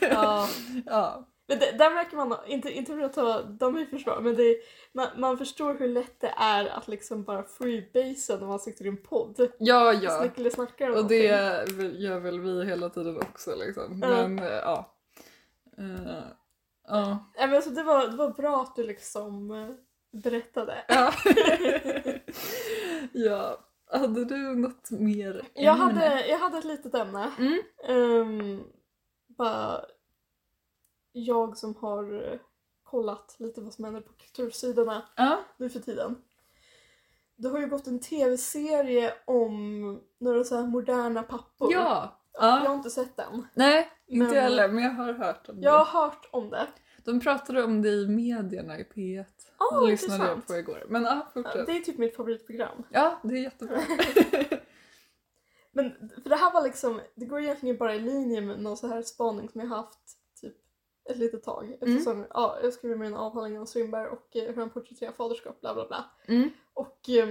ja. 0.00 0.48
ja. 0.86 1.28
Men 1.48 1.58
det, 1.58 1.72
där 1.78 1.94
märker 1.94 2.16
man, 2.16 2.36
inte, 2.46 2.70
inte 2.70 2.92
för 2.92 3.00
att 3.02 3.12
ta 3.12 3.42
dem 3.42 3.78
i 3.78 3.86
försvar, 3.86 4.20
men 4.20 4.34
det, 4.36 4.56
man, 4.92 5.06
man 5.16 5.38
förstår 5.38 5.74
hur 5.74 5.88
lätt 5.88 6.20
det 6.20 6.34
är 6.36 6.66
att 6.66 6.88
liksom 6.88 7.24
bara 7.24 7.42
freebasea 7.42 8.36
när 8.36 8.46
man 8.46 8.58
sitter 8.60 8.84
i 8.84 8.88
en 8.88 8.96
podd. 9.02 9.48
Ja, 9.58 9.92
Ja. 9.92 10.28
snackar 10.50 10.90
om 10.90 10.96
Och 10.96 11.08
det 11.08 11.30
någonting. 11.68 12.00
gör 12.00 12.18
väl 12.20 12.40
vi 12.40 12.64
hela 12.64 12.88
tiden 12.90 13.16
också 13.16 13.54
liksom. 13.56 13.98
Men 13.98 14.38
eh, 14.38 14.44
ja. 14.46 14.92
Eh, 15.78 16.22
ja. 16.86 17.18
Nej, 17.36 17.46
men 17.46 17.56
alltså, 17.56 17.70
det, 17.70 17.82
var, 17.82 18.08
det 18.08 18.16
var 18.16 18.30
bra 18.30 18.62
att 18.62 18.76
du 18.76 18.86
liksom 18.86 19.50
eh, 19.50 19.68
berättade. 20.22 20.84
Ja. 20.88 21.12
ja. 23.12 23.58
Hade 23.92 24.24
du 24.24 24.54
något 24.54 24.90
mer 24.90 25.48
Jag 25.54 25.72
ämne? 25.80 25.84
hade, 25.84 26.26
jag 26.26 26.38
hade 26.38 26.58
ett 26.58 26.64
litet 26.64 26.94
ämne. 26.94 27.30
Mm. 27.38 27.60
Ehm, 27.88 28.64
bara 29.28 29.84
jag 31.12 31.56
som 31.56 31.74
har 31.76 32.38
kollat 32.82 33.36
lite 33.38 33.60
vad 33.60 33.74
som 33.74 33.84
händer 33.84 34.00
på 34.00 34.12
kultursidorna 34.12 35.02
Ja. 35.16 35.38
nu 35.56 35.70
för 35.70 35.80
tiden. 35.80 36.22
Det 37.36 37.48
har 37.48 37.58
ju 37.58 37.66
gått 37.66 37.86
en 37.86 38.00
tv-serie 38.00 39.14
om 39.24 40.00
några 40.20 40.44
så 40.44 40.56
här 40.56 40.66
moderna 40.66 41.22
pappor. 41.22 41.72
Ja. 41.72 42.20
Jag 42.38 42.46
har 42.46 42.64
ja. 42.64 42.74
inte 42.74 42.90
sett 42.90 43.16
den. 43.16 43.46
Nej, 43.54 43.90
inte 44.06 44.26
Men- 44.26 44.34
jag 44.34 44.42
heller, 44.42 44.68
men 44.68 44.84
jag 44.84 44.90
har 44.90 45.12
hört 45.12 45.48
om 45.48 45.56
Jag 45.60 45.84
har 45.84 46.02
det. 46.02 46.06
hört 46.08 46.28
om 46.30 46.50
det. 46.50 46.66
De 47.04 47.20
pratade 47.20 47.64
om 47.64 47.82
det 47.82 47.88
i 47.88 48.08
medierna 48.08 48.78
i 48.78 48.82
P1. 48.84 49.24
Ah, 49.56 49.80
det 49.80 49.86
lyssnade 49.86 50.26
jag 50.28 50.46
på 50.46 50.56
igår. 50.56 50.84
Men 50.88 51.02
ja, 51.02 51.14
Ja, 51.34 51.42
fortsätt. 51.42 51.66
Det 51.66 51.72
är 51.72 51.80
typ 51.80 51.98
mitt 51.98 52.16
favoritprogram. 52.16 52.82
Ja, 52.90 53.20
det 53.22 53.34
är 53.34 53.42
jättebra. 53.42 53.80
Men 55.72 56.10
för 56.22 56.30
det 56.30 56.36
här 56.36 56.52
var 56.52 56.62
liksom, 56.62 57.00
det 57.14 57.26
går 57.26 57.40
egentligen 57.40 57.76
bara 57.76 57.94
i 57.94 58.00
linje 58.00 58.40
med 58.40 58.60
någon 58.60 58.76
så 58.76 58.86
här 58.86 59.02
spaning 59.02 59.48
som 59.48 59.60
jag 59.60 59.68
haft 59.68 59.98
typ 60.40 60.54
ett 61.10 61.16
litet 61.16 61.42
tag. 61.42 61.76
Eftersom 61.80 62.26
ja, 62.30 62.58
jag 62.62 62.72
skrev 62.72 62.98
min 62.98 63.14
avhandling 63.14 63.60
om 63.60 63.66
Strindberg 63.66 64.06
och 64.08 64.36
eh, 64.36 64.44
hur 64.44 64.56
han 64.56 64.70
porträtterar 64.70 65.12
faderskap, 65.12 65.60
bla 65.60 65.74
bla 65.74 65.86
bla. 65.88 66.04
Mm. 66.26 66.50
Och 66.74 67.08
eh, 67.08 67.28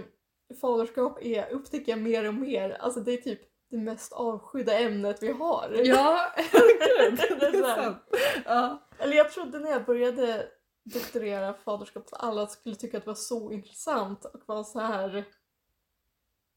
faderskap 0.61 1.17
är, 1.21 1.49
upptäcker 1.51 1.91
jag 1.91 2.01
mer 2.01 2.27
och 2.27 2.33
mer, 2.33 2.69
alltså 2.69 2.99
det 2.99 3.13
är 3.13 3.17
typ 3.17 3.41
det 3.69 3.77
mest 3.77 4.13
avskydda 4.13 4.79
ämnet 4.79 5.23
vi 5.23 5.31
har. 5.31 5.81
Ja, 5.83 6.33
gud, 6.51 7.39
det 7.39 7.45
är 7.45 7.75
sant. 7.75 7.97
Ja. 8.45 8.87
Eller 8.97 9.17
jag 9.17 9.31
trodde 9.31 9.59
när 9.59 9.71
jag 9.71 9.85
började 9.85 10.47
doktorera 10.83 11.53
faderskap 11.53 12.07
att 12.11 12.23
alla 12.23 12.47
skulle 12.47 12.75
tycka 12.75 12.97
att 12.97 13.03
det 13.03 13.09
var 13.09 13.15
så 13.15 13.51
intressant 13.51 14.25
och 14.25 14.41
vara 14.45 14.63
så 14.63 14.79
här. 14.79 15.25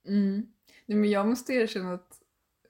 Mm. 0.06 0.46
Nej, 0.86 0.98
men 0.98 1.10
jag 1.10 1.26
måste 1.26 1.52
erkänna 1.52 1.94
att 1.94 2.22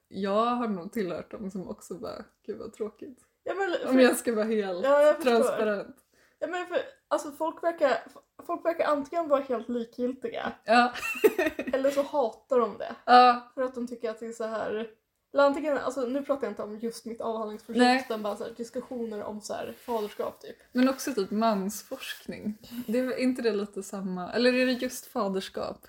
jag 0.09 0.47
har 0.47 0.68
nog 0.68 0.93
tillhört 0.93 1.30
dem 1.30 1.51
som 1.51 1.68
också 1.68 1.95
bara, 1.95 2.24
gud 2.47 2.59
vad 2.59 2.72
tråkigt. 2.72 3.18
Ja, 3.45 3.55
men, 3.55 3.72
för, 3.72 3.89
Om 3.89 4.01
jag 4.01 4.16
ska 4.16 4.34
vara 4.34 4.45
helt 4.45 4.84
ja, 4.84 5.16
transparent. 5.22 5.97
Ja, 6.39 6.47
men 6.47 6.66
för, 6.66 6.78
alltså 7.09 7.31
folk 7.33 7.63
verkar, 7.63 7.99
folk 8.47 8.65
verkar 8.65 8.85
antingen 8.85 9.29
vara 9.29 9.41
helt 9.41 9.69
likgiltiga 9.69 10.53
Ja. 10.65 10.93
eller 11.73 11.91
så 11.91 12.03
hatar 12.03 12.59
de 12.59 12.79
det. 12.79 12.95
ja. 13.05 13.51
För 13.55 13.63
att 13.63 13.75
de 13.75 13.87
tycker 13.87 14.11
att 14.11 14.21
det 14.21 14.27
är 14.27 14.33
så 14.33 14.45
här. 14.45 14.91
Eller 15.33 15.45
antingen, 15.45 15.79
alltså 15.79 16.01
nu 16.01 16.23
pratar 16.23 16.47
jag 16.47 16.53
inte 16.53 16.63
om 16.63 16.79
just 16.79 17.05
mitt 17.05 17.21
avhandlingsprojekt 17.21 17.81
Nej. 17.85 18.03
utan 18.07 18.23
bara 18.23 18.37
så 18.37 18.45
här, 18.45 18.53
diskussioner 18.53 19.23
om 19.23 19.41
så 19.41 19.55
här, 19.55 19.75
faderskap 19.79 20.41
typ. 20.41 20.57
Men 20.73 20.89
också 20.89 21.15
typ 21.15 21.31
mansforskning. 21.31 22.59
Det 22.87 22.99
är 22.99 23.19
inte 23.19 23.43
det 23.43 23.53
lite 23.53 23.83
samma? 23.83 24.33
Eller 24.33 24.53
är 24.53 24.67
det 24.67 24.73
just 24.73 25.07
faderskap? 25.07 25.87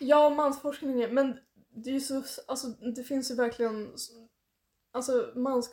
Ja, 0.00 0.30
mansforskningen, 0.30 1.14
men 1.14 1.38
det 1.76 1.90
är 1.90 1.94
ju 1.94 2.00
så, 2.00 2.22
alltså 2.46 2.66
det 2.68 3.02
finns 3.04 3.30
ju 3.30 3.34
verkligen, 3.34 3.94
alltså 4.92 5.32
mans, 5.34 5.70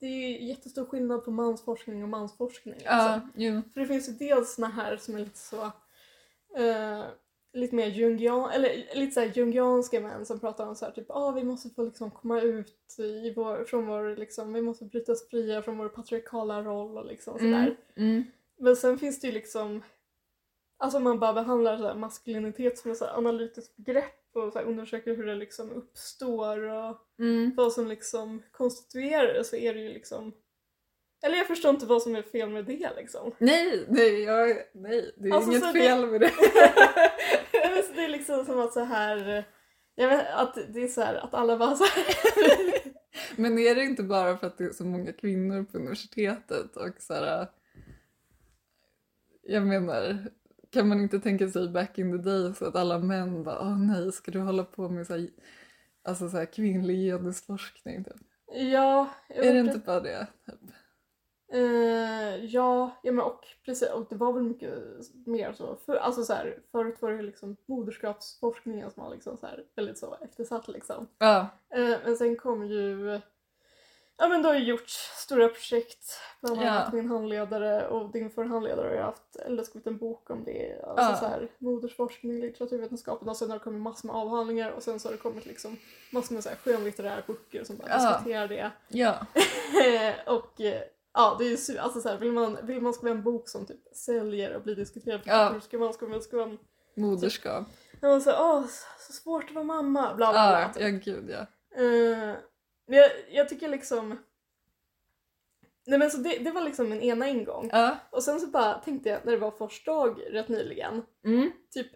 det 0.00 0.06
är 0.06 0.28
ju 0.28 0.46
jättestor 0.46 0.84
skillnad 0.84 1.24
på 1.24 1.30
mansforskning 1.30 2.02
och 2.02 2.08
mansforskning. 2.08 2.80
Alltså. 2.86 3.28
jo. 3.34 3.62
För 3.74 3.80
det 3.80 3.86
finns 3.86 4.08
ju 4.08 4.12
dels 4.12 4.54
såna 4.54 4.68
här 4.68 4.96
som 4.96 5.14
är 5.14 5.18
lite 5.18 5.38
så, 5.38 5.62
eh, 6.56 7.04
lite 7.52 7.74
mer 7.74 7.86
jungian, 7.86 8.50
eller 8.50 8.94
lite 8.94 9.12
så 9.12 9.38
jungianska 9.40 10.00
män 10.00 10.26
som 10.26 10.40
pratar 10.40 10.66
om 10.66 10.76
så 10.76 10.84
här 10.84 10.92
typ, 10.92 11.10
ah 11.10 11.30
vi 11.30 11.44
måste 11.44 11.70
få 11.70 11.82
liksom 11.82 12.10
komma 12.10 12.40
ut 12.40 12.96
i 12.98 13.34
vår, 13.34 13.64
från 13.64 13.86
vår 13.86 14.16
liksom, 14.16 14.52
vi 14.52 14.62
måste 14.62 14.84
bryta 14.84 15.12
oss 15.12 15.28
fria 15.28 15.62
från 15.62 15.78
vår 15.78 15.88
patriarkala 15.88 16.62
roll 16.62 16.98
och 16.98 17.06
liksom 17.06 17.38
sådär. 17.38 17.76
Mm. 17.96 18.10
Mm. 18.10 18.24
Men 18.58 18.76
sen 18.76 18.98
finns 18.98 19.20
det 19.20 19.26
ju 19.26 19.32
liksom, 19.32 19.82
alltså 20.76 21.00
man 21.00 21.18
bara 21.18 21.32
behandlar 21.32 21.78
så 21.78 21.86
här 21.86 21.94
maskulinitet 21.94 22.78
som 22.78 22.90
ett 22.90 22.98
så 22.98 23.06
analytiskt 23.06 23.76
begrepp 23.76 24.17
och 24.34 24.52
så 24.52 24.58
här 24.58 24.66
undersöker 24.66 25.16
hur 25.16 25.26
det 25.26 25.34
liksom 25.34 25.72
uppstår 25.72 26.58
och 26.62 26.96
Mm. 27.18 27.52
vad 27.56 27.72
som 27.72 27.88
liksom 27.88 28.42
konstituerar 28.52 29.34
det 29.34 29.44
så 29.44 29.56
är 29.56 29.74
det 29.74 29.80
ju 29.80 29.88
liksom, 29.88 30.32
eller 31.22 31.36
jag 31.36 31.46
förstår 31.46 31.70
inte 31.70 31.86
vad 31.86 32.02
som 32.02 32.16
är 32.16 32.22
fel 32.22 32.50
med 32.50 32.64
det 32.64 32.90
liksom. 32.96 33.32
Nej, 33.38 33.84
nej, 33.88 34.22
jag, 34.22 34.56
nej, 34.74 35.14
det 35.16 35.28
är 35.28 35.32
Alltså, 35.34 35.50
inget 35.50 35.62
så 35.62 35.72
det- 35.72 35.80
fel 35.80 36.06
med 36.06 36.20
det. 36.20 36.30
Det 37.94 38.04
är 38.04 38.08
liksom 38.08 38.44
som 38.44 38.60
att 38.60 38.72
så 38.72 38.80
här, 38.84 39.44
jag 39.94 40.08
vet, 40.08 40.26
att 40.34 40.58
det 40.74 40.80
är 40.82 40.88
så 40.88 41.00
här 41.00 41.14
att 41.14 41.34
alla 41.34 41.56
bara 41.58 41.74
så 41.74 41.84
här, 41.84 42.04
Men 43.36 43.58
är 43.58 43.74
det 43.74 43.82
inte 43.82 44.02
bara 44.02 44.36
för 44.36 44.46
att 44.46 44.58
det 44.58 44.64
är 44.64 44.70
så 44.70 44.84
många 44.84 45.12
kvinnor 45.12 45.64
på 45.64 45.78
universitetet 45.78 46.76
och 46.76 46.94
så 46.98 47.14
här, 47.14 47.46
Jag 49.42 49.66
menar, 49.66 50.30
kan 50.70 50.88
man 50.88 51.00
inte 51.00 51.20
tänka 51.20 51.48
sig 51.48 51.68
back 51.68 51.98
in 51.98 52.12
the 52.12 52.30
days 52.30 52.62
att 52.62 52.76
alla 52.76 52.98
män 52.98 53.44
bara 53.44 53.60
åh 53.60 53.78
nej, 53.78 54.12
ska 54.12 54.30
du 54.30 54.40
hålla 54.40 54.64
på 54.64 54.88
med 54.88 55.06
så 55.06 55.12
här, 55.12 55.28
alltså 56.04 56.28
så 56.28 56.36
här 56.36 56.52
kvinnlig 56.52 56.96
genusforskning? 57.10 58.04
Typ. 58.04 58.16
ja, 58.72 59.08
Är 59.28 59.52
det 59.52 59.60
inte 59.60 59.78
bara 59.78 60.00
det? 60.00 60.26
Typ? 60.46 60.60
Eh, 61.52 62.44
ja, 62.44 63.00
ja 63.02 63.12
men 63.12 63.24
och 63.24 63.40
precis, 63.64 63.90
och 63.90 64.06
det 64.10 64.16
var 64.16 64.32
väl 64.32 64.42
mycket 64.42 64.74
mer 65.26 65.52
så. 65.52 65.76
För, 65.76 65.96
alltså 65.96 66.24
så 66.24 66.32
här, 66.32 66.58
förut 66.72 67.02
var 67.02 67.12
det 67.12 67.22
liksom 67.22 67.56
moderskapsforskningen 67.66 68.90
som 68.90 69.02
var 69.02 69.14
liksom 69.14 69.36
så 69.36 69.46
här 69.46 69.64
väldigt 69.76 69.98
så 69.98 70.16
eftersatt 70.20 70.68
liksom. 70.68 71.08
Ja, 71.18 71.48
Eh, 71.74 71.96
men 72.04 72.16
sen 72.16 72.36
kom 72.36 72.66
ju, 72.66 73.20
ja 74.18 74.28
men 74.28 74.42
det 74.42 74.48
har 74.48 74.54
ju 74.56 74.64
gjorts 74.64 74.92
stora 75.14 75.48
projekt, 75.48 76.20
bland 76.40 76.62
Ja. 76.62 76.70
annat 76.70 76.92
min 76.92 77.08
handledare 77.08 77.88
och 77.88 78.12
din 78.12 78.30
förhandledare 78.30 78.86
har 78.86 78.94
ju 78.94 79.00
haft, 79.00 79.36
eller 79.36 79.62
skrivit 79.62 79.86
en 79.86 79.98
bok 79.98 80.30
om 80.30 80.44
det, 80.44 80.82
alltså 80.84 81.10
Ja. 81.10 81.16
så 81.16 81.26
här, 81.26 81.48
modersforskning, 81.58 82.40
litteraturvetenskapen 82.40 83.28
och 83.28 83.36
sen 83.36 83.50
har 83.50 83.58
det 83.58 83.64
kommit 83.64 83.82
massor 83.82 84.06
med 84.06 84.16
avhandlingar 84.16 84.70
och 84.70 84.82
sen 84.82 85.00
så 85.00 85.08
har 85.08 85.12
det 85.12 85.18
kommit 85.18 85.46
liksom 85.46 85.76
massor 86.12 86.34
med 86.34 86.42
så 86.42 86.48
här 86.48 86.56
skönlitterära 86.56 87.22
böcker 87.26 87.64
som 87.64 87.76
bara 87.76 87.88
Ja. 87.88 88.08
diskuterar 88.12 88.48
det. 88.48 88.70
ja, 88.88 89.26
och 90.26 90.52
ja, 91.12 91.36
det 91.38 91.44
är 91.44 91.70
ju 91.72 91.78
alltså 91.78 92.00
så 92.00 92.08
här, 92.08 92.16
vill 92.18 92.32
man, 92.32 92.58
vill 92.62 92.80
man 92.80 92.92
skriva 92.92 93.10
en 93.16 93.22
bok 93.22 93.48
som 93.48 93.66
typ 93.66 93.80
säljer 93.96 94.56
och 94.56 94.62
blir 94.62 94.76
diskuterad 94.76 95.20
Ja. 95.24 95.48
kultur 95.52 95.60
ska 95.68 95.78
man 95.78 95.92
skriva, 95.92 96.20
skriva 96.20 96.42
en... 96.44 96.58
moderskap. 96.96 97.66
När 98.02 98.08
man 98.08 98.20
säger 98.20 98.38
åh, 98.40 98.64
så 98.98 99.12
svårt 99.12 99.44
att 99.44 99.54
vara 99.54 99.64
mamma, 99.64 100.02
bla 100.14 100.14
bla 100.14 100.32
bla. 100.32 100.60
Ja, 100.60 100.68
typ. 100.72 100.82
ja 100.82 100.88
gud 101.12 101.30
ja. 101.30 101.46
Eh, 101.82 102.34
men 102.88 102.98
jag, 102.98 103.10
jag 103.30 103.48
tycker 103.48 103.68
liksom... 103.68 104.18
Nej 105.86 105.98
men 105.98 106.10
så 106.10 106.18
det, 106.18 106.38
det 106.38 106.50
var 106.50 106.60
liksom 106.60 106.88
min 106.88 107.00
ena 107.00 107.28
ingång. 107.28 107.68
Ja, 107.72 107.96
Och 108.10 108.22
sen 108.22 108.40
så 108.40 108.46
bara 108.46 108.74
tänkte 108.74 109.08
jag 109.08 109.24
när 109.24 109.32
det 109.32 109.38
var 109.38 109.50
forsdag 109.50 110.20
rätt 110.30 110.48
nyligen, 110.48 111.02
mm. 111.24 111.50
typ 111.70 111.86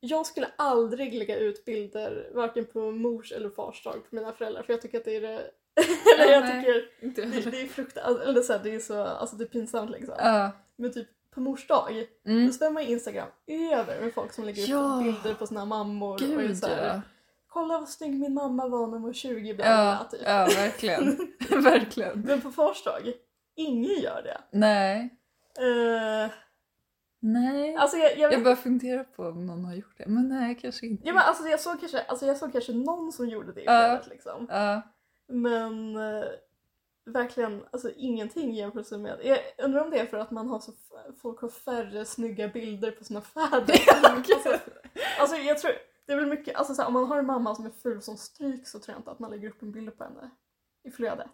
jag 0.00 0.26
skulle 0.26 0.50
aldrig 0.56 1.14
lägga 1.14 1.38
ut 1.38 1.64
bilder 1.64 2.30
varken 2.34 2.64
på 2.64 2.90
mors 2.90 3.32
eller 3.32 3.50
fars 3.50 3.84
dag 3.84 3.94
på 4.10 4.16
mina 4.16 4.32
föräldrar 4.32 4.62
för 4.62 4.72
jag 4.72 4.82
tycker 4.82 4.98
att 4.98 5.04
det 5.04 5.16
är 5.16 5.20
det... 5.20 5.50
eller 6.14 6.24
Ja, 6.24 6.30
jag 6.30 6.44
nej. 6.44 6.60
tycker 6.64 7.04
inte 7.04 7.20
jag 7.20 7.30
det, 7.30 7.36
heller. 7.36 7.50
det 7.50 7.60
är 7.60 7.66
fruktansvärt, 7.66 8.28
eller 8.28 8.42
så 8.42 8.52
här, 8.52 8.60
det 8.64 8.74
är 8.74 8.78
så, 8.78 9.02
alltså 9.02 9.36
det 9.36 9.44
är 9.44 9.48
pinsamt 9.48 9.90
liksom. 9.90 10.14
Ja, 10.18 10.50
Men 10.76 10.92
typ 10.92 11.08
på 11.30 11.40
mors 11.40 11.66
dag, 11.66 12.06
mm. 12.26 12.46
då 12.46 12.52
svämmar 12.52 12.80
Instagram 12.80 13.28
över 13.46 14.00
med 14.00 14.14
folk 14.14 14.32
som 14.32 14.44
lägger 14.44 14.62
ut 14.62 14.68
Ja. 14.68 15.00
bilder 15.04 15.34
på 15.34 15.46
sina 15.46 15.64
mammor 15.64 16.14
och 16.14 16.22
är 16.22 16.26
Gud 16.26 16.58
så 16.58 16.66
här, 16.66 16.86
ja. 16.86 17.00
Kolla 17.54 17.78
vad 17.78 17.88
snygg 17.88 18.20
min 18.20 18.34
mamma 18.34 18.68
var 18.68 18.86
när 18.86 18.92
hon 18.92 19.02
var 19.02 19.12
20 19.12 19.54
bla 19.54 19.64
Ja, 19.66 20.08
typ. 20.10 20.20
ja 20.24 20.46
verkligen. 20.56 21.16
verkligen. 21.62 22.20
Men 22.20 22.40
på 22.40 22.50
fars 22.50 22.84
dag, 22.84 23.12
ingen 23.56 24.00
gör 24.02 24.22
det. 24.22 24.40
Nej. 24.50 25.18
Eh, 25.58 26.30
Nej. 27.20 27.76
alltså 27.76 27.96
jag, 27.96 28.18
jag, 28.18 28.32
Jag 28.32 28.44
bara 28.44 28.56
funderar 28.56 29.04
på 29.04 29.22
om 29.22 29.46
någon 29.46 29.64
har 29.64 29.74
gjort 29.74 29.98
det, 29.98 30.06
men 30.06 30.28
nej 30.28 30.58
kanske 30.62 30.86
inte. 30.86 31.06
ja, 31.08 31.12
men 31.14 31.22
alltså 31.22 31.44
jag, 31.48 31.60
såg 31.60 31.80
kanske, 31.80 32.00
alltså 32.02 32.26
jag 32.26 32.36
såg 32.36 32.52
kanske 32.52 32.72
någon 32.72 33.12
som 33.12 33.28
gjorde 33.28 33.52
det 33.52 33.60
i 33.60 33.64
Ja. 33.64 33.72
flödet 33.88 34.06
liksom. 34.08 34.46
Ja, 34.50 34.82
Men 35.28 35.96
eh, 35.96 36.24
verkligen 37.06 37.62
alltså, 37.70 37.90
ingenting 37.96 38.50
i 38.50 38.58
jämförelse 38.58 38.98
med... 38.98 39.18
Jag 39.24 39.38
undrar 39.58 39.84
om 39.84 39.90
det 39.90 39.98
är 39.98 40.06
för 40.06 40.16
att 40.18 40.30
man 40.30 40.48
har 40.48 40.60
så, 40.60 40.72
folk 41.22 41.40
har 41.40 41.48
färre 41.48 42.04
snygga 42.04 42.48
bilder 42.48 42.90
på 42.90 43.04
sina 43.04 43.20
fäder. 43.20 43.80
alltså, 44.02 44.58
alltså 45.20 45.36
jag 45.36 45.58
tror, 45.58 45.72
det 46.06 46.12
är 46.12 46.16
väl 46.16 46.26
mycket, 46.26 46.56
alltså, 46.56 46.74
så 46.74 46.82
här, 46.82 46.88
om 46.88 46.94
man 46.94 47.06
har 47.06 47.18
en 47.18 47.26
mamma 47.26 47.54
som 47.54 47.66
är 47.66 47.70
ful 47.70 48.02
som 48.02 48.16
stryk 48.16 48.68
så 48.68 48.78
tror 48.78 48.94
jag 48.94 49.00
inte 49.00 49.10
att 49.10 49.18
man 49.18 49.30
lägger 49.30 49.48
upp 49.48 49.62
en 49.62 49.72
bild 49.72 49.98
på 49.98 50.04
henne 50.04 50.30
i 50.84 50.90
flödet. 50.90 51.30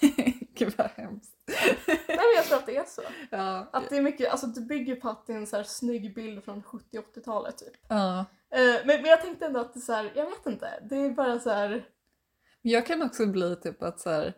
Gud 0.54 0.74
vad 0.78 0.90
hemskt. 0.90 1.34
Nej 1.46 1.96
men 2.08 2.34
jag 2.36 2.44
tror 2.44 2.58
att 2.58 2.66
det 2.66 2.76
är 2.76 2.84
så. 2.84 3.02
Ja, 3.30 3.68
Att 3.72 3.88
det 3.90 3.96
är 3.96 4.02
mycket, 4.02 4.30
alltså 4.30 4.46
det 4.46 4.60
bygger 4.60 4.96
på 4.96 5.08
att 5.08 5.26
det 5.26 5.32
är 5.32 5.36
en 5.36 5.46
så 5.46 5.56
här 5.56 5.64
snygg 5.64 6.14
bild 6.14 6.44
från 6.44 6.62
70-80-talet 6.62 7.58
typ. 7.58 7.72
ja. 7.88 8.24
Eh, 8.50 8.64
men, 8.86 9.02
men 9.02 9.04
jag 9.04 9.20
tänkte 9.22 9.46
ändå 9.46 9.60
att 9.60 9.74
det 9.74 9.78
är 9.78 9.80
så 9.80 9.92
här, 9.92 10.12
jag 10.14 10.24
vet 10.30 10.46
inte, 10.46 10.82
det 10.90 10.96
är 10.96 11.10
bara 11.10 11.38
så 11.40 11.50
här. 11.50 11.68
Men 12.62 12.72
Jag 12.72 12.86
kan 12.86 13.02
också 13.02 13.26
bli 13.26 13.56
typ 13.56 13.82
att 13.82 14.00
så 14.00 14.10
här, 14.10 14.34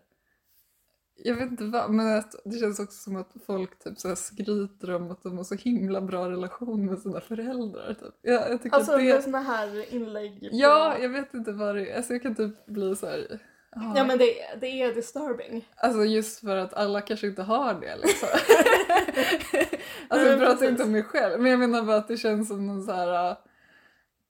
jag 1.16 1.34
vet 1.34 1.50
inte 1.50 1.64
vad, 1.64 1.90
men 1.90 2.18
att 2.18 2.34
det 2.44 2.58
känns 2.58 2.80
också 2.80 2.98
som 2.98 3.16
att 3.16 3.30
folk 3.46 3.78
typ 3.84 3.98
så 3.98 4.16
skryter 4.16 4.94
om 4.94 5.10
att 5.10 5.22
de 5.22 5.36
har 5.36 5.44
så 5.44 5.54
himla 5.54 6.00
bra 6.00 6.30
relation 6.30 6.86
med 6.86 6.98
sina 6.98 7.20
föräldrar. 7.20 7.94
Typ. 7.94 8.14
Jag, 8.22 8.50
jag 8.50 8.62
tycker 8.62 8.76
Alltså 8.76 8.92
att 8.92 8.98
det 8.98 9.10
är 9.10 9.20
såna 9.20 9.40
här 9.40 9.94
inlägg. 9.94 10.40
på- 10.40 10.48
Ja, 10.52 10.98
jag 10.98 11.08
vet 11.08 11.34
inte 11.34 11.52
vad 11.52 11.74
det 11.74 11.90
är. 11.90 11.96
Alltså 11.96 12.12
jag 12.12 12.22
kan 12.22 12.34
typ 12.34 12.66
bli 12.66 12.96
så 12.96 13.06
här... 13.06 13.38
ja. 13.74 13.92
ja 13.96 14.04
men 14.04 14.18
det, 14.18 14.34
det 14.60 14.66
är 14.82 14.94
disturbing. 14.94 15.68
Alltså 15.76 16.04
just 16.04 16.40
för 16.40 16.56
att 16.56 16.74
alla 16.74 17.00
kanske 17.00 17.26
inte 17.26 17.42
har 17.42 17.74
det 17.74 17.96
liksom. 18.02 18.28
alltså 20.08 20.28
jag 20.28 20.38
pratar 20.38 20.68
inte 20.68 20.82
om 20.82 20.92
mig 20.92 21.02
själv, 21.02 21.40
men 21.40 21.50
jag 21.50 21.60
menar 21.60 21.82
bara 21.82 21.96
att 21.96 22.08
det 22.08 22.16
känns 22.16 22.48
som 22.48 22.66
någon 22.66 22.82
så 22.82 22.92
här... 22.92 23.36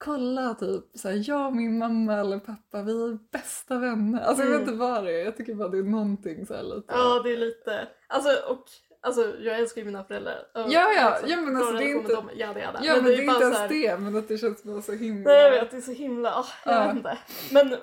Kolla 0.05 0.55
typ, 0.55 0.85
så 0.95 1.09
här, 1.09 1.23
jag 1.29 1.47
och 1.47 1.57
min 1.57 1.79
mamma 1.79 2.15
eller 2.15 2.39
pappa, 2.39 2.83
vi 2.83 2.93
är 2.93 3.19
bästa 3.33 3.79
vänner. 3.79 4.21
Alltså 4.23 4.43
jag 4.43 4.51
vet 4.51 4.57
Mm. 4.61 4.69
inte 4.69 4.79
vad 4.85 5.05
det 5.05 5.21
är, 5.21 5.25
jag 5.25 5.37
tycker 5.37 5.55
bara 5.55 5.69
det 5.69 5.79
är 5.79 5.83
någonting 5.83 6.47
så 6.47 6.55
här 6.55 6.63
lite. 6.63 6.85
Ja 6.95 7.21
det 7.25 7.33
är 7.33 7.37
lite, 7.37 7.89
alltså 8.09 8.29
och 8.51 8.65
alltså 9.03 9.35
jag 9.41 9.59
älskar 9.59 9.81
ju 9.81 9.85
mina 9.85 10.05
föräldrar. 10.05 10.47
Ja, 10.55 10.63
ja. 10.69 11.11
liksom, 11.11 11.29
Ja, 11.31 11.41
men 11.41 11.57
alltså, 11.57 11.73
det 11.73 11.85
är 11.91 11.97
inte- 11.97 12.15
Dem, 12.15 12.31
jada, 12.35 12.61
jada. 12.61 12.81
Ja 12.83 12.95
men, 12.95 13.05
det 13.05 13.15
är 13.15 13.23
inte 13.23 13.45
ens 13.45 13.59
här- 13.59 13.69
det, 13.69 13.99
men 14.01 14.17
att 14.17 14.29
det 14.29 14.39
känns 14.39 14.65
bara 14.65 14.83
så 14.83 14.93
himla... 14.93 15.31
Nej 15.31 15.43
jag 15.43 15.51
vet, 15.51 15.71
det 15.71 15.77
är 15.77 15.81
så 15.81 15.93
himla, 15.93 16.35
ah, 16.35 16.47
jag 16.65 16.75
Ja. 16.75 16.87
vet 16.87 16.97
inte. 16.97 17.19
Men 17.53 17.77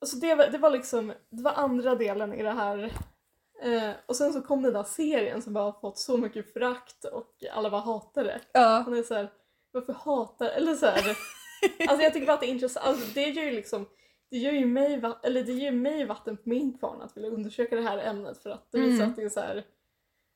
alltså 0.00 0.16
det, 0.16 0.34
var- 0.34 0.46
det 0.46 0.58
var 0.58 0.70
liksom, 0.70 1.12
det 1.30 1.42
var 1.42 1.52
andra 1.52 1.94
delen 1.94 2.32
i 2.32 2.42
det 2.42 2.50
här. 2.50 2.92
Eh, 3.62 3.90
och 4.06 4.16
sen 4.16 4.32
så 4.32 4.40
kom 4.40 4.62
den 4.62 4.72
där 4.72 4.82
serien 4.82 5.42
som 5.42 5.52
bara 5.52 5.72
fått 5.80 5.98
så 5.98 6.16
mycket 6.16 6.52
förakt 6.52 7.04
och 7.04 7.28
alla 7.52 7.70
bara 7.70 7.80
hatar 7.80 8.24
det. 8.24 8.40
Ja. 8.52 8.82
Han 8.84 8.94
är 8.98 9.02
så 9.02 9.14
här, 9.14 9.30
varför 9.72 9.92
hatar, 9.92 10.46
eller 10.46 10.74
så 10.74 10.86
här. 10.86 11.16
Alltså 11.88 12.02
jag 12.02 12.12
tycker 12.12 12.26
bara 12.26 12.32
att 12.34 12.40
det 12.40 12.46
är 12.46 12.50
intressant, 12.50 12.86
alltså 12.86 13.06
det 13.14 13.28
gör 13.28 13.44
ju 13.44 13.50
liksom 13.50 13.86
det 14.30 14.38
gör 14.38 14.52
ju 14.52 14.66
mig, 14.66 15.02
eller 15.22 15.44
det 15.44 15.52
ger 15.52 15.72
mig 15.72 16.04
vatten 16.04 16.36
på 16.36 16.48
min 16.48 16.78
kvarn 16.78 17.02
att 17.02 17.16
vilja 17.16 17.30
undersöka 17.30 17.76
det 17.76 17.82
här 17.82 17.98
ämnet 17.98 18.38
för 18.42 18.50
att 18.50 18.72
det 18.72 18.78
visar 18.78 18.94
Mm. 18.96 19.10
att 19.10 19.16
det 19.16 19.22
är 19.22 19.28
så 19.28 19.40
här. 19.40 19.64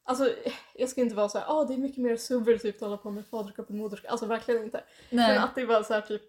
Alltså 0.04 0.30
jag 0.74 0.88
ska 0.88 1.00
inte 1.00 1.14
vara 1.14 1.28
så 1.28 1.38
här, 1.38 1.46
ah 1.48 1.64
det 1.64 1.74
är 1.74 1.78
mycket 1.78 1.98
mer 1.98 2.16
subversivt 2.16 2.74
att 2.74 2.80
hålla 2.80 2.96
på 2.96 3.10
med 3.10 3.26
faderskap 3.26 3.68
och 3.68 3.74
moderskap, 3.74 4.10
alltså 4.10 4.26
verkligen 4.26 4.62
inte. 4.62 4.84
Nej. 5.10 5.28
Men 5.34 5.44
att 5.44 5.54
det 5.54 5.64
var 5.66 5.82
så 5.82 5.94
här 5.94 6.00
typ, 6.00 6.22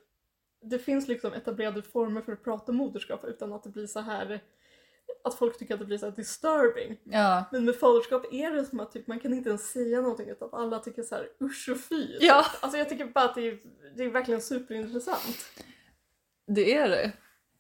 det 0.61 0.79
finns 0.79 1.07
liksom 1.07 1.33
etablerade 1.33 1.81
former 1.81 2.21
för 2.21 2.31
att 2.33 2.43
prata 2.43 2.71
om 2.71 2.77
moderskap 2.77 3.25
utan 3.25 3.53
att 3.53 3.63
det 3.63 3.69
blir 3.69 3.87
så 3.87 3.99
här 3.99 4.39
att 5.23 5.35
folk 5.35 5.57
tycker 5.57 5.73
att 5.73 5.79
det 5.79 5.85
blir 5.85 5.97
så 5.97 6.05
här 6.05 6.15
disturbing. 6.15 6.99
Ja. 7.03 7.45
Men 7.51 7.65
med 7.65 7.75
faderskap 7.75 8.25
är 8.31 8.51
det 8.51 8.65
som 8.65 8.79
att 8.79 8.91
typ, 8.91 9.07
man 9.07 9.19
kan 9.19 9.33
inte 9.33 9.49
ens 9.49 9.71
säga 9.71 10.01
någonting 10.01 10.29
utan 10.29 10.47
att 10.47 10.53
alla 10.53 10.79
tycker 10.79 11.03
så 11.03 11.15
här 11.15 11.29
usch 11.41 11.69
och 11.71 11.79
fy. 11.79 12.17
Ja. 12.19 12.45
Alltså 12.61 12.77
jag 12.77 12.89
tycker 12.89 13.05
bara 13.05 13.25
att 13.25 13.35
det 13.35 13.47
är, 13.47 13.59
det 13.95 14.03
är 14.03 14.09
verkligen 14.09 14.41
superintressant. 14.41 15.63
Det 16.47 16.75
är 16.75 16.89
det. 16.89 17.11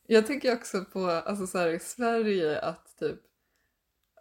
Jag 0.07 0.27
tänker 0.27 0.53
också 0.53 0.85
på, 0.93 0.99
alltså 0.99 1.47
så 1.47 1.57
här 1.57 1.67
i 1.67 1.79
Sverige 1.79 2.59
att 2.59 2.97
typ 2.99 3.19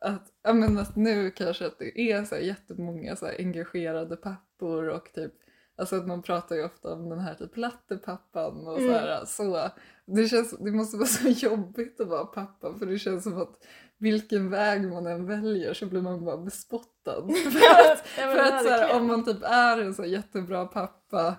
att, 0.00 0.32
ja 0.42 0.52
men 0.52 0.78
att 0.78 0.96
nu 0.96 1.30
kanske 1.30 1.66
att 1.66 1.78
det 1.78 2.00
är 2.00 2.24
så 2.24 2.34
här 2.34 2.42
jättemånga 2.42 3.16
så 3.16 3.26
här 3.26 3.34
engagerade 3.38 4.16
pappor 4.16 4.88
och 4.88 5.12
typ 5.14 5.32
Alltså 5.78 5.96
att 5.96 6.06
man 6.06 6.22
pratar 6.22 6.56
ju 6.56 6.64
ofta 6.64 6.92
om 6.92 7.08
den 7.08 7.18
här 7.18 7.34
typ 7.34 7.56
lattepappan 7.56 8.66
och 8.66 8.78
så 8.78 8.92
här 8.92 9.24
så. 9.24 9.70
Det, 10.14 10.28
känns, 10.28 10.58
det 10.58 10.70
måste 10.70 10.96
vara 10.96 11.06
så 11.06 11.28
jobbigt 11.46 12.00
att 12.00 12.08
vara 12.08 12.24
pappa 12.24 12.74
för 12.74 12.86
det 12.86 12.98
känns 12.98 13.24
som 13.24 13.42
att 13.42 13.58
vilken 13.98 14.50
väg 14.50 14.88
man 14.88 15.06
än 15.06 15.26
väljer 15.26 15.74
så 15.74 15.86
blir 15.86 16.02
man 16.02 16.24
bara 16.24 16.36
bespottad. 16.36 17.28
för 17.52 17.58
att, 17.92 18.04
Ja, 18.18 18.32
för 18.32 18.38
att 18.38 18.62
så 18.62 18.68
här, 18.68 18.96
om 19.00 19.06
man 19.06 19.24
typ 19.24 19.42
är 19.42 19.80
en 19.80 19.94
så 19.94 20.04
jättebra 20.04 20.66
pappa, 20.66 21.36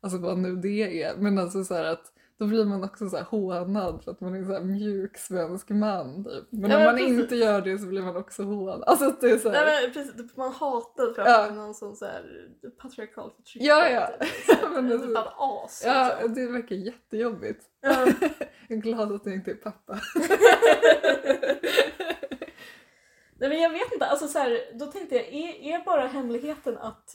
alltså 0.00 0.18
vad 0.18 0.38
nu 0.38 0.56
det 0.56 1.02
är, 1.02 1.16
men 1.16 1.38
alltså 1.38 1.64
så 1.64 1.74
här 1.74 1.84
att 1.84 2.12
då 2.40 2.46
blir 2.46 2.64
man 2.64 2.84
också 2.84 3.08
så 3.08 3.16
här 3.16 3.24
hånad 3.24 4.04
för 4.04 4.10
att 4.10 4.20
man 4.20 4.34
är 4.34 4.44
så 4.44 4.52
här 4.52 4.60
mjuk 4.60 5.18
svensk 5.18 5.68
man 5.70 6.24
typ. 6.24 6.44
Men 6.50 6.70
Ja, 6.70 6.78
om 6.78 6.84
man 6.84 6.96
precis. 6.96 7.18
inte 7.20 7.36
gör 7.36 7.60
det 7.60 7.78
så 7.78 7.86
blir 7.86 8.02
man 8.02 8.16
också 8.16 8.42
hånad. 8.42 8.82
Alltså 8.86 9.04
att 9.08 9.20
det 9.20 9.30
är 9.30 9.38
så 9.38 9.50
här, 9.50 9.64
Nej, 9.66 9.82
men 9.84 9.92
precis, 9.92 10.16
typ 10.16 10.36
man 10.36 10.52
hatar 10.52 11.14
för 11.14 11.22
att 11.22 11.28
Ja. 11.28 11.38
man 11.38 11.50
är 11.50 11.54
någon 11.62 11.74
sån 11.74 11.96
så 11.96 12.04
här 12.04 12.48
patriarkal 12.82 13.30
förtryckare. 13.36 13.68
Ja, 13.68 13.88
ja. 13.88 14.26
Typ, 14.46 14.58
Men 14.74 14.88
det- 14.88 14.98
typ 14.98 15.16
as. 15.38 15.82
ja 15.86 16.08
liksom. 16.14 16.34
det 16.34 16.46
verkar 16.46 16.76
jättejobbigt. 16.76 17.64
Ja. 17.80 17.90
Jag 18.68 18.78
är 18.78 18.82
glad 18.82 19.12
att 19.12 19.26
jag 19.26 19.34
inte 19.34 19.50
är 19.50 19.54
pappa. 19.54 19.98
Nej 23.38 23.48
men 23.48 23.60
jag 23.60 23.70
vet 23.70 23.92
inte, 23.92 24.06
alltså 24.06 24.26
så 24.26 24.38
här, 24.38 24.60
då 24.78 24.86
tänkte 24.86 25.14
jag, 25.16 25.24
är, 25.28 25.74
är 25.74 25.84
bara 25.84 26.06
hemligheten 26.06 26.78
att 26.78 27.14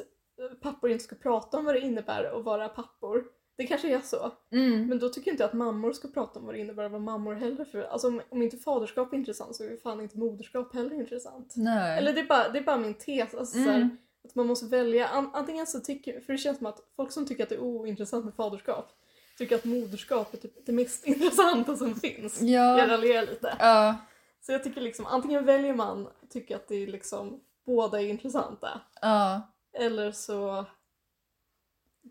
pappor 0.61 0.89
inte 0.89 1.03
ska 1.03 1.15
prata 1.15 1.57
om 1.57 1.65
vad 1.65 1.75
det 1.75 1.79
innebär 1.79 2.23
att 2.23 2.43
vara 2.45 2.69
pappor? 2.69 3.23
Det 3.57 3.67
kanske 3.67 3.95
är 3.95 4.01
så. 4.01 4.31
Mm. 4.51 4.87
Men 4.87 4.99
då 4.99 5.09
tycker 5.09 5.27
jag 5.29 5.33
inte 5.33 5.45
att 5.45 5.53
mammor 5.53 5.93
ska 5.93 6.07
prata 6.07 6.39
om 6.39 6.45
vad 6.45 6.55
det 6.55 6.59
innebär 6.59 6.83
att 6.83 6.91
vara 6.91 7.01
mammor 7.01 7.33
heller. 7.33 7.65
För, 7.65 7.81
alltså 7.83 8.07
om, 8.07 8.21
om 8.29 8.41
inte 8.41 8.57
faderskap 8.57 9.13
är 9.13 9.17
intressant 9.17 9.55
så 9.55 9.63
är 9.63 9.69
ju 9.69 9.77
fan 9.77 10.01
inte 10.01 10.17
moderskap 10.17 10.73
heller 10.73 10.93
intressant. 10.95 11.53
Nej. 11.57 11.97
Eller 11.97 12.13
det 12.13 12.19
är 12.19 12.25
bara, 12.25 12.49
det 12.49 12.59
är 12.59 12.63
bara 12.63 12.77
min 12.77 12.93
tes. 12.93 13.33
Alltså, 13.35 13.53
så 13.53 13.59
här, 13.69 13.75
Mm. 13.75 13.97
att 14.23 14.35
man 14.35 14.47
måste 14.47 14.65
välja. 14.65 15.07
An, 15.07 15.29
antingen 15.33 15.67
så 15.67 15.79
tycker, 15.79 16.19
för 16.21 16.33
det 16.33 16.39
känns 16.39 16.57
som 16.57 16.67
att 16.67 16.79
folk 16.95 17.11
som 17.11 17.25
tycker 17.25 17.43
att 17.43 17.49
det 17.49 17.55
är 17.55 17.59
ointressant 17.63 18.25
med 18.25 18.33
faderskap 18.33 18.91
tycker 19.37 19.55
att 19.55 19.65
moderskap 19.65 20.33
är 20.33 20.37
typ 20.37 20.65
det 20.65 20.71
mest 20.71 21.05
intressanta 21.07 21.75
som 21.75 21.95
finns. 21.95 22.41
Jag 22.41 22.79
Ja. 22.79 22.87
raljerar 22.87 23.21
lite. 23.27 23.55
Ja. 23.59 23.95
Så 24.41 24.51
jag 24.51 24.63
tycker 24.63 24.81
liksom 24.81 25.05
antingen 25.05 25.45
väljer 25.45 25.73
man 25.73 26.07
tycker 26.29 26.55
att 26.55 26.67
det 26.67 26.75
är 26.75 26.87
liksom 26.87 27.39
båda 27.65 28.01
är 28.01 28.07
intressanta 28.07 28.81
Ja. 29.01 29.41
eller 29.73 30.11
så 30.11 30.65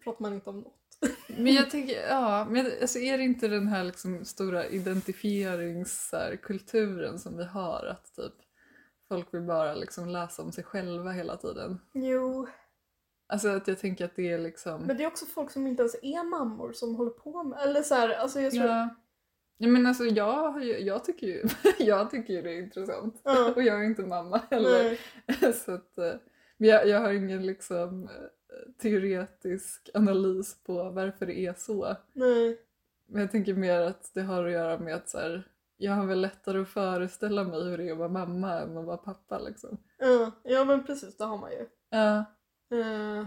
pratar 0.04 0.22
man 0.22 0.34
inte 0.34 0.50
om 0.50 0.60
något. 0.60 0.83
Men 1.26 1.54
jag 1.54 1.70
tänker, 1.70 2.08
ja, 2.08 2.46
men 2.50 2.66
alltså 2.80 2.98
är 2.98 3.18
det 3.18 3.24
inte 3.24 3.48
den 3.48 3.66
här 3.66 3.84
liksom 3.84 4.24
stora 4.24 4.66
identifieringskulturen 4.66 7.18
som 7.18 7.36
vi 7.36 7.44
har 7.44 7.86
att 7.86 8.14
typ 8.14 8.34
folk 9.08 9.34
vill 9.34 9.42
bara 9.42 9.74
liksom 9.74 10.08
läsa 10.08 10.42
om 10.42 10.52
sig 10.52 10.64
själva 10.64 11.10
hela 11.10 11.36
tiden? 11.36 11.80
Jo, 11.92 12.46
Alltså 13.26 13.48
att 13.48 13.68
jag 13.68 13.78
tänker 13.78 14.04
att 14.04 14.16
det 14.16 14.32
är 14.32 14.38
liksom... 14.38 14.82
men 14.82 14.96
det 14.96 15.02
är 15.02 15.06
också 15.06 15.26
folk 15.26 15.50
som 15.50 15.66
inte 15.66 15.82
ens 15.82 15.94
är 16.02 16.30
mammor 16.30 16.72
som 16.72 16.94
håller 16.94 17.10
på 17.10 17.42
med, 17.42 17.58
eller 17.62 17.82
så 17.82 17.94
här, 17.94 18.08
alltså 18.08 18.40
jag 18.40 18.52
tror... 18.52 18.66
ja. 18.66 18.88
ja 19.58 19.68
men 19.68 19.86
alltså 19.86 20.04
jag, 20.04 20.64
jag 20.64 21.04
tycker 21.04 21.26
ju 21.26 21.44
jag 21.78 22.10
tycker 22.10 22.34
ju 22.34 22.42
det 22.42 22.50
är 22.50 22.58
intressant. 22.58 23.20
Ja. 23.24 23.52
Och 23.56 23.62
jag 23.62 23.80
är 23.80 23.84
inte 23.84 24.02
mamma 24.02 24.40
heller. 24.50 24.98
Nej. 25.26 25.52
Så 25.52 25.74
att, 25.74 25.98
eh, 25.98 26.14
men 26.56 26.68
jag, 26.68 26.88
jag 26.88 27.00
har 27.00 27.12
ingen 27.12 27.46
liksom 27.46 28.04
eh, 28.04 28.10
teoretisk 28.78 29.90
analys 29.94 30.62
på 30.64 30.90
varför 30.90 31.26
det 31.26 31.38
är 31.38 31.54
så. 31.54 31.96
Nej. 32.12 32.60
Men 33.06 33.20
jag 33.20 33.30
tänker 33.30 33.54
mer 33.54 33.80
att 33.80 34.10
det 34.14 34.22
har 34.22 34.44
att 34.46 34.52
göra 34.52 34.78
med 34.78 34.94
att 34.94 35.08
så 35.08 35.18
här, 35.18 35.48
jag 35.76 35.92
har 35.92 36.06
väl 36.06 36.20
lättare 36.20 36.60
att 36.60 36.68
föreställa 36.68 37.44
mig 37.44 37.62
hur 37.64 37.78
det 37.78 37.88
är 37.88 37.92
att 37.92 37.98
vara 37.98 38.08
mamma 38.08 38.52
än 38.52 38.76
att 38.78 38.84
vara 38.84 38.96
pappa 38.96 39.38
liksom. 39.38 39.78
Ja, 39.98 40.30
ja 40.44 40.64
men 40.64 40.84
precis, 40.86 41.16
det 41.16 41.24
har 41.24 41.38
man 41.38 41.50
ju. 41.50 41.66
Ja. 41.90 42.16
Eh, 42.78 43.26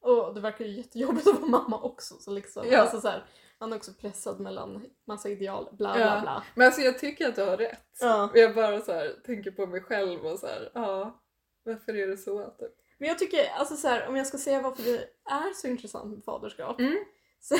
och 0.00 0.34
det 0.34 0.40
verkar 0.40 0.64
ju 0.64 0.70
jättejobbigt 0.76 1.26
att 1.28 1.40
vara 1.40 1.50
mamma 1.50 1.80
också. 1.82 2.14
Så 2.14 2.30
liksom, 2.30 2.64
Ja. 2.70 2.78
alltså 2.80 3.00
så 3.00 3.08
här, 3.08 3.24
man 3.60 3.72
är 3.72 3.76
också 3.76 3.92
pressad 4.00 4.40
mellan 4.40 4.84
massa 5.06 5.28
ideal, 5.28 5.68
bla 5.72 5.94
bla 5.94 6.00
Ja. 6.14 6.20
bla. 6.20 6.42
Men 6.54 6.66
alltså 6.66 6.80
jag 6.80 6.98
tycker 6.98 7.28
att 7.28 7.36
du 7.36 7.42
har 7.42 7.56
rätt. 7.56 7.98
Ja. 8.00 8.30
Jag 8.34 8.54
bara 8.54 8.80
så 8.80 8.92
här, 8.92 9.12
tänker 9.26 9.50
på 9.50 9.66
mig 9.66 9.80
själv 9.80 10.20
och 10.26 10.38
så 10.38 10.46
här, 10.46 10.70
ja, 10.74 11.20
varför 11.64 11.96
är 11.96 12.06
det 12.06 12.16
så? 12.16 12.44
Typ. 12.58 12.72
Men 13.04 13.08
jag 13.08 13.18
tycker, 13.18 13.48
alltså 13.50 13.76
så 13.76 13.88
här, 13.88 14.08
om 14.08 14.16
jag 14.16 14.26
ska 14.26 14.38
säga 14.38 14.60
varför 14.62 14.82
det 14.82 15.08
är 15.24 15.52
så 15.54 15.68
intressant 15.68 16.14
med 16.14 16.24
faderskap. 16.24 16.80
Mm. 16.80 17.04
Så, 17.40 17.56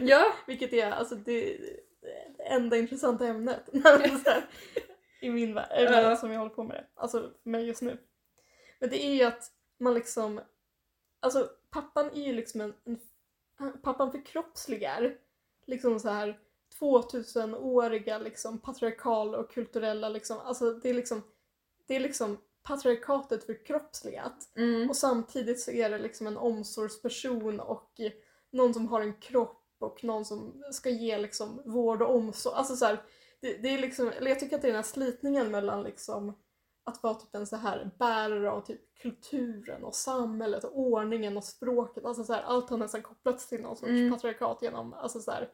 Ja. 0.00 0.32
vilket 0.46 0.72
är 0.72 0.90
alltså 0.90 1.14
det, 1.14 1.56
det 2.36 2.42
enda 2.42 2.76
intressanta 2.76 3.26
ämnet 3.26 3.68
här, 3.84 4.46
i 5.20 5.30
min 5.30 5.54
värld, 5.54 5.88
Ja. 5.92 6.16
som 6.16 6.32
jag 6.32 6.38
håller 6.38 6.54
på 6.54 6.64
med 6.64 6.76
det. 6.76 6.86
Alltså 6.94 7.32
för 7.42 7.50
mig 7.50 7.66
just 7.66 7.82
nu. 7.82 7.98
Men 8.80 8.90
det 8.90 9.04
är 9.04 9.14
ju 9.14 9.22
att 9.24 9.50
man 9.78 9.94
liksom, 9.94 10.40
alltså 11.20 11.50
pappan 11.70 12.10
är 12.14 12.22
ju 12.26 12.32
liksom 12.32 12.60
en, 12.60 12.74
en 12.84 12.98
pappan 13.82 14.12
förkroppsligar 14.12 15.16
liksom 15.66 16.00
så 16.00 16.08
här 16.08 16.38
2000-åriga 16.80 18.18
liksom 18.18 18.58
patriarkala 18.58 19.38
och 19.38 19.50
kulturella 19.52 20.08
liksom, 20.08 20.38
alltså 20.38 20.72
det 20.72 20.88
är 20.90 20.94
liksom, 20.94 21.22
det 21.86 21.96
är 21.96 22.00
liksom 22.00 22.38
patriarkatet 22.64 23.44
förkroppsligat. 23.44 24.48
Mm. 24.56 24.90
Och 24.90 24.96
samtidigt 24.96 25.60
så 25.60 25.70
är 25.70 25.90
det 25.90 25.98
liksom 25.98 26.26
en 26.26 26.36
omsorgsperson 26.36 27.60
och 27.60 27.90
någon 28.52 28.74
som 28.74 28.88
har 28.88 29.00
en 29.00 29.14
kropp 29.14 29.60
och 29.80 30.04
någon 30.04 30.24
som 30.24 30.64
ska 30.72 30.90
ge 30.90 31.18
liksom 31.18 31.62
vård 31.64 32.02
och 32.02 32.14
omsorg. 32.14 32.54
Alltså 32.56 32.76
så 32.76 32.84
här, 32.84 33.02
det, 33.40 33.56
det 33.62 33.68
är 33.68 33.78
liksom, 33.78 34.08
eller 34.08 34.28
jag 34.28 34.40
tycker 34.40 34.56
att 34.56 34.62
det 34.62 34.68
är 34.68 34.72
den 34.72 34.82
här 34.84 34.90
slitningen 34.90 35.50
mellan 35.50 35.82
liksom 35.82 36.38
att 36.86 37.02
vara 37.02 37.14
typ 37.14 37.34
en 37.34 37.46
så 37.46 37.56
här 37.56 37.90
bärare 37.98 38.50
av 38.50 38.60
typ 38.60 38.80
kulturen 39.02 39.84
och 39.84 39.94
samhället 39.94 40.64
och 40.64 40.78
ordningen 40.78 41.36
och 41.36 41.44
språket. 41.44 42.04
Alltså 42.04 42.24
så 42.24 42.32
här, 42.32 42.42
allt 42.42 42.70
har 42.70 42.76
nästan 42.76 43.02
kopplats 43.02 43.48
till 43.48 43.60
någon 43.60 43.76
sorts 43.76 43.88
Mm. 43.90 44.10
patriarkat 44.12 44.58
genom, 44.62 44.92
alltså 44.94 45.20
så 45.20 45.30
här, 45.30 45.48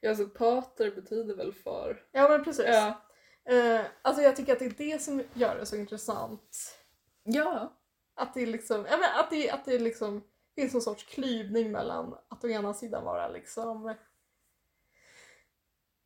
Ja, 0.00 0.10
alltså 0.10 0.26
pater 0.26 0.90
betyder 0.90 1.34
väl 1.34 1.52
far? 1.52 2.02
ja 2.12 2.28
men 2.28 2.44
precis. 2.44 2.64
Ja. 2.68 3.02
Eh, 3.48 3.80
alltså 4.02 4.22
jag 4.22 4.36
tycker 4.36 4.52
att 4.52 4.58
det 4.58 4.64
är 4.64 4.90
det 4.92 5.02
som 5.02 5.22
gör 5.34 5.56
det 5.56 5.66
så 5.66 5.76
intressant. 5.76 6.78
Ja. 7.22 7.80
Att 8.16 8.34
det 8.34 8.46
liksom, 8.46 8.86
ja, 8.90 8.96
men 8.96 9.20
att 9.20 9.30
det, 9.30 9.50
att 9.50 9.64
det 9.64 9.78
liksom 9.78 10.24
finns 10.54 10.72
någon 10.72 10.82
sorts 10.82 11.04
klyvning 11.04 11.72
mellan 11.72 12.14
att 12.28 12.44
å 12.44 12.48
ena 12.48 12.74
sidan 12.74 13.04
vara 13.04 13.28
liksom 13.28 13.94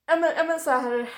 ja 0.06 0.16
men, 0.16 0.32
ja, 0.36 0.44
men 0.44 0.60
så 0.60 0.70
här 0.70 1.10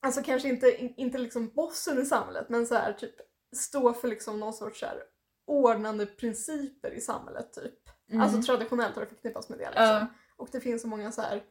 alltså 0.00 0.22
kanske 0.22 0.48
inte, 0.48 0.82
in- 0.82 0.94
inte 0.96 1.18
liksom 1.18 1.48
bossen 1.48 2.02
i 2.02 2.04
samhället 2.04 2.48
men 2.48 2.66
så 2.66 2.74
här 2.74 2.92
typ 2.92 3.14
stå 3.56 3.92
för 3.92 4.08
liksom 4.08 4.40
någon 4.40 4.52
sorts 4.52 4.80
så 4.80 4.86
här 4.86 5.02
ordnande 5.46 6.06
principer 6.06 6.90
i 6.90 7.00
samhället 7.00 7.52
typ. 7.52 7.88
Mm. 8.10 8.20
Alltså 8.22 8.42
traditionellt 8.42 8.94
har 8.94 9.02
det 9.02 9.08
förknippats 9.08 9.48
med 9.48 9.58
det 9.58 9.64
liksom. 9.64 9.84
Ja. 9.84 10.06
Och 10.36 10.48
det 10.52 10.60
finns 10.60 10.82
så 10.82 10.88
många 10.88 11.12
så 11.12 11.22
här 11.22 11.42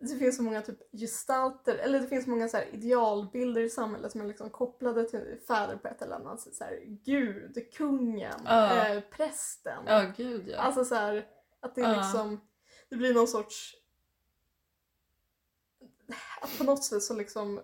det 0.00 0.16
finns 0.18 0.36
så 0.36 0.42
många 0.42 0.62
typ 0.62 0.78
gestalter, 0.92 1.74
eller 1.74 2.00
det 2.00 2.06
finns 2.06 2.26
många 2.26 2.48
så 2.48 2.56
här 2.56 2.66
idealbilder 2.74 3.60
i 3.60 3.70
samhället 3.70 4.12
som 4.12 4.20
är 4.20 4.24
liksom 4.26 4.50
kopplade 4.50 5.04
till 5.10 5.38
fäder 5.46 5.76
på 5.76 5.88
ett 5.88 6.02
eller 6.02 6.16
annat 6.16 6.40
sätt. 6.40 6.54
Så 6.54 6.64
här, 6.64 6.80
Gud, 7.04 7.72
kungen, 7.74 8.40
Ja. 8.44 8.86
eh, 8.88 9.00
prästen. 9.10 9.84
Ja, 9.86 10.12
gud 10.16 10.48
ja. 10.48 10.58
Alltså 10.58 10.84
så 10.84 10.94
här, 10.94 11.26
att 11.60 11.74
det 11.74 11.80
är 11.80 11.94
Ja. 11.94 12.02
liksom, 12.02 12.40
det 12.88 12.96
blir 12.96 13.14
någon 13.14 13.28
sorts, 13.28 13.74
att 16.40 16.58
på 16.58 16.64
något 16.64 16.84
sätt 16.84 17.02
så 17.02 17.14
liksom 17.14 17.60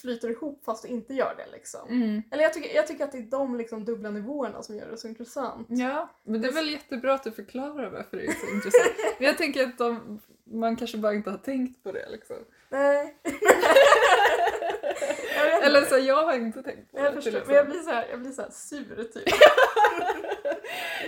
flyter 0.00 0.30
ihop 0.30 0.64
fast 0.64 0.82
det 0.82 0.88
inte 0.88 1.14
gör 1.14 1.34
det 1.36 1.46
liksom. 1.52 1.88
Mm. 1.88 2.22
Eller 2.30 2.42
jag 2.42 2.54
tycker, 2.54 2.74
jag 2.76 2.86
tycker 2.86 3.04
att 3.04 3.12
det 3.12 3.18
är 3.18 3.22
de 3.22 3.56
liksom 3.56 3.84
dubbla 3.84 4.10
nivåerna 4.10 4.62
som 4.62 4.76
gör 4.76 4.90
det 4.90 4.96
så 4.96 5.08
intressant. 5.08 5.66
Ja, 5.70 6.08
men 6.22 6.40
det 6.42 6.48
är 6.48 6.52
väl 6.52 6.70
jättebra 6.70 7.14
att 7.14 7.24
du 7.24 7.32
förklarar 7.32 7.90
varför 7.90 8.16
det 8.16 8.24
är 8.24 8.32
så 8.32 8.54
intressant. 8.54 8.92
Men 9.18 9.26
jag 9.26 9.38
tänker 9.38 9.66
att 9.66 9.78
de, 9.78 10.20
man 10.44 10.76
kanske 10.76 10.98
bara 10.98 11.14
inte 11.14 11.30
har 11.30 11.38
tänkt 11.38 11.82
på 11.82 11.92
det 11.92 12.08
liksom. 12.10 12.36
Nej. 12.68 13.16
Eller 15.62 15.82
så 15.82 15.98
jag 15.98 16.22
har 16.24 16.34
inte 16.36 16.62
tänkt 16.62 16.92
på 16.92 16.98
jag 16.98 17.14
det. 17.14 17.22
förstår, 17.22 17.42
men 17.46 17.56
jag 17.56 17.66
blir 17.68 17.80
så 17.80 17.90
här, 17.90 18.06
jag 18.10 18.20
blir 18.20 18.30
så 18.30 18.44
sur 18.50 19.04
typ. 19.04 19.28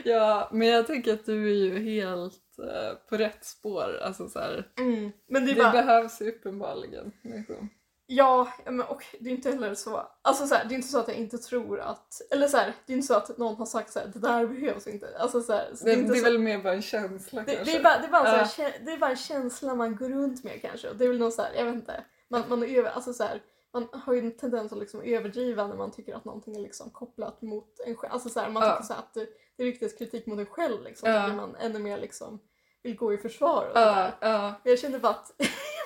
Ja, 0.04 0.48
men 0.52 0.68
jag 0.68 0.86
tänker 0.86 1.12
att 1.14 1.26
du 1.26 1.50
är 1.50 1.54
ju 1.54 1.78
helt 1.78 2.58
eh, 2.58 2.94
på 3.08 3.16
rätt 3.16 3.44
spår. 3.44 3.98
Alltså 4.02 4.28
så 4.28 4.38
här, 4.38 4.68
Mm. 4.78 5.12
Men 5.26 5.46
det 5.46 5.52
det 5.54 5.62
bara, 5.62 5.72
behövs 5.72 6.22
ju 6.22 6.28
uppenbarligen. 6.28 7.12
Liksom. 7.22 7.68
Ja, 8.06 8.52
men 8.64 8.80
och 8.80 9.04
det 9.20 9.30
är 9.30 9.34
inte 9.34 9.50
heller 9.50 9.74
så, 9.74 10.08
alltså 10.22 10.46
så 10.46 10.54
här, 10.54 10.64
det 10.64 10.74
är 10.74 10.76
inte 10.76 10.88
så 10.88 10.98
att 10.98 11.08
jag 11.08 11.16
inte 11.16 11.38
tror 11.38 11.80
att, 11.80 12.20
eller 12.30 12.48
så 12.48 12.56
här, 12.56 12.74
det 12.86 12.92
är 12.92 12.94
inte 12.96 13.06
så 13.06 13.14
att 13.14 13.38
någon 13.38 13.56
har 13.56 13.66
sagt 13.66 13.92
så 13.92 13.98
här, 13.98 14.06
det 14.14 14.18
där 14.18 14.46
behövs 14.46 14.86
inte. 14.86 15.18
Alltså 15.18 15.42
så 15.42 15.52
här, 15.52 15.70
så 15.74 15.84
Det, 15.84 15.92
är 15.92 15.96
det, 15.96 16.02
inte 16.02 16.12
är 16.14 16.16
så, 16.16 16.24
väl 16.24 16.38
mer 16.38 16.62
bara 16.62 16.74
en 16.74 16.82
känsla 16.82 17.42
det, 17.42 17.54
kanske. 17.56 17.72
det, 17.72 17.78
är 17.78 17.82
bara, 17.82 17.98
det, 17.98 18.06
är 18.06 18.10
bara 18.10 18.28
en 18.32 18.38
Ja. 18.38 18.44
så 18.46 18.62
här, 18.62 18.74
det 18.84 18.92
är 18.92 18.98
bara 18.98 19.10
en 19.10 19.16
känsla 19.16 19.74
man 19.74 19.96
går 19.96 20.08
runt 20.08 20.44
med 20.44 20.62
kanske. 20.62 20.90
Och 20.90 20.96
det 20.96 21.04
är 21.04 21.08
väl 21.08 21.18
någon 21.18 21.32
så 21.32 21.42
här, 21.42 21.54
jag 21.54 21.64
vet 21.64 21.74
inte, 21.74 22.04
man, 22.30 22.42
man, 22.48 22.62
är 22.62 22.78
över, 22.78 22.90
alltså 22.90 23.12
så 23.12 23.24
man 23.72 23.88
har 23.92 24.12
ju 24.14 24.18
en 24.20 24.36
tendens 24.36 24.72
att 24.72 24.78
liksom 24.78 25.00
överdriva 25.02 25.66
när 25.66 25.76
man 25.76 25.90
tycker 25.90 26.14
att 26.14 26.24
någonting 26.24 26.56
är 26.56 26.60
liksom 26.60 26.90
kopplat 26.90 27.42
mot 27.42 27.80
en 27.86 27.96
själv. 27.96 28.12
Alltså 28.12 28.28
så 28.28 28.40
man 28.40 28.62
Ja. 28.62 28.70
tycker 28.72 28.86
så 28.86 28.92
här 28.92 29.00
att 29.00 29.14
det, 29.14 29.26
det 29.56 29.64
riktas 29.64 29.92
kritik 29.92 30.26
mot 30.26 30.38
en 30.38 30.46
själv 30.46 30.82
liksom. 30.82 31.10
Ja. 31.10 31.18
Då 31.20 31.24
blir 31.26 31.36
man 31.36 31.56
ännu 31.56 31.78
mer 31.78 31.98
liksom, 31.98 32.40
vill 32.82 32.96
gå 32.96 33.12
i 33.14 33.18
försvar 33.18 33.66
och 33.68 33.74
det 33.74 33.80
Ja, 33.80 33.94
där. 33.94 34.12
ja. 34.20 34.54
Men 34.62 34.70
jag 34.70 34.78
kände 34.78 34.98
bara 34.98 35.12
att 35.12 35.32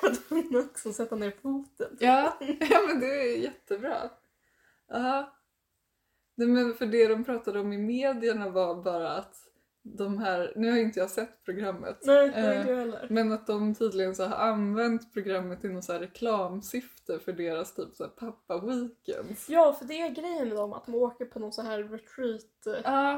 jag 0.03 0.09
var 0.09 0.17
tvungen 0.17 0.57
att 0.87 0.95
sätta 0.95 1.17
ner 1.17 1.31
foten. 1.43 1.97
Ja, 2.01 2.37
ja 2.71 2.81
men 2.89 3.01
det 3.01 3.07
är 3.07 3.37
jättebra. 3.39 4.11
Ja. 4.89 5.33
Nej, 6.35 6.49
men 6.49 6.75
för 6.75 6.87
det 6.87 7.09
de 7.09 7.25
pratade 7.25 7.61
om 7.61 7.73
i 7.73 7.79
medierna 7.79 8.49
var 8.49 8.83
bara 8.83 9.13
att 9.13 9.37
de 9.83 10.19
här, 10.19 10.53
nu 10.57 10.71
har 10.71 10.79
inte 10.79 11.01
jag 11.01 11.11
sett 11.11 11.45
programmet, 11.45 11.99
Nej, 12.03 12.29
det 12.29 12.35
Eh, 12.35 12.61
inte 12.61 12.75
heller. 12.75 13.07
men 13.11 13.33
att 13.33 13.47
de 13.47 13.75
tydligen 13.75 14.15
så 14.15 14.25
har 14.25 14.37
använt 14.37 15.13
programmet 15.13 15.65
i 15.65 15.69
något 15.69 15.85
så 15.85 15.93
reklamsyfte 15.93 17.19
för 17.19 17.33
deras 17.33 17.75
typ 17.75 17.95
så 17.97 18.09
pappa 18.09 18.59
weekends. 18.61 19.49
Ja, 19.49 19.73
för 19.73 19.85
det 19.85 20.01
är 20.01 20.09
grejen 20.11 20.49
med 20.49 20.57
dem, 20.57 20.73
att 20.73 20.87
de 20.87 20.95
åker 20.95 21.25
på 21.25 21.39
någon 21.39 21.53
så 21.53 21.63
här 21.63 21.83
retreat. 21.83 22.67
eh, 22.67 22.81
Ja. 22.85 23.13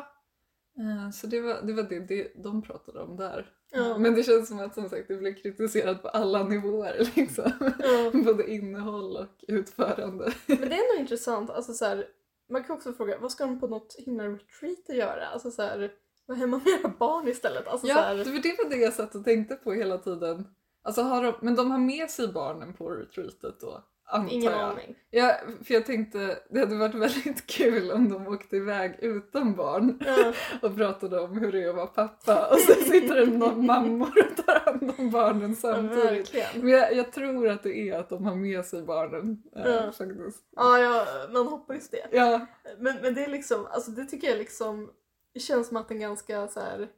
Eh, 0.79 1.11
Så 1.11 1.27
det 1.27 1.41
var 1.41 1.63
det, 1.63 1.73
var 1.73 1.83
det, 1.83 2.01
det 2.01 2.33
de 2.43 2.63
pratade 2.63 3.01
om 3.01 3.17
där. 3.17 3.51
Ja. 3.71 3.99
Men 3.99 4.15
det 4.15 4.23
känns 4.23 4.49
som 4.49 4.59
att 4.59 4.75
som 4.75 4.89
sagt 4.89 5.09
det 5.09 5.17
blev 5.17 5.35
kritiserat 5.35 6.03
på 6.03 6.09
alla 6.09 6.43
nivåer 6.43 7.11
liksom. 7.17 7.53
Ja. 7.79 8.11
Både 8.25 8.51
innehåll 8.51 9.17
och 9.17 9.45
utförande. 9.49 10.33
Men 10.47 10.61
det 10.61 10.75
är 10.75 10.91
ändå 10.91 11.01
intressant, 11.01 11.51
alltså 11.51 11.73
så 11.73 11.85
här, 11.85 12.07
man 12.51 12.65
kan 12.65 12.77
också 12.77 12.93
fråga, 12.93 13.19
vad 13.19 13.33
ska 13.33 13.45
de 13.45 13.61
på 13.61 13.67
något 13.67 13.95
himla 13.99 14.25
retreat 14.25 14.89
göra? 14.99 15.27
Alltså 15.27 15.51
så 15.51 15.63
här, 15.63 15.91
vara 16.27 16.39
hemma 16.39 16.61
med 16.65 16.81
era 16.81 16.93
barn 16.99 17.29
istället? 17.29 17.67
Alltså 17.67 17.87
så 17.87 17.93
Ja, 17.93 17.95
här, 18.01 18.15
det 18.17 18.25
var 18.31 18.43
det 18.43 18.57
var 18.63 18.71
det 18.71 18.77
jag 18.77 18.93
satt 18.93 19.15
och 19.15 19.25
tänkte 19.25 19.55
på 19.55 19.73
hela 19.73 19.99
tiden. 19.99 20.47
Alltså 20.83 21.03
har 21.03 21.23
de, 21.23 21.35
men 21.43 21.55
de 21.55 21.71
har 21.71 21.79
med 21.79 22.11
sig 22.11 22.29
barnen 22.29 22.75
på 22.75 22.91
retreatet 22.91 23.61
då? 23.61 23.85
Antar 24.11 24.33
ingen 24.35 24.53
jag. 24.53 24.61
aning. 24.61 24.95
Ja, 25.11 25.35
för 25.65 25.75
jag 25.75 25.87
tänkte 25.87 26.39
det 26.51 26.61
hade 26.61 26.77
varit 26.77 26.95
väldigt 26.95 27.47
kul 27.47 27.91
om 27.91 28.09
de 28.09 28.27
åkte 28.27 28.57
iväg 28.57 28.97
utan 28.99 29.55
barn 29.55 29.99
Ja. 30.07 30.33
och 30.69 30.77
pratade 30.77 31.21
om 31.21 31.39
hur 31.39 31.53
det 31.53 31.63
är 31.63 31.69
att 31.69 31.75
vara 31.77 31.87
pappa 31.87 32.49
och 32.53 32.59
så 32.59 32.73
sitter 32.73 33.15
det 33.15 33.27
någon 33.27 33.67
mammor 33.67 34.09
och 34.31 34.47
tar 34.47 34.61
hand 34.61 34.93
om 34.99 35.11
barnen 35.11 35.51
Ja, 35.51 35.57
samtidigt. 35.57 36.05
verkligen. 36.05 36.47
Men 36.55 36.69
jag, 36.69 36.95
jag 36.97 37.13
tror 37.13 37.49
att 37.49 37.63
det 37.63 37.77
är 37.91 37.99
att 37.99 38.09
de 38.09 38.25
har 38.25 38.35
med 38.35 38.65
sig 38.65 38.83
barnen 38.83 39.43
Ja. 39.53 39.93
faktiskt. 39.93 40.45
Ja, 40.57 40.79
ja, 40.79 41.07
man 41.33 41.47
hoppas 41.47 41.89
det. 41.91 42.07
Ja, 42.13 42.47
Men, 42.79 42.97
men 43.03 43.15
det 43.15 43.25
är 43.25 43.29
liksom, 43.29 43.67
alltså 43.71 43.91
det 43.91 44.05
tycker 44.05 44.29
jag 44.29 44.39
liksom, 44.39 44.91
det 45.35 45.41
känns 45.41 45.69
som 45.69 45.77
att 45.77 45.91
en 45.91 46.01
ganska 46.01 46.49
så 46.49 46.61
här. 46.61 46.89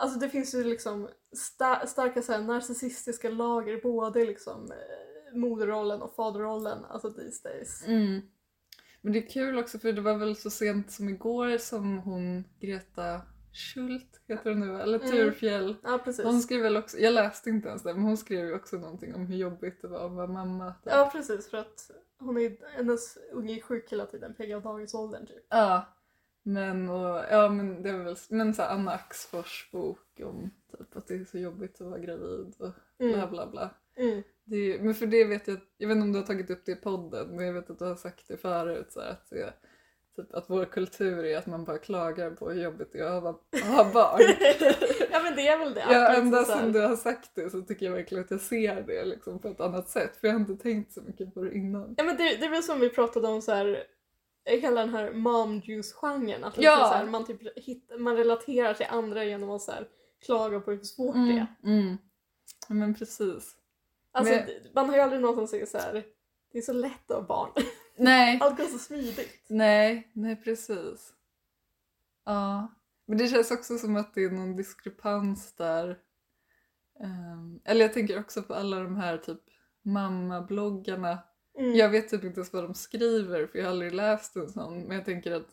Alltså 0.00 0.18
det 0.18 0.28
finns 0.28 0.54
ju 0.54 0.64
liksom 0.64 1.08
sta- 1.36 1.86
starka 1.86 2.22
så 2.22 2.32
här, 2.32 2.40
narcissistiska 2.40 3.28
lager 3.30 3.80
både 3.82 4.24
liksom 4.24 4.70
eh, 4.72 5.07
moderrollen 5.32 6.02
och 6.02 6.14
faderrollen, 6.14 6.84
alltså 6.84 7.12
these 7.12 7.48
days. 7.48 7.84
Mm. 7.86 8.20
Men 9.00 9.12
det 9.12 9.18
är 9.18 9.28
kul 9.30 9.58
också 9.58 9.78
för 9.78 9.92
det 9.92 10.00
var 10.00 10.18
väl 10.18 10.36
så 10.36 10.50
sent 10.50 10.90
som 10.90 11.08
igår 11.08 11.58
som 11.58 11.98
hon 11.98 12.44
Greta 12.60 13.22
Schult 13.52 14.20
heter 14.28 14.50
hon 14.50 14.60
nu 14.60 14.80
eller 14.80 14.98
Mm. 14.98 15.10
Turfjell. 15.10 15.76
Ja, 15.82 15.98
precis. 16.04 16.24
Hon 16.24 16.40
skrev 16.40 16.62
väl 16.62 16.76
också, 16.76 16.98
jag 16.98 17.14
läste 17.14 17.50
inte 17.50 17.68
ens 17.68 17.82
det, 17.82 17.94
men 17.94 18.02
hon 18.02 18.16
skrev 18.16 18.46
ju 18.46 18.54
också 18.54 18.76
någonting 18.76 19.14
om 19.14 19.26
hur 19.26 19.36
jobbigt 19.36 19.82
det 19.82 19.88
var 19.88 20.06
att 20.06 20.12
vara 20.12 20.26
mamma. 20.26 20.74
typ. 20.84 20.92
Ja, 20.92 21.08
precis, 21.12 21.50
för 21.50 21.56
att 21.58 21.90
hon 22.18 22.36
är, 22.38 22.56
hennes 22.76 23.18
unge 23.32 23.56
är 23.56 23.60
sjuk 23.62 23.92
hela 23.92 24.06
tiden, 24.06 24.34
PGA 24.34 24.56
av 24.56 24.62
dagisåldern 24.62 25.26
typ. 25.26 25.46
Ja. 25.48 25.86
Men, 26.42 26.88
och, 26.88 27.24
ja, 27.30 27.48
men 27.48 27.82
det 27.82 27.92
var 27.92 28.04
väl 28.04 28.16
men 28.30 28.54
så 28.54 28.62
här, 28.62 28.70
Anna 28.74 28.90
Axfors 28.92 29.68
bok 29.72 30.20
om 30.24 30.50
typ, 30.78 30.96
att 30.96 31.06
det 31.06 31.14
är 31.14 31.24
så 31.24 31.38
jobbigt 31.38 31.80
att 31.80 31.86
vara 31.86 31.98
gravid 31.98 32.54
och 32.58 32.72
bla 32.98 33.08
Mm. 33.14 33.30
bla 33.30 33.46
bla. 33.46 33.70
Mm. 34.58 34.72
Ju- 34.72 34.82
men 34.82 34.94
för 34.94 35.06
det 35.06 35.24
vet 35.24 35.48
jag, 35.48 35.58
jag 35.78 35.88
vet 35.88 35.94
inte 35.94 36.04
om 36.04 36.12
du 36.12 36.18
har 36.18 36.26
tagit 36.26 36.50
upp 36.50 36.62
det 36.66 36.72
i 36.72 36.76
podden, 36.76 37.36
men 37.36 37.46
jag 37.46 37.52
vet 37.52 37.70
att 37.70 37.78
du 37.78 37.84
har 37.84 37.94
sagt 37.96 38.28
det 38.28 38.36
förut 38.36 38.86
så 38.92 39.00
här, 39.00 39.10
att, 39.10 39.30
det, 39.30 39.52
typ, 40.16 40.34
att 40.34 40.44
vår 40.50 40.64
kultur 40.64 41.24
är 41.24 41.38
att 41.38 41.46
man 41.46 41.64
bara 41.64 41.78
klagar 41.78 42.30
på 42.30 42.50
hur 42.50 42.62
jobbigt 42.62 42.92
det 42.92 42.98
är 42.98 43.04
att 43.16 43.22
ha- 43.22 43.40
ha 43.76 43.92
barn. 43.92 44.20
ja 45.12 45.20
men 45.22 45.36
det 45.36 45.48
är 45.48 45.58
väl 45.58 45.74
det. 45.74 45.80
Ja, 45.90 46.14
ända 46.14 46.44
sedan 46.44 46.72
du 46.72 46.80
har 46.80 46.96
sagt 46.96 47.30
det 47.34 47.50
så 47.50 47.62
tycker 47.62 47.86
jag 47.86 47.92
verkligen 47.92 48.24
att 48.24 48.30
jag 48.30 48.40
ser 48.40 48.82
det 48.82 49.04
liksom, 49.04 49.38
på 49.38 49.48
ett 49.48 49.60
annat 49.60 49.88
sätt, 49.88 50.16
för 50.16 50.26
jag 50.28 50.34
har 50.34 50.40
inte 50.40 50.56
tänkt 50.56 50.92
så 50.92 51.00
mycket 51.02 51.34
på 51.34 51.42
det 51.42 51.54
innan. 51.54 51.94
Ja 51.98 52.04
men 52.04 52.16
det, 52.16 52.24
det 52.36 52.44
är 52.46 52.50
väl 52.50 52.62
som 52.62 52.80
vi 52.80 52.90
pratade 52.90 53.28
om 53.28 53.42
så 53.42 53.52
här. 53.52 53.82
Kallar 54.60 54.80
den 54.86 54.94
här 54.94 55.12
mom 55.12 55.60
juice-genren. 55.64 56.44
Att 56.44 56.58
Ja. 56.58 56.76
så 56.76 56.94
här, 56.98 57.06
man, 57.06 57.26
typ 57.26 57.58
hit, 57.58 57.90
man 57.98 58.16
relaterar 58.16 58.74
till 58.74 58.86
andra 58.90 59.24
genom 59.24 59.50
att 59.50 59.62
så 59.62 59.72
här, 59.72 59.88
klaga 60.26 60.60
på 60.60 60.70
hur 60.70 60.82
svårt 60.82 61.14
det 61.14 61.20
är. 61.20 61.46
mm. 61.64 61.96
Ja, 62.68 62.74
men 62.74 62.94
precis. 62.94 63.54
Alltså, 64.12 64.34
Men- 64.34 64.48
Man 64.74 64.88
har 64.88 64.96
ju 64.96 65.02
aldrig 65.02 65.20
någon 65.22 65.34
som 65.34 65.46
säger 65.46 65.66
så 65.66 65.78
här. 65.78 66.04
det 66.52 66.58
är 66.58 66.62
så 66.62 66.72
lätt 66.72 67.10
att 67.10 67.16
ha 67.16 67.22
barn. 67.26 67.50
Nej, 67.96 68.38
Allt 68.42 68.56
går 68.56 68.64
så 68.64 68.78
smidigt. 68.78 69.44
nej, 69.48 70.10
nej 70.12 70.36
precis. 70.36 71.14
Ja, 72.24 72.74
men 73.06 73.18
det 73.18 73.28
känns 73.28 73.50
också 73.50 73.78
som 73.78 73.96
att 73.96 74.14
det 74.14 74.24
är 74.24 74.30
någon 74.30 74.56
diskrepans 74.56 75.52
där. 75.52 75.98
Ehm, 77.00 77.60
eller 77.64 77.80
jag 77.80 77.92
tänker 77.92 78.20
också 78.20 78.42
på 78.42 78.54
alla 78.54 78.80
de 78.80 78.96
här 78.96 79.16
typ 79.18 79.40
mammabloggarna. 79.82 81.18
Mm. 81.58 81.74
Jag 81.76 81.88
vet 81.88 82.08
typ 82.08 82.24
inte 82.24 82.40
ens 82.40 82.52
vad 82.52 82.64
de 82.64 82.74
skriver 82.74 83.46
för 83.46 83.58
jag 83.58 83.64
har 83.64 83.70
aldrig 83.72 83.94
läst 83.94 84.36
en 84.36 84.48
sån. 84.48 84.80
Men 84.82 84.96
jag 84.96 85.04
tänker 85.04 85.32
att 85.32 85.48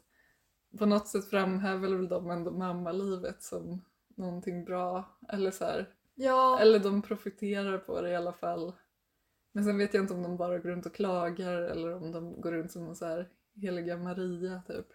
på 0.77 0.85
något 0.85 1.07
sätt 1.07 1.29
framhäver 1.29 1.87
väl 1.89 2.07
de 2.07 2.29
ändå 2.31 2.51
mammalivet 2.51 3.43
som 3.43 3.81
någonting 4.15 4.65
bra. 4.65 5.17
Eller 5.29 5.51
så 5.51 5.65
här. 5.65 5.89
Ja, 6.15 6.59
Eller 6.59 6.79
de 6.79 7.01
profiterar 7.01 7.77
på 7.77 8.01
det 8.01 8.09
i 8.09 8.15
alla 8.15 8.33
fall. 8.33 8.73
Men 9.53 9.63
sen 9.63 9.77
vet 9.77 9.93
jag 9.93 10.03
inte 10.03 10.13
om 10.13 10.23
de 10.23 10.37
bara 10.37 10.57
går 10.59 10.69
runt 10.69 10.85
och 10.85 10.95
klagar 10.95 11.61
eller 11.61 11.95
om 11.95 12.11
de 12.11 12.41
går 12.41 12.51
runt 12.51 12.71
som 12.71 12.85
någon 12.85 12.95
så 12.95 13.05
här 13.05 13.29
heliga 13.61 13.97
Maria 13.97 14.61
typ. 14.67 14.85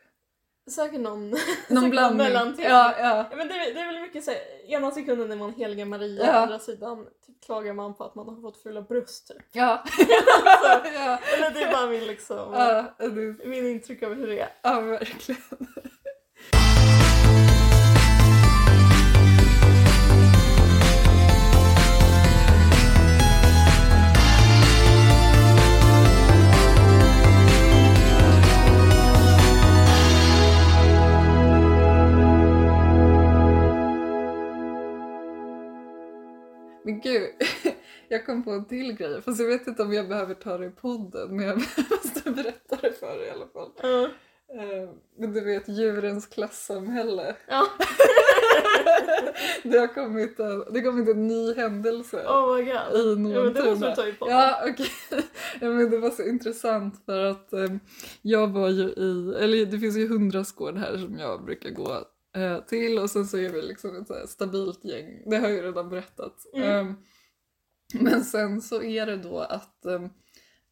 säkert 0.70 1.00
någon, 1.00 1.30
Någon 1.70 1.90
blandning. 1.90 2.26
mellanting. 2.26 2.64
Ja, 2.64 2.94
ja. 2.98 3.26
Ja, 3.30 3.36
men 3.36 3.48
det, 3.48 3.54
det 3.54 3.80
är 3.80 3.92
väl 3.92 4.00
mycket 4.02 4.24
så 4.24 4.30
här, 4.30 4.40
ena 4.66 4.90
sekunden 4.90 5.32
är 5.32 5.36
man 5.36 5.54
heliga 5.54 5.84
Maria, 5.86 6.26
Ja. 6.26 6.32
andra 6.32 6.58
sidan 6.58 7.06
typ, 7.26 7.40
klagar 7.44 7.72
man 7.74 7.94
på 7.94 8.04
att 8.04 8.14
man 8.14 8.28
har 8.28 8.40
fått 8.42 8.62
fula 8.62 8.82
bröst 8.82 9.28
typ. 9.28 9.42
Ja. 9.52 9.84
ja. 10.84 11.18
Eller 11.36 11.50
det 11.54 11.62
är 11.62 11.72
bara 11.72 11.86
min 11.90 12.04
liksom, 12.06 12.52
Ja, 12.54 12.94
det, 12.98 13.46
min 13.46 13.66
intryck 13.66 14.02
av 14.02 14.14
hur 14.14 14.26
det 14.26 14.40
är. 14.40 14.48
ja, 14.62 14.80
verkligen. 14.80 15.40
Men 36.84 37.00
gud, 37.00 37.30
jag 38.08 38.26
kom 38.26 38.42
på 38.44 38.50
en 38.50 38.64
till 38.64 38.92
grej. 38.92 39.22
Fast 39.22 39.40
jag 39.40 39.46
vet 39.48 39.66
inte 39.66 39.82
om 39.82 39.92
jag 39.92 40.08
behöver 40.08 40.34
ta 40.34 40.58
det 40.58 40.66
i 40.66 40.70
podden. 40.70 41.36
Men 41.36 41.46
jag 41.46 41.56
måste 41.90 42.30
berätta 42.30 42.76
det 42.82 42.92
för 42.92 43.18
dig 43.18 43.26
i 43.26 43.30
alla 43.30 43.46
fall. 43.46 43.70
Ja. 43.82 44.02
Eh, 44.54 44.90
Men 45.18 45.32
du 45.32 45.40
vet 45.40 45.68
djurens 45.68 46.26
klassamhälle. 46.26 47.36
Ja. 47.48 47.66
Det 49.62 49.78
har 49.78 49.86
kommit 49.94 50.40
en, 50.40 50.58
det 50.58 50.78
har 50.80 50.84
kommit 50.84 51.08
en 51.08 51.26
ny 51.26 51.54
händelse. 51.54 52.16
Oh 52.26 52.56
my 52.56 52.64
god. 52.64 52.72
I 52.72 53.32
Ja, 53.34 53.42
men 53.44 53.52
det 53.54 53.64
måste 53.64 53.88
du 53.88 53.94
ta 53.94 54.06
i 54.06 54.12
podden. 54.12 54.34
Ja, 54.36 54.64
okej. 54.70 54.90
Ja, 55.60 55.68
men 55.68 55.90
det 55.90 55.98
var 55.98 56.10
så 56.10 56.22
intressant 56.22 57.02
för 57.06 57.24
att 57.24 57.52
eh, 57.52 57.68
jag 58.22 58.48
var 58.48 58.68
ju 58.68 58.82
i, 58.82 59.34
eller 59.40 59.66
det 59.66 59.78
finns 59.78 59.96
ju 59.96 60.08
hundrastgård 60.08 60.76
här 60.76 60.98
som 60.98 61.18
jag 61.18 61.44
brukar 61.44 61.70
gå 61.70 62.04
eh, 62.36 62.64
till 62.64 62.98
och 62.98 63.10
sen 63.10 63.26
så 63.26 63.38
är 63.38 63.48
vi 63.48 63.62
liksom 63.62 63.96
ett 63.96 64.30
stabilt 64.30 64.84
gäng. 64.84 65.22
Det 65.26 65.36
har 65.36 65.48
jag 65.48 65.56
ju 65.56 65.62
redan 65.62 65.88
berättat. 65.88 66.46
Mm. 66.54 66.88
Eh, 66.88 66.94
men 68.00 68.24
sen 68.24 68.62
så 68.62 68.82
är 68.82 69.06
det 69.06 69.16
då 69.16 69.38
att 69.38 69.84
eh, 69.86 70.04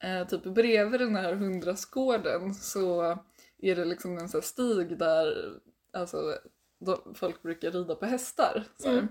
eh, 0.03 0.27
typ 0.29 0.45
bredvid 0.45 1.01
den 1.01 1.17
här 1.17 1.35
hundrastgården 1.35 2.55
så 2.55 3.19
är 3.59 3.77
det 3.77 3.85
liksom 3.85 4.19
en 4.19 4.29
så 4.29 4.37
här 4.37 4.43
stig 4.43 4.99
där 4.99 5.53
alltså, 5.93 6.39
då, 6.81 7.13
folk 7.15 7.43
brukar 7.43 7.71
rida 7.71 7.95
på 7.95 8.07
hästar. 8.07 8.65
Mm. 8.85 9.09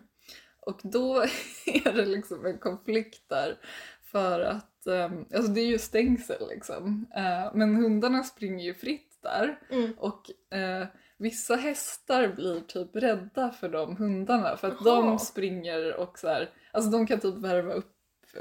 Och 0.60 0.80
då 0.84 1.22
är 1.66 1.94
det 1.94 2.06
liksom 2.06 2.46
en 2.46 2.58
konflikt 2.58 3.30
där 3.30 3.58
för 4.04 4.40
att, 4.40 4.88
ehm, 4.88 5.26
alltså 5.36 5.52
det 5.52 5.62
är 5.62 5.66
ju 5.66 5.80
stängsel 5.80 6.48
liksom. 6.50 7.06
Eh, 7.16 7.52
men 7.54 7.76
hundarna 7.76 8.24
springer 8.24 8.66
ju 8.66 8.74
fritt 8.74 9.18
där 9.22 9.60
Mm. 9.70 9.94
och 9.98 10.54
eh, 10.58 10.88
vissa 11.18 11.56
hästar 11.56 12.28
blir 12.28 12.62
typ 12.62 12.96
rädda 12.96 13.52
för 13.52 13.70
de 13.70 13.96
hundarna 13.98 14.58
för 14.58 14.68
att 14.68 14.78
Jaha. 14.86 15.02
de 15.02 15.20
springer 15.20 15.96
och 15.96 16.20
så 16.20 16.28
här, 16.28 16.50
alltså 16.72 16.92
de 16.92 17.08
kan 17.08 17.20
typ 17.20 17.36
värva 17.36 17.74
upp 17.74 17.94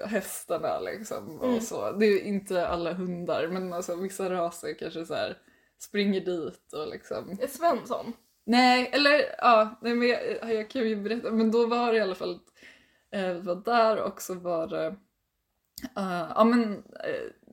hästarna 0.07 0.81
liksom 0.81 1.39
och 1.41 1.49
Mm. 1.49 1.61
så. 1.61 1.91
Det 1.93 2.07
är 2.07 2.11
ju 2.11 2.21
inte 2.21 2.69
alla 2.69 2.93
hundar 2.93 3.49
men 3.49 3.73
alltså 3.73 3.97
vissa 3.97 4.31
raser 4.31 4.75
kanske 4.79 5.07
så 5.07 5.15
här 5.15 5.39
springer 5.79 6.21
dit 6.21 6.73
och 6.73 6.89
liksom 6.89 7.31
Är 7.43 7.47
Svensson? 7.47 8.13
Nej, 8.47 8.91
eller 8.93 9.23
ja, 9.39 9.79
nej, 9.83 9.95
men 9.95 10.09
jag, 10.09 10.55
jag 10.55 10.71
kan 10.71 10.89
ju 10.89 10.97
berätta. 10.97 11.31
Men 11.31 11.51
då 11.51 11.67
var 11.67 11.93
det 11.93 11.99
i 11.99 12.01
alla 12.01 12.15
fall, 12.15 12.39
eh, 13.11 13.33
vi 13.33 13.41
var 13.41 13.55
där 13.65 14.03
och 14.03 14.23
så 14.23 14.35
var 14.35 14.67
det, 14.67 14.87
eh, 15.97 16.27
ja 16.37 16.45
men 16.45 16.73
eh, 17.05 17.46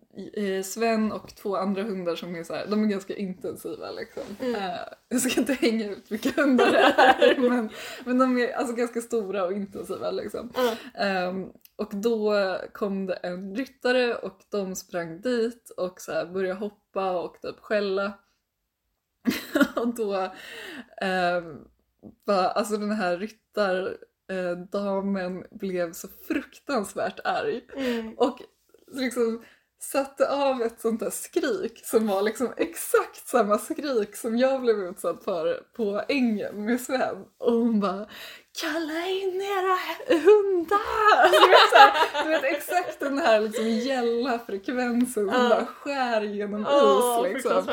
Sven 0.64 1.12
och 1.12 1.36
två 1.36 1.56
andra 1.56 1.84
hundar 1.84 2.16
som 2.16 2.36
är 2.36 2.44
så 2.44 2.54
här, 2.54 2.68
de 2.68 2.84
är 2.84 2.88
ganska 2.88 3.16
intensiva 3.16 3.92
liksom. 3.92 4.24
Mm. 4.40 4.56
Eh, 4.56 4.80
jag 5.10 5.22
ska 5.22 5.40
inte 5.40 5.54
hänga 5.54 5.90
ut 5.90 6.12
vilka 6.12 6.42
hundar 6.42 6.72
det 6.72 6.78
är 6.78 7.40
men, 7.50 7.70
men 8.06 8.18
de 8.18 8.38
är 8.38 8.54
alltså 8.54 8.76
ganska 8.76 9.02
stora 9.02 9.46
och 9.46 9.54
intensiva 9.54 10.12
liksom. 10.12 10.52
Ja. 10.56 10.76
Ehm, 11.04 11.52
och 11.76 11.92
då 11.96 12.34
kom 12.74 13.06
det 13.06 13.14
en 13.14 13.56
ryttare 13.56 14.16
och 14.16 14.40
de 14.50 14.76
sprang 14.76 15.22
dit 15.22 15.70
och 15.78 16.02
så 16.02 16.12
här 16.12 16.26
började 16.26 16.60
hoppa 16.60 17.20
och 17.20 17.42
typ 17.42 17.60
skälla. 17.60 18.14
och 19.76 19.96
då 19.96 20.16
um, 21.02 21.68
var, 22.24 22.44
alltså 22.44 22.78
den 22.78 22.92
här 22.92 23.18
ryttardamen 24.28 25.46
blev 25.52 25.94
så 25.94 26.08
fruktansvärt 26.28 27.20
arg 27.24 27.62
Mm. 27.76 28.14
och 28.18 28.40
liksom 28.88 29.44
satte 29.92 30.30
av 30.30 30.62
ett 30.62 30.82
sånt 30.82 31.00
där 31.00 31.10
skrik 31.10 31.82
som 31.86 32.08
var 32.08 32.22
liksom 32.22 32.54
exakt 32.58 33.28
samma 33.28 33.58
skrik 33.58 34.16
som 34.16 34.38
jag 34.38 34.62
blev 34.62 34.80
utsatt 34.80 35.24
för 35.24 35.60
på 35.76 36.02
ängen 36.08 36.66
med 36.66 36.82
Sven. 36.82 37.16
Och 37.38 37.54
hon 37.54 37.80
bara 37.80 38.06
Kalla 38.62 39.08
in 39.08 39.42
era 39.42 39.78
hundar! 40.22 41.32
Du 41.32 41.48
vet, 41.50 41.70
så 41.70 41.76
här, 41.78 42.24
du 42.24 42.30
vet 42.30 42.44
exakt 42.44 43.00
den 43.00 43.18
här 43.18 43.40
liksom 43.40 43.70
gälla 43.70 44.40
frekvensen 44.40 45.06
som 45.30 45.42
Ja. 45.42 45.50
bara 45.50 45.66
skär 45.66 46.22
genom 46.22 46.66
Åh, 46.70 47.26
is. 47.28 47.34
Liksom. 47.34 47.68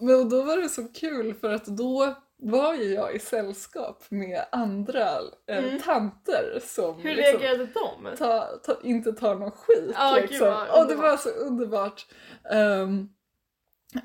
Men 0.00 0.28
då 0.28 0.42
var 0.42 0.56
det 0.56 0.68
så 0.68 0.88
kul 0.88 1.34
för 1.34 1.50
att 1.54 1.66
då 1.66 2.14
var 2.38 2.74
ju 2.74 2.94
jag 2.94 3.14
i 3.16 3.18
sällskap 3.18 4.04
med 4.08 4.44
andra 4.52 5.08
eh, 5.48 5.64
Mm. 5.64 5.80
tanter 5.82 6.60
som 6.62 7.00
Hur 7.00 7.14
liksom, 7.14 7.40
reagerade 7.40 7.66
de? 7.74 8.16
ta, 8.18 8.40
ta, 8.64 8.78
inte 8.82 9.12
tar 9.12 9.34
någon 9.34 9.50
skit. 9.50 9.78
Gud, 10.14 10.22
liksom. 10.30 10.46
vad 10.48 10.82
och 10.82 10.88
det 10.88 10.94
var 10.94 11.16
så 11.16 11.28
underbart. 11.28 12.06
Ehm, 12.50 13.08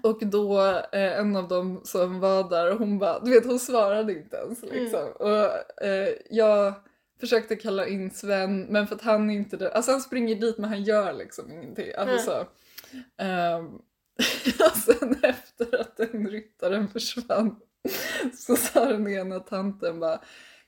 och 0.03 0.19
då 0.25 0.61
eh, 0.91 1.19
en 1.19 1.36
av 1.36 1.47
dem 1.47 1.82
som 1.84 2.19
var 2.19 2.49
där, 2.49 2.71
hon 2.71 2.99
bara, 2.99 3.19
du 3.19 3.32
vet 3.32 3.45
hon 3.45 3.59
svarade 3.59 4.13
inte 4.13 4.38
ens 4.38 4.63
Mm. 4.63 4.75
liksom. 4.75 5.09
Och 5.19 5.84
eh, 5.86 6.09
jag 6.29 6.73
försökte 7.19 7.55
kalla 7.55 7.88
in 7.88 8.11
Sven 8.11 8.61
men 8.63 8.88
för 8.88 8.95
att 8.95 9.01
han 9.01 9.29
inte, 9.29 9.57
det- 9.57 9.71
alltså 9.71 9.91
han 9.91 10.01
springer 10.01 10.36
dit 10.36 10.57
men 10.57 10.69
han 10.69 10.84
gör 10.84 11.13
liksom 11.13 11.51
ingenting. 11.51 11.91
Alltså, 11.97 12.17
så. 12.32 12.45
Ehm, 13.23 13.65
och 14.71 14.77
sen 14.77 15.15
efter 15.23 15.82
att 15.82 15.97
den 15.97 16.27
ryttaren 16.29 16.88
försvann 16.88 17.55
så 18.38 18.55
sa 18.55 18.86
den 18.86 19.07
ena 19.07 19.39
tanten 19.39 19.99
bara 19.99 20.19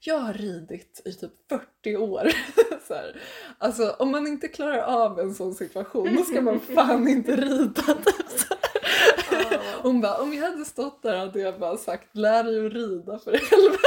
jag 0.06 0.20
har 0.20 0.34
ridit 0.34 1.02
i 1.06 1.14
typ 1.14 1.32
40 1.50 1.98
år. 1.98 2.32
så 2.88 2.94
här. 2.94 3.22
Alltså 3.58 3.96
om 4.00 4.12
man 4.12 4.28
inte 4.28 4.48
klarar 4.48 4.80
av 4.80 5.20
en 5.20 5.36
sån 5.36 5.54
situation 5.54 6.16
då 6.16 6.24
ska 6.24 6.42
man 6.42 6.60
fan 6.60 7.08
inte 7.08 7.36
rida. 7.36 7.82
Typ 7.82 8.30
så 8.30 8.56
här. 9.30 9.48
Ja. 9.52 9.60
Hon 9.82 10.02
bara 10.02 10.18
om 10.18 10.34
jag 10.34 10.52
hade 10.52 10.66
stått 10.66 11.04
där 11.04 11.18
hade 11.18 11.40
jag 11.40 11.60
bara 11.60 11.78
sagt 11.78 12.16
lär 12.16 12.44
dig 12.44 12.66
att 12.66 12.74
rida 12.74 13.20
för 13.20 13.32
helvete. 13.32 13.80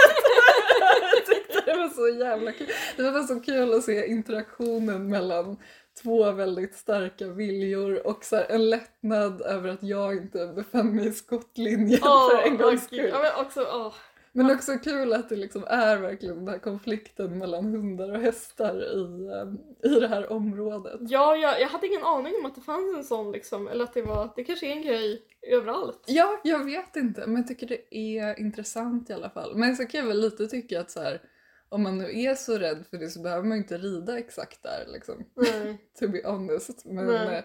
jag 1.15 1.27
tyckte 1.27 1.71
det 1.71 1.77
var 1.77 1.89
så 1.89 2.19
jävla 2.19 2.53
kul. 2.53 2.67
Det 2.97 3.03
var 3.03 3.13
bara 3.13 3.27
så 3.27 3.41
kul 3.41 3.75
att 3.75 3.85
se 3.85 4.07
interaktionen 4.07 5.09
mellan 5.09 5.57
två 6.03 6.33
väldigt 6.33 6.75
starka 6.75 7.27
viljor 7.27 8.07
och 8.07 8.25
så 8.25 8.37
här, 8.37 8.47
en 8.49 8.71
lättnad 8.71 9.43
över 9.43 9.69
att 9.69 9.83
jag 9.83 10.17
inte 10.17 10.53
befann 10.57 10.97
mig 10.97 11.07
i 11.07 11.13
skottlinjen 11.13 12.01
Åh, 12.03 12.31
för 12.31 12.49
en 12.49 12.57
gångs 12.57 12.85
skull. 12.85 13.11
Ja, 13.13 13.19
men 13.23 13.47
också, 13.47 13.61
åh. 13.61 13.95
Men 14.37 14.51
också 14.51 14.79
kul 14.79 15.13
att 15.13 15.29
det 15.29 15.37
liksom 15.37 15.65
är 15.69 15.97
verkligen 15.97 16.37
den 16.37 16.49
här 16.49 16.59
konflikten 16.59 17.39
mellan 17.39 17.65
hundar 17.65 18.13
och 18.13 18.21
hästar 18.21 18.83
i, 18.83 19.27
eh, 19.27 19.91
i 19.93 20.01
det 20.01 20.09
här 20.09 20.33
området. 20.33 21.01
Ja, 21.01 21.37
jag, 21.37 21.61
jag 21.61 21.69
hade 21.69 21.87
ingen 21.87 22.05
aning 22.05 22.35
om 22.41 22.47
att 22.47 22.55
det 22.55 22.61
fanns 22.61 22.97
en 22.97 23.05
sån 23.05 23.33
liksom, 23.33 23.69
eller 23.69 23.85
att 23.85 23.95
det 23.95 24.03
var, 24.03 24.33
det 24.37 24.45
kanske 24.45 24.67
är 24.67 24.73
en 24.73 24.83
grej 24.83 25.23
överallt. 25.43 26.05
Ja, 26.07 26.41
jag 26.45 26.65
vet 26.65 26.97
inte, 26.97 27.27
men 27.27 27.37
jag 27.37 27.47
tycker 27.47 27.67
det 27.67 27.97
är 27.97 28.41
intressant 28.41 29.11
i 29.11 29.13
alla 29.13 29.31
fall. 29.31 29.57
Men 29.57 29.77
så 29.77 29.87
kan 29.87 30.01
jag 30.01 30.07
väl 30.07 30.21
lite 30.21 30.47
tycka 30.47 30.81
att 30.81 30.91
så 30.91 31.01
här, 31.01 31.21
om 31.69 31.83
man 31.83 31.99
nu 31.99 32.21
är 32.21 32.35
så 32.35 32.59
rädd 32.59 32.85
för 32.91 32.99
det 32.99 33.11
så 33.11 33.21
behöver 33.21 33.43
man 33.43 33.57
ju 33.57 33.63
inte 33.63 33.79
rida 33.79 34.19
exakt 34.19 34.63
där 34.63 34.85
liksom. 34.93 35.25
Nej. 35.35 35.79
To 35.99 36.09
be 36.09 36.21
honest. 36.25 36.85
Men 36.85 37.07
Nej. 37.07 37.37
eh, 37.37 37.45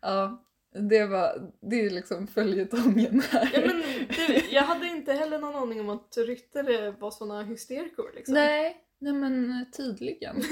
ja, 0.00 0.44
det 0.72 1.06
var, 1.06 1.52
det 1.60 1.80
är 1.84 1.90
liksom 1.90 2.26
följetongen 2.26 3.20
här. 3.30 3.50
Ja, 3.54 3.60
men 3.60 3.82
det, 4.08 4.44
jag 4.50 4.62
hade 4.62 4.86
inte 4.86 5.12
heller 5.12 5.38
någon 5.38 5.54
aning 5.54 5.80
om 5.80 5.88
att 5.88 6.16
ryttare 6.16 6.90
var 6.90 7.10
såna 7.10 7.42
hysterikor 7.42 8.10
liksom. 8.14 8.34
Nej, 8.34 8.76
nej 8.98 9.12
men 9.12 9.50
eh, 9.50 9.76
tydligen. 9.76 10.42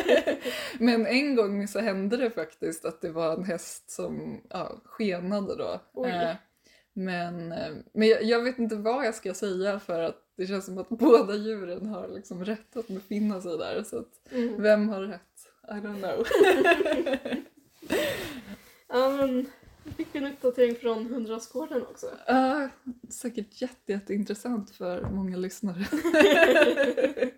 men 0.78 1.06
en 1.06 1.36
gång 1.36 1.68
så 1.68 1.78
hände 1.78 2.16
det 2.16 2.30
faktiskt 2.30 2.84
att 2.84 3.00
det 3.00 3.10
var 3.10 3.36
en 3.36 3.44
häst 3.44 3.90
som 3.90 4.40
ja, 4.50 4.80
skenade 4.84 5.56
då. 5.56 5.80
Oj. 5.94 6.10
Eh, 6.10 6.34
men 6.92 7.48
men 7.92 8.08
jag, 8.08 8.22
jag 8.22 8.42
vet 8.42 8.58
inte 8.58 8.76
vad 8.76 9.06
jag 9.06 9.14
ska 9.14 9.34
säga 9.34 9.80
för 9.80 10.02
att 10.02 10.25
det 10.36 10.46
känns 10.46 10.64
som 10.64 10.78
att 10.78 10.88
båda 10.88 11.34
djuren 11.36 11.86
har 11.86 12.08
liksom 12.08 12.44
rätt 12.44 12.76
att 12.76 12.88
befinna 12.88 13.40
sig 13.40 13.58
där. 13.58 13.82
Så 13.82 13.98
att 13.98 14.32
Mm. 14.32 14.62
vem 14.62 14.88
har 14.88 15.00
rätt? 15.00 15.22
I 15.68 15.72
don't 15.72 15.98
know. 15.98 16.26
Ja, 18.88 19.10
men 19.10 19.46
jag 19.84 19.94
fick 19.94 20.14
en 20.14 20.26
uppdatering 20.26 20.76
från 20.76 21.06
hundrastgården 21.06 21.82
också. 21.82 22.06
Ja, 22.26 22.68
säkert 23.10 23.62
jätte, 23.62 23.92
jätteintressant 23.92 24.70
för 24.70 25.00
många 25.10 25.36
lyssnare. 25.36 25.86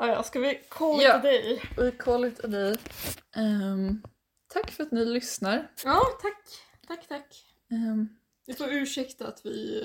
Ja, 0.00 0.06
ja, 0.08 0.22
ska 0.22 0.40
vi 0.40 0.60
kolla 0.68 1.02
Ja. 1.02 1.20
till 1.20 1.30
dig? 1.30 1.62
We 1.76 1.90
call 1.90 2.24
it 2.24 2.44
a 2.44 2.48
day. 2.48 2.76
Ehm, 3.36 4.02
tack 4.48 4.70
för 4.70 4.82
att 4.82 4.92
ni 4.92 5.04
lyssnar. 5.04 5.70
Ja, 5.84 6.00
tack. 6.22 6.44
Tack, 6.88 7.08
tack. 7.08 7.44
Ehm, 7.70 8.08
Vi 8.46 8.54
får 8.54 8.72
ursäkta 8.72 9.26
att 9.28 9.40
vi, 9.46 9.84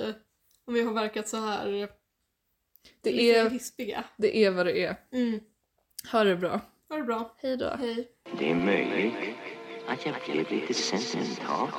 om 0.65 0.73
vi 0.73 0.81
har 0.81 0.93
verkat 0.93 1.27
så 1.29 1.37
här 1.37 1.89
det 3.01 3.31
är, 3.31 3.49
hispiga. 3.49 4.03
det 4.17 4.37
är 4.37 4.51
vad 4.51 4.65
det 4.65 4.83
är. 4.83 4.95
Mm. 5.11 5.39
Ha 6.11 6.23
det 6.23 6.35
bra. 6.35 6.61
Ha 6.89 6.97
det 6.97 7.03
bra. 7.03 7.35
Hej 7.41 7.57
då. 7.57 7.75
Hej. 7.79 8.07
Det 8.39 8.51
är 8.51 8.55
möjligt 8.55 9.13
att 9.87 10.05
jag 10.05 10.15
blev 10.25 10.51
lite 10.51 10.73
sentimental. 10.73 11.69